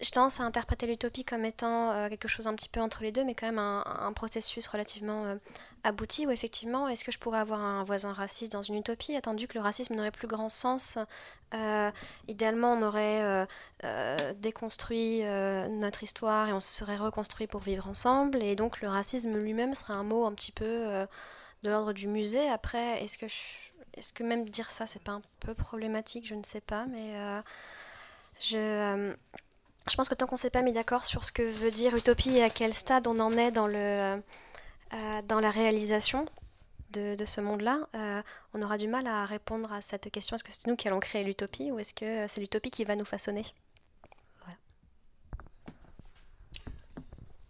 [0.00, 3.24] je tendance à interpréter l'utopie comme étant quelque chose un petit peu entre les deux,
[3.24, 5.36] mais quand même un, processus relativement
[5.86, 9.46] abouti où effectivement, est-ce que je pourrais avoir un voisin raciste dans une utopie, attendu
[9.46, 10.98] que le racisme n'aurait plus grand sens
[11.54, 11.90] euh,
[12.28, 13.46] Idéalement, on aurait euh,
[13.84, 18.88] euh, déconstruit notre histoire et on se serait reconstruit pour vivre ensemble, et donc le
[18.88, 21.06] racisme lui-même serait un mot un petit peu
[21.62, 22.48] de l'ordre du musée.
[22.48, 23.26] Après, est-ce que,
[23.94, 26.26] est-ce que même dire ça, c'est pas un peu problématique?
[26.26, 27.14] Je ne sais pas, mais
[28.40, 29.14] je...
[29.88, 31.94] je pense que tant qu'on ne s'est pas mis d'accord sur ce que veut dire
[31.94, 34.20] utopie et à quel stade on en est dans le,
[34.92, 36.26] euh, dans la réalisation
[36.92, 38.22] de, ce monde-là, euh,
[38.54, 40.34] on aura du mal à répondre à cette question.
[40.34, 42.96] Est-ce que c'est nous qui allons créer l'utopie ou est-ce que c'est l'utopie qui va
[42.96, 43.44] nous façonner?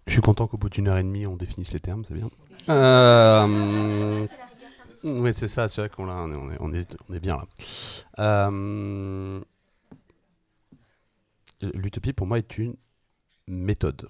[0.07, 2.29] Je suis content qu'au bout d'une heure et demie, on définisse les termes, c'est bien.
[2.69, 4.27] Euh,
[5.05, 8.51] oui, c'est ça, c'est vrai qu'on on est, on, est, on est, bien là.
[11.75, 12.77] L'utopie, pour moi, est une
[13.47, 14.09] méthode.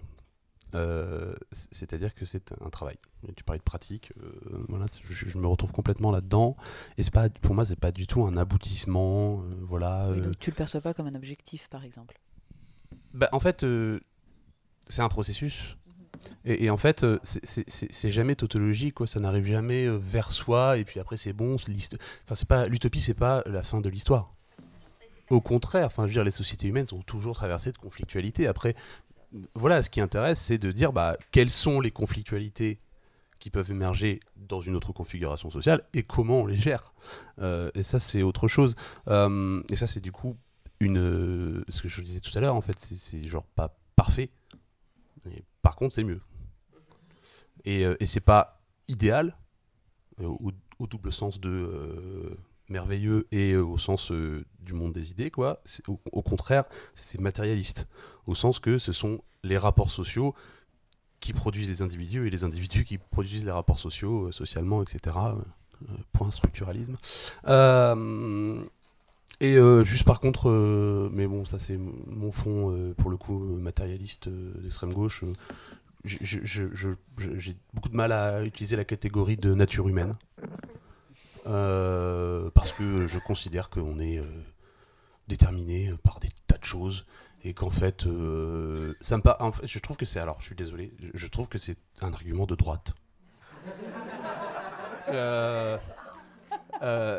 [0.75, 2.97] Euh, c'est-à-dire que c'est un travail.
[3.37, 6.57] Tu parlais de pratique, euh, voilà, je, me retrouve complètement là-dedans.
[6.99, 10.13] Et c'est pas, pour moi, c'est pas du tout un aboutissement, euh, voilà.
[10.13, 12.21] donc tu le perçois pas comme un objectif, par exemple.
[13.15, 13.65] Bah, en fait,
[14.89, 15.77] c'est un processus.
[16.45, 19.07] Et, en fait, c'est jamais tautologique, quoi.
[19.07, 20.77] Ça n'arrive jamais vers soi.
[20.79, 21.55] Et puis après, c'est bon.
[21.55, 24.36] Enfin, c'est pas l'utopie, c'est pas la fin de l'histoire.
[25.31, 28.47] Au contraire, enfin, je veux dire, les sociétés humaines sont toujours traversées de conflictualité.
[28.47, 28.75] Après,
[29.55, 32.79] voilà, ce qui intéresse, c'est de dire bah, quelles sont les conflictualités
[33.39, 36.95] qui peuvent émerger dans une autre configuration sociale et comment on les gère.
[37.41, 38.75] Euh, et ça, c'est autre chose.
[39.09, 40.37] Euh, et ça, c'est du coup
[40.81, 41.65] une.
[41.69, 44.31] ce que je disais tout à l'heure, en fait, c'est genre pas parfait.
[45.63, 46.21] Par contre, c'est mieux.
[47.67, 49.37] Euh, et c'est pas idéal,
[50.23, 50.53] au,
[50.87, 52.39] double sens de
[52.69, 55.63] merveilleux et euh, au sens euh, du monde des idées, quoi.
[55.87, 56.65] Au, contraire,
[56.95, 57.89] c'est matérialiste,
[58.27, 60.35] au sens que ce sont les rapports sociaux
[61.21, 65.17] qui produisent les individus et les individus qui produisent les rapports sociaux, euh, socialement, etc.
[66.13, 66.97] point structuralisme.
[69.41, 70.51] et juste par contre,
[71.13, 75.25] mais bon, ça c'est mon fond, pour le coup, matérialiste d'extrême gauche.
[76.05, 80.15] J'ai beaucoup de mal à utiliser la catégorie de nature humaine.
[81.47, 84.27] Euh, parce que je considère qu'on est euh,
[85.29, 87.07] déterminé par des tas de choses
[87.45, 90.93] et qu'en fait, euh, ça en fait, je trouve que c'est alors, je suis désolé,
[91.15, 92.95] je trouve que c'est un argument de droite.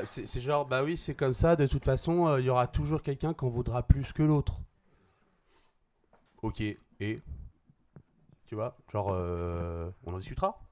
[0.05, 3.33] c'est genre, bah oui, c'est comme ça, de toute façon, il y aura toujours quelqu'un
[3.33, 4.59] qui en voudra plus que l'autre.
[6.41, 7.21] Ok, et
[8.45, 9.07] Tu vois, genre,
[10.05, 10.66] on en discutera?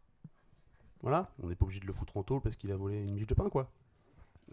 [1.06, 3.14] Voilà, on n'est pas obligé de le foutre en tôle parce qu'il a volé une
[3.14, 3.70] miche de pain, quoi.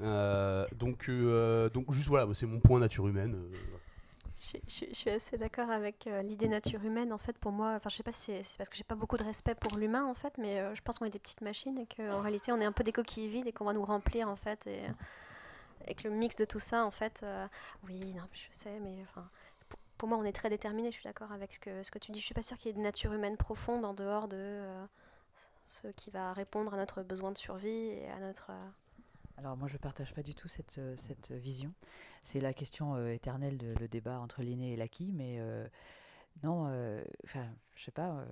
[0.00, 3.34] Euh, donc, euh, donc, juste voilà, c'est mon point nature humaine.
[3.36, 7.10] Euh, je, suis assez d'accord avec l'idée nature humaine.
[7.10, 9.16] En fait, pour moi, enfin, je sais pas si c'est parce que j'ai pas beaucoup
[9.16, 11.86] de respect pour l'humain, en fait, mais je pense qu'on est des petites machines et
[11.86, 14.36] qu'en réalité, on est un peu des coquilles vides et qu'on va nous remplir, en
[14.36, 17.24] fait, et, que le mix de tout ça, en fait,
[17.84, 19.26] oui, non, je sais, mais enfin,
[19.96, 20.90] pour, moi, on est très déterminé.
[20.90, 22.20] Je suis d'accord avec ce que, ce que tu dis.
[22.20, 24.60] Je suis pas sûre qu'il y ait de nature humaine profonde en dehors de
[25.81, 28.51] ce qui va répondre à notre besoin de survie et à notre...
[28.51, 28.69] Euh,
[29.39, 31.73] Alors moi je ne partage pas du tout cette, euh, cette vision.
[32.23, 35.40] C'est la question euh, éternelle de le débat entre l'inné et l'acquis, mais
[36.43, 36.65] non,
[37.24, 38.24] enfin je sais pas,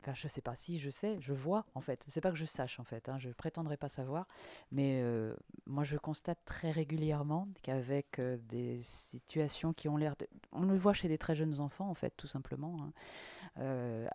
[0.00, 2.04] Enfin, je sais pas si je sais, je vois en fait.
[2.08, 4.26] C'est pas que je sache en fait, hein, je prétendrai pas savoir,
[4.70, 5.02] mais
[5.66, 10.14] moi je constate très régulièrement qu'avec des situations qui ont l'air,
[10.52, 12.92] on le voit chez des très jeunes enfants en fait, tout simplement, hein,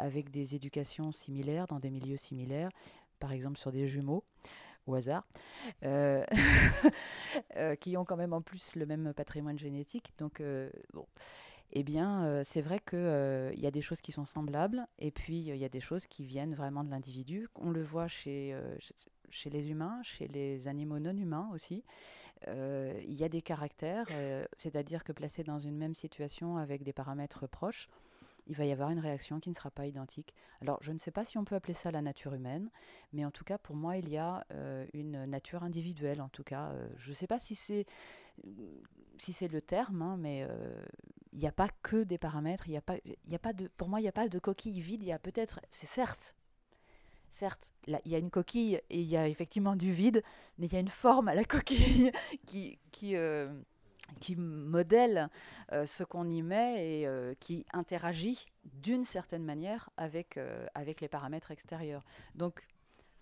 [0.04, 2.70] avec des éducations similaires dans des milieux similaires,
[3.20, 4.26] par exemple sur des jumeaux
[4.86, 5.26] au hasard,
[5.84, 6.26] euh,
[7.56, 10.12] euh, qui ont quand même en plus le même patrimoine génétique.
[10.18, 11.08] Donc, euh, bon,
[11.72, 15.56] eh bien, c'est vrai qu'il y a des choses qui sont semblables, et puis il
[15.56, 17.48] y a des choses qui viennent vraiment de l'individu.
[17.56, 18.56] On le voit chez,
[19.30, 21.84] chez les humains, chez les animaux non humains aussi.
[22.46, 24.06] Il y a des caractères,
[24.58, 27.90] c'est-à-dire que placés dans une même situation avec des paramètres proches,
[28.48, 30.34] il va y avoir une réaction qui ne sera pas identique.
[30.62, 32.70] Alors, je ne sais pas si on peut appeler ça la nature humaine,
[33.14, 36.22] mais en tout cas, pour moi, il y a euh, une nature individuelle.
[36.22, 37.86] En tout cas, euh, je ne sais pas si c'est
[39.20, 40.84] si c'est le terme, hein, mais euh,
[41.34, 42.68] il n'y a pas que des paramètres.
[42.68, 44.82] Il y a pas, a pas de, pour moi, il n'y a pas de coquille
[44.82, 45.04] vide.
[45.04, 46.36] Il y a peut-être, c'est certes,
[47.32, 50.24] certes, il y a une coquille et il y a effectivement du vide,
[50.58, 52.12] mais il y a une forme à la coquille
[52.48, 53.16] qui, qui
[54.20, 55.30] qui modèle
[55.72, 58.46] euh, ce qu'on y met et euh, qui interagit
[58.82, 62.04] d'une certaine manière avec, euh, avec les paramètres extérieurs.
[62.36, 62.62] Donc,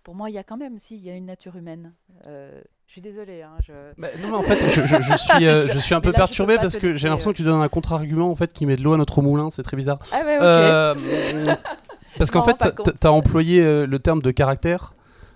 [0.04, 1.94] pour moi, il y a quand même, si, il y a une nature humaine.
[2.26, 3.44] je suis désolée.
[3.44, 3.74] Hein, je...
[3.98, 6.96] Bah, non, mais en fait, je, je, suis, je suis un peu perturbé parce que
[6.96, 9.22] j'ai l'impression que tu donnes un contre-argument en fait, qui met de l'eau à notre
[9.22, 9.50] moulin.
[9.52, 10.00] C'est très bizarre.
[10.12, 11.60] Ah ouais, ok.
[12.18, 12.56] parce qu'en fait,
[13.00, 14.94] tu as employé le terme de caractère.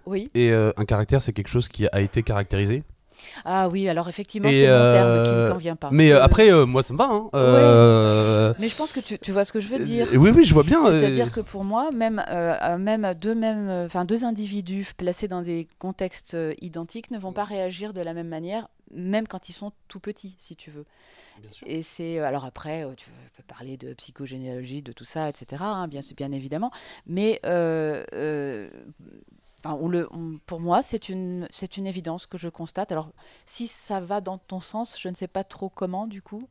[0.07, 0.31] Oui.
[0.33, 2.83] Et un caractère, c'est quelque chose qui a été caractérisé.
[3.43, 5.89] Ah oui, alors effectivement, c'est mon terme qui ne euh, convient pas.
[5.91, 7.09] Mais euh, après, euh, moi, ça me va.
[7.09, 8.55] Hein.
[8.59, 10.07] Mais je pense que tu, tu, vois ce que je veux dire.
[10.13, 10.85] Oui, oui, je vois bien.
[10.85, 12.23] C'est-à-dire que pour moi, même,
[12.79, 17.93] même, deux, même enfin, deux individus placés dans des contextes identiques ne vont pas réagir
[17.93, 20.85] de la même manière, même quand ils sont tout petits, si tu veux.
[21.41, 21.67] Bien sûr.
[21.69, 25.61] Et c'est alors après, tu peux parler de psychogénéalogie, de tout ça, etc.
[25.65, 26.71] Hein, bien, bien évidemment.
[27.05, 27.41] Mais
[29.87, 30.07] le,
[30.45, 32.91] pour moi, c'est une, c'est une évidence que je constate.
[32.91, 33.09] Alors,
[33.45, 36.47] si ça va dans ton sens, je ne sais pas trop comment, du coup.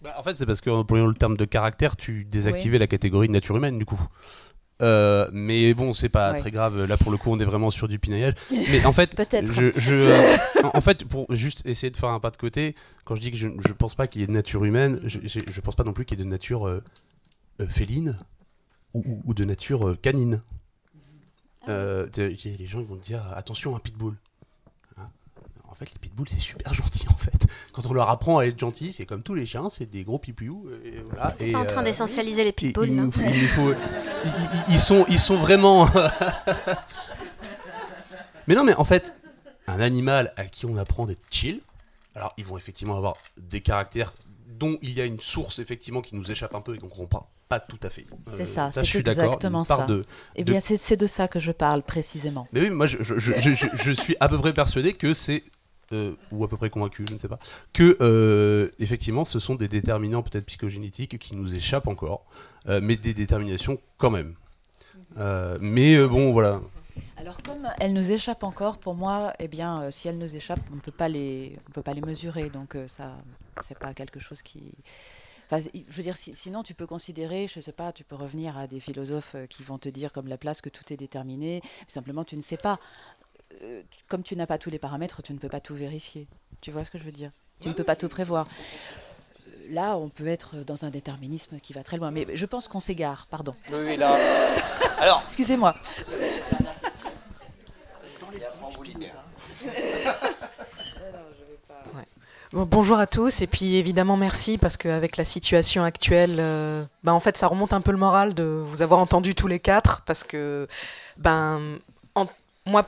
[0.00, 3.28] Bah, en fait, c'est parce que pour le terme de caractère, tu désactivais la catégorie
[3.28, 4.00] de nature humaine, du coup.
[4.82, 6.86] Euh, mais bon, c'est pas très grave.
[6.86, 8.34] Là, pour le coup, on est vraiment sur du pinaillage.
[8.50, 9.14] Mais en fait,
[9.44, 13.14] je, je euh, en fait, pour juste essayer de faire un pas de côté, quand
[13.14, 15.60] je dis que je, je pense pas qu'il y ait de nature humaine, je, je,
[15.60, 16.82] pense pas non plus qu'il y ait de nature euh,
[17.68, 18.18] féline
[18.94, 20.40] ou, ou, de nature canine.
[21.68, 24.16] Euh, les gens ils vont te dire attention un pitbull.
[24.96, 25.06] Hein
[25.68, 27.46] en fait, les pitbulls c'est super gentil en fait.
[27.72, 30.18] Quand on leur apprend à être gentil, c'est comme tous les chiens, c'est des gros
[30.18, 30.68] pipiou.
[30.84, 31.34] Et voilà.
[31.40, 33.10] Et, en train euh, d'essentialiser les pitbulls.
[34.68, 35.86] ils, sont, ils sont vraiment.
[38.46, 39.14] mais non, mais en fait,
[39.66, 41.60] un animal à qui on apprend d'être chill,
[42.14, 44.12] alors ils vont effectivement avoir des caractères
[44.48, 47.06] dont il y a une source effectivement qui nous échappe un peu et donc on
[47.06, 48.06] pas pas tout à fait.
[48.36, 49.84] C'est ça, c'est exactement ça.
[49.84, 50.02] De,
[50.36, 52.46] eh bien, c'est de ça que je parle précisément.
[52.52, 55.42] Mais oui, moi, je, je, je, je suis à peu près persuadé que c'est,
[55.92, 57.40] euh, ou à peu près convaincu, je ne sais pas,
[57.72, 62.24] que euh, effectivement, ce sont des déterminants peut-être psychogénétiques qui nous échappent encore,
[62.68, 64.36] euh, mais des déterminations quand même.
[65.60, 66.60] mais bon, voilà.
[67.16, 70.76] Alors comme elles nous échappent encore, pour moi, eh bien, si elles nous échappent, on
[70.76, 73.16] ne peut pas les, on peut pas les mesurer, donc ça,
[73.60, 74.72] c'est pas quelque chose qui
[75.58, 78.80] je veux dire, sinon tu peux considérer, je sais pas, tu peux revenir à des
[78.80, 81.62] philosophes euh, qui vont te dire comme Laplace que tout est déterminé.
[81.86, 82.78] Simplement, tu ne sais pas.
[83.62, 86.28] Euh, comme tu n'as pas tous les paramètres, tu ne peux pas tout vérifier.
[86.60, 87.32] Tu vois ce que je veux dire?
[87.60, 88.46] Tu ne peux pas tout prévoir.
[89.70, 92.10] Là, on peut être dans un déterminisme qui va très loin.
[92.10, 93.54] Mais je pense qu'on s'égare, pardon.
[93.70, 94.16] Oui, oui, là.
[94.98, 95.20] Alors.
[95.22, 95.76] Excusez-moi.
[102.52, 107.20] bonjour à tous et puis évidemment merci parce qu'avec la situation actuelle, euh, ben en
[107.20, 110.24] fait ça remonte un peu le moral de vous avoir entendu tous les quatre parce
[110.24, 110.66] que
[111.16, 111.60] ben
[112.66, 112.84] moi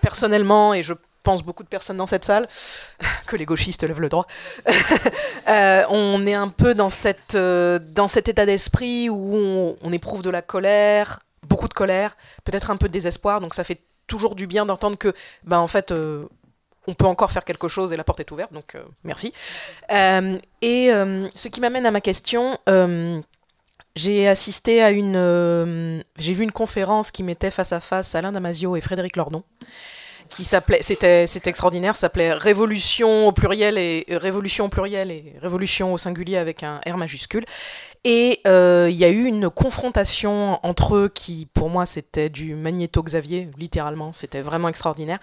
[0.00, 2.48] personnellement et je pense beaucoup de personnes dans cette salle,
[3.26, 4.26] que les gauchistes lèvent le droit,
[5.48, 9.92] euh, on est un peu dans, cette, euh, dans cet état d'esprit où on, on,
[9.92, 13.80] éprouve de la colère, beaucoup de colère, peut-être un peu de désespoir, donc ça fait
[14.06, 15.14] toujours du bien d'entendre que,
[15.44, 15.94] ben en fait,
[16.86, 19.32] on peut encore faire quelque chose et la porte est ouverte, donc euh, merci.
[19.92, 22.58] Euh, et euh, ce qui m'amène à ma question,
[23.96, 28.76] j'ai assisté à une, j'ai vu une conférence qui mettait face à face Alain Damasio
[28.76, 29.44] et Frédéric Lordon,
[30.28, 35.92] qui s'appelait, c'était, c'était extraordinaire, s'appelait Révolution au pluriel et Révolution au pluriel et Révolution
[35.92, 37.44] au singulier avec un R majuscule.
[38.04, 43.02] Et il y a eu une confrontation entre eux qui, pour moi, c'était du Magnéto
[43.02, 45.18] Xavier, littéralement, c'était vraiment extraordinaire,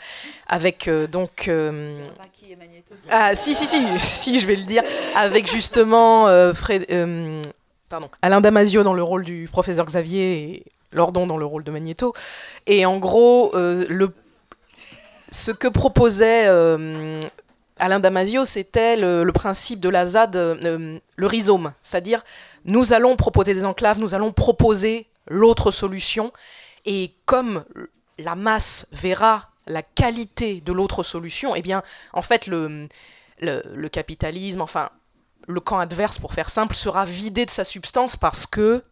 [0.48, 1.32] avec donc.
[1.44, 4.84] qui est Magnéto ah si si si si, je vais le dire,
[5.16, 6.86] avec justement Fred,
[7.88, 11.72] pardon, Alain Damasio dans le rôle du professeur Xavier et Lordon dans le rôle de
[11.72, 12.14] Magnéto.
[12.66, 14.10] Et en gros, le
[15.32, 16.48] ce que proposait
[17.82, 22.24] Alain Damasio, c'était le, principe de la ZAD, le rhizome, c'est-à-dire
[22.64, 26.32] nous allons proposer des enclaves, nous allons proposer l'autre solution.
[26.86, 27.66] Et comme
[28.20, 31.82] la masse verra la qualité de l'autre solution, eh bien,
[32.14, 32.88] en fait, le,
[33.40, 34.90] le, capitalisme, enfin,
[35.48, 38.84] le camp adverse, pour faire simple, sera vidé de sa substance parce que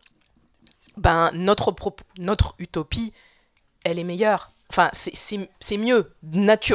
[0.97, 1.75] ben, notre,
[2.17, 3.13] notre utopie,
[3.83, 4.51] elle est meilleure.
[4.71, 6.11] Enfin, c'est mieux.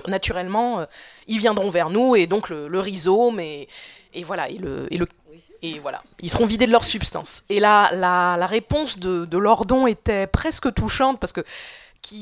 [0.09, 0.85] naturellement, euh,
[1.29, 3.69] ils viendront vers nous et donc le, rhizome et,
[4.13, 5.07] et voilà, et le, et le,
[5.63, 7.43] et voilà, ils seront vidés de leur substance.
[7.49, 11.43] Et là, la, la réponse de, de Lordon était presque touchante parce que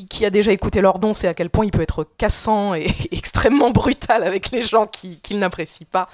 [0.09, 3.71] qui, a déjà écouté Lordon sait à quel point il peut être cassant et extrêmement
[3.71, 6.09] brutal avec les gens qu'il qui n'apprécie pas.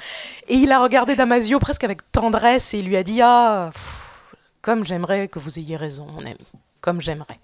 [0.49, 3.71] Et il a regardé Damasio presque avec tendresse et il lui a dit Ah,
[4.63, 7.39] comme j'aimerais que vous ayez raison, mon ami, comme j'aimerais.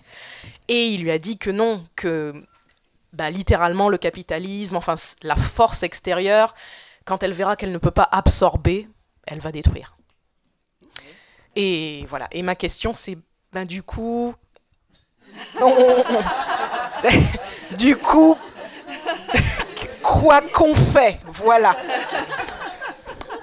[0.69, 2.33] Et il lui a dit que non, que
[3.13, 6.55] bah, littéralement le capitalisme, enfin la force extérieure,
[7.05, 8.89] quand elle verra qu'elle ne peut pas absorber,
[9.27, 9.97] elle va détruire.
[11.57, 12.29] Et voilà.
[12.33, 13.19] Et ma question, c'est,
[13.53, 14.35] ben, du coup,
[17.79, 18.37] du coup,
[20.03, 21.77] quoi qu'on fait, voilà.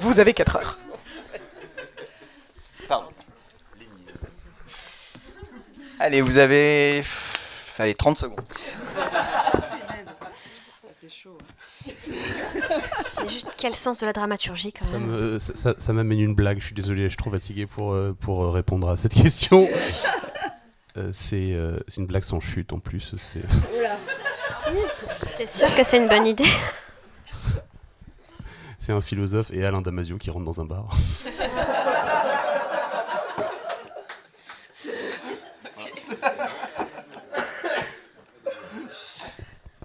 [0.02, 0.78] Vous avez 4 heures.
[6.02, 7.04] Allez, vous avez.
[7.78, 8.42] Allez, 30 secondes.
[11.00, 11.38] C'est chaud.
[13.08, 15.38] C'est juste quel sens de la dramaturgie quand même.
[15.40, 18.50] Ça m'amène une blague, je suis désolé, je suis trop fatigué pour, euh, pour euh,
[18.50, 19.70] répondre à cette question.
[20.98, 23.16] Euh, euh, c'est une blague sans chute en plus.
[25.38, 26.44] T'es sûr que c'est une bonne idée?
[28.78, 30.90] C'est un philosophe et Alain Damasio qui rentre dans un bar.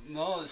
[0.08, 0.44] non,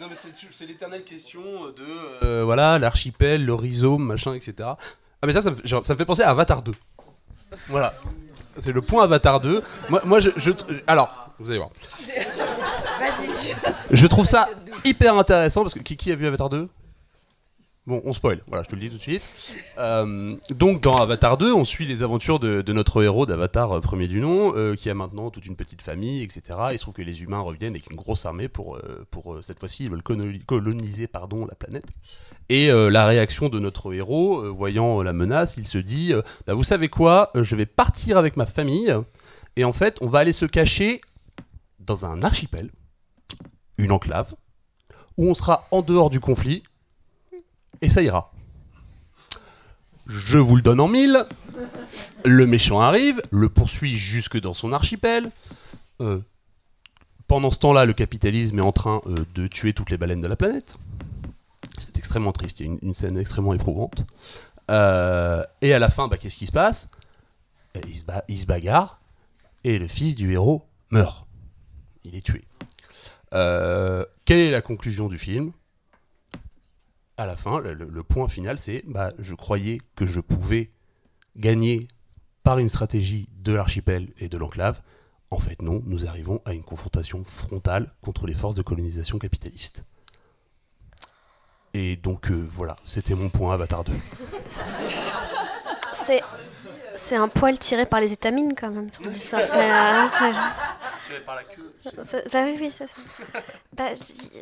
[0.00, 1.42] non, mais c'est l'éternelle question
[1.76, 4.54] de euh, voilà l'archipel, le rhizome, machin, etc.
[4.60, 6.72] Ah mais ça, ça me, ça me fait penser à Avatar 2.
[7.68, 7.94] Voilà.
[8.58, 9.62] C'est le point Avatar 2.
[9.88, 10.30] Moi, moi je,
[10.86, 11.70] Alors, vous allez voir.
[13.90, 14.48] Je trouve ça
[14.84, 16.68] hyper intéressant parce que qui, a vu Avatar 2
[17.88, 19.56] Bon, on spoil, voilà, je te le dis tout de suite.
[19.78, 24.08] Euh, donc, dans Avatar 2, on suit les aventures de, notre héros d'Avatar euh, premier
[24.08, 26.42] du nom, euh, qui a maintenant toute une petite famille, etc.
[26.72, 28.78] Il se trouve que les humains reviennent avec une grosse armée pour,
[29.10, 31.86] pour cette fois-ci, ils veulent coloniser pardon, la planète.
[32.50, 36.12] Et la réaction de notre héros, voyant la menace, il se dit
[36.46, 38.94] bah, Vous savez quoi Je vais partir avec ma famille.
[39.56, 41.00] Et en fait, on va aller se cacher
[41.80, 42.70] dans un archipel,
[43.78, 44.34] une enclave,
[45.16, 46.64] où on sera en dehors du conflit.
[47.80, 48.32] Et ça ira.
[50.06, 51.26] Je vous le donne en mille.
[52.24, 55.30] Le méchant arrive, le poursuit jusque dans son archipel.
[57.26, 59.00] pendant ce temps-là, le capitalisme est en train
[59.34, 60.76] de tuer toutes les baleines de la planète.
[61.78, 64.04] C'est extrêmement triste, une, scène extrêmement éprouvante.
[64.70, 66.88] Euh, et à la fin, bah, qu'est-ce qui se passe?
[68.28, 69.00] Il se, bagarre
[69.62, 71.26] et le fils du héros meurt.
[72.04, 72.44] Il est tué.
[73.34, 75.52] Euh, quelle est la conclusion du film?
[77.18, 80.70] À la fin, le, point final, c'est bah, je croyais que je pouvais
[81.36, 81.88] gagner
[82.44, 84.80] par une stratégie de l'archipel et de l'enclave.
[85.32, 89.84] En fait, non, nous arrivons à une confrontation frontale contre les forces de colonisation capitaliste.
[91.74, 93.92] Et donc euh, voilà, c'était mon point Avatar 2.
[96.94, 98.90] C'est un poil tiré par les étamines quand même.
[101.08, 101.72] Tiré par la queue.
[102.32, 102.96] bah oui, oui, c'est ça.
[103.72, 103.90] Bah,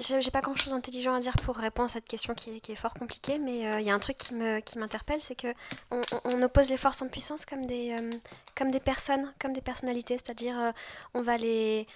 [0.00, 2.72] J'ai pas grand chose d'intelligent à dire pour répondre à cette question qui est, qui
[2.72, 5.52] est fort compliquée, mais il euh, y a un truc qui m'interpelle, qui c'est que
[5.90, 8.10] on, on, oppose les forces en puissance comme des, euh,
[8.56, 10.72] comme des personnes, comme des personnalités, c'est-à-dire
[11.14, 11.86] on va les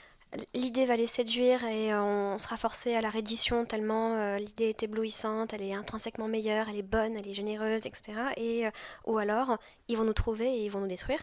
[0.54, 4.82] l'idée va les séduire et on sera forcé à la reddition tellement euh, l'idée est
[4.82, 8.12] éblouissante, elle est intrinsèquement meilleure, elle est bonne, elle est généreuse, etc.
[8.36, 8.70] Et, euh,
[9.06, 11.20] ou alors, ils vont nous trouver et ils vont nous détruire.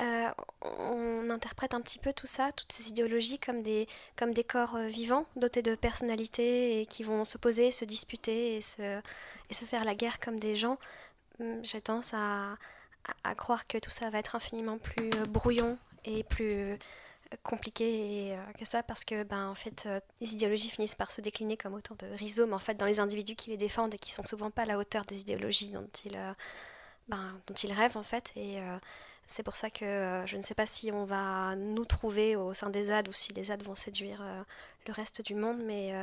[0.00, 0.30] Euh,
[0.62, 3.86] on interprète un petit peu tout ça, toutes ces idéologies comme des,
[4.16, 8.62] comme des corps vivants, dotés de personnalité et qui vont se poser, se disputer et
[8.62, 9.00] se,
[9.50, 10.78] et se faire la guerre comme des gens.
[11.40, 12.56] Hum, j'ai tendance à,
[13.24, 16.78] à, croire que tout ça va être infiniment plus brouillon et plus
[17.42, 21.20] compliqué euh, que ça parce que ben en fait euh, les idéologies finissent par se
[21.20, 24.12] décliner comme autant de rhizomes en fait dans les individus qui les défendent et qui
[24.12, 26.32] sont souvent pas à la hauteur des idéologies dont ils euh,
[27.08, 28.60] ben, dont ils rêvent en fait et
[29.32, 32.70] c'est pour ça que je ne sais pas si on va nous trouver au sein
[32.70, 34.22] des ZAD ou si les ZAD vont séduire
[34.86, 35.94] le reste du monde mais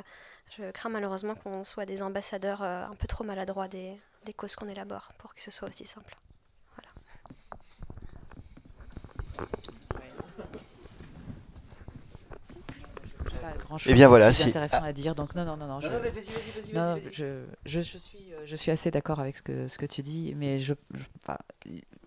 [0.58, 4.68] je crains malheureusement qu'on soit des ambassadeurs un peu trop maladroits des, des causes qu'on
[4.68, 6.18] élabore pour que ce soit aussi simple.
[6.76, 6.92] Voilà.
[13.66, 15.16] Grand-chose eh bien voilà, intéressant à dire.
[15.16, 15.80] Donc non, non, non, non.
[15.80, 20.60] Je, je, suis, je suis assez d'accord avec ce que, ce que tu dis, mais
[20.60, 20.74] je,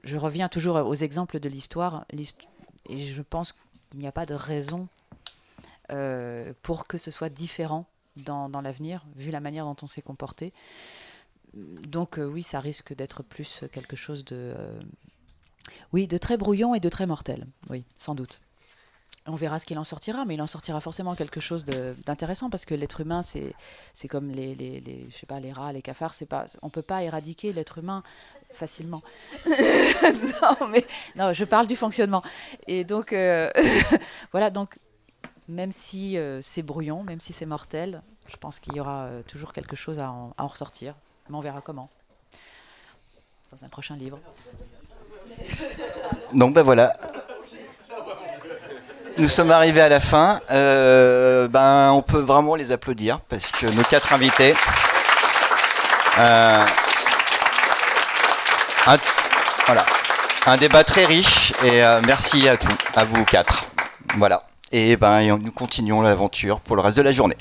[0.05, 4.35] je, reviens toujours aux exemples de l'histoire, et je pense qu'il n'y a pas de
[4.35, 4.89] raison
[6.63, 7.87] pour que ce soit différent
[8.17, 10.53] dans, dans l'avenir, vu la manière dont on s'est comporté.
[11.55, 14.55] Donc oui, ça risque d'être plus quelque chose de...
[15.93, 18.41] oui, de très brouillon et de très mortel, oui, sans doute.
[19.27, 22.65] On verra ce qu'il en sortira, mais il en sortira forcément quelque chose d'intéressant parce
[22.65, 23.55] que l'être humain, c'est
[24.09, 26.15] comme les, les, les, je sais pas, les rats, les cafards.
[26.15, 28.03] C'est pas, on peut pas éradiquer l'être humain
[28.53, 29.03] facilement.
[29.47, 30.85] non, mais
[31.15, 32.23] non, je parle du fonctionnement.
[32.66, 33.49] Et donc, euh,
[34.32, 34.78] voilà, donc
[35.47, 39.23] même si euh, c'est brouillon, même si c'est mortel, je pense qu'il y aura euh,
[39.23, 40.97] toujours quelque chose à en, à en ressortir.
[41.28, 41.90] Mais on verra comment.
[43.53, 44.19] Dans un prochain livre.
[46.32, 46.93] Donc ben voilà,
[49.18, 50.40] nous sommes arrivés à la fin.
[50.51, 54.55] Euh, ben, on peut vraiment les applaudir parce que nos quatre invités.
[56.18, 56.64] Euh,
[58.86, 58.97] un,
[59.66, 59.86] voilà,
[60.47, 63.64] un débat très riche et euh, merci à, tous, à vous quatre.
[64.16, 64.44] Voilà.
[64.72, 67.36] Et ben, nous continuons l'aventure pour le reste de la journée.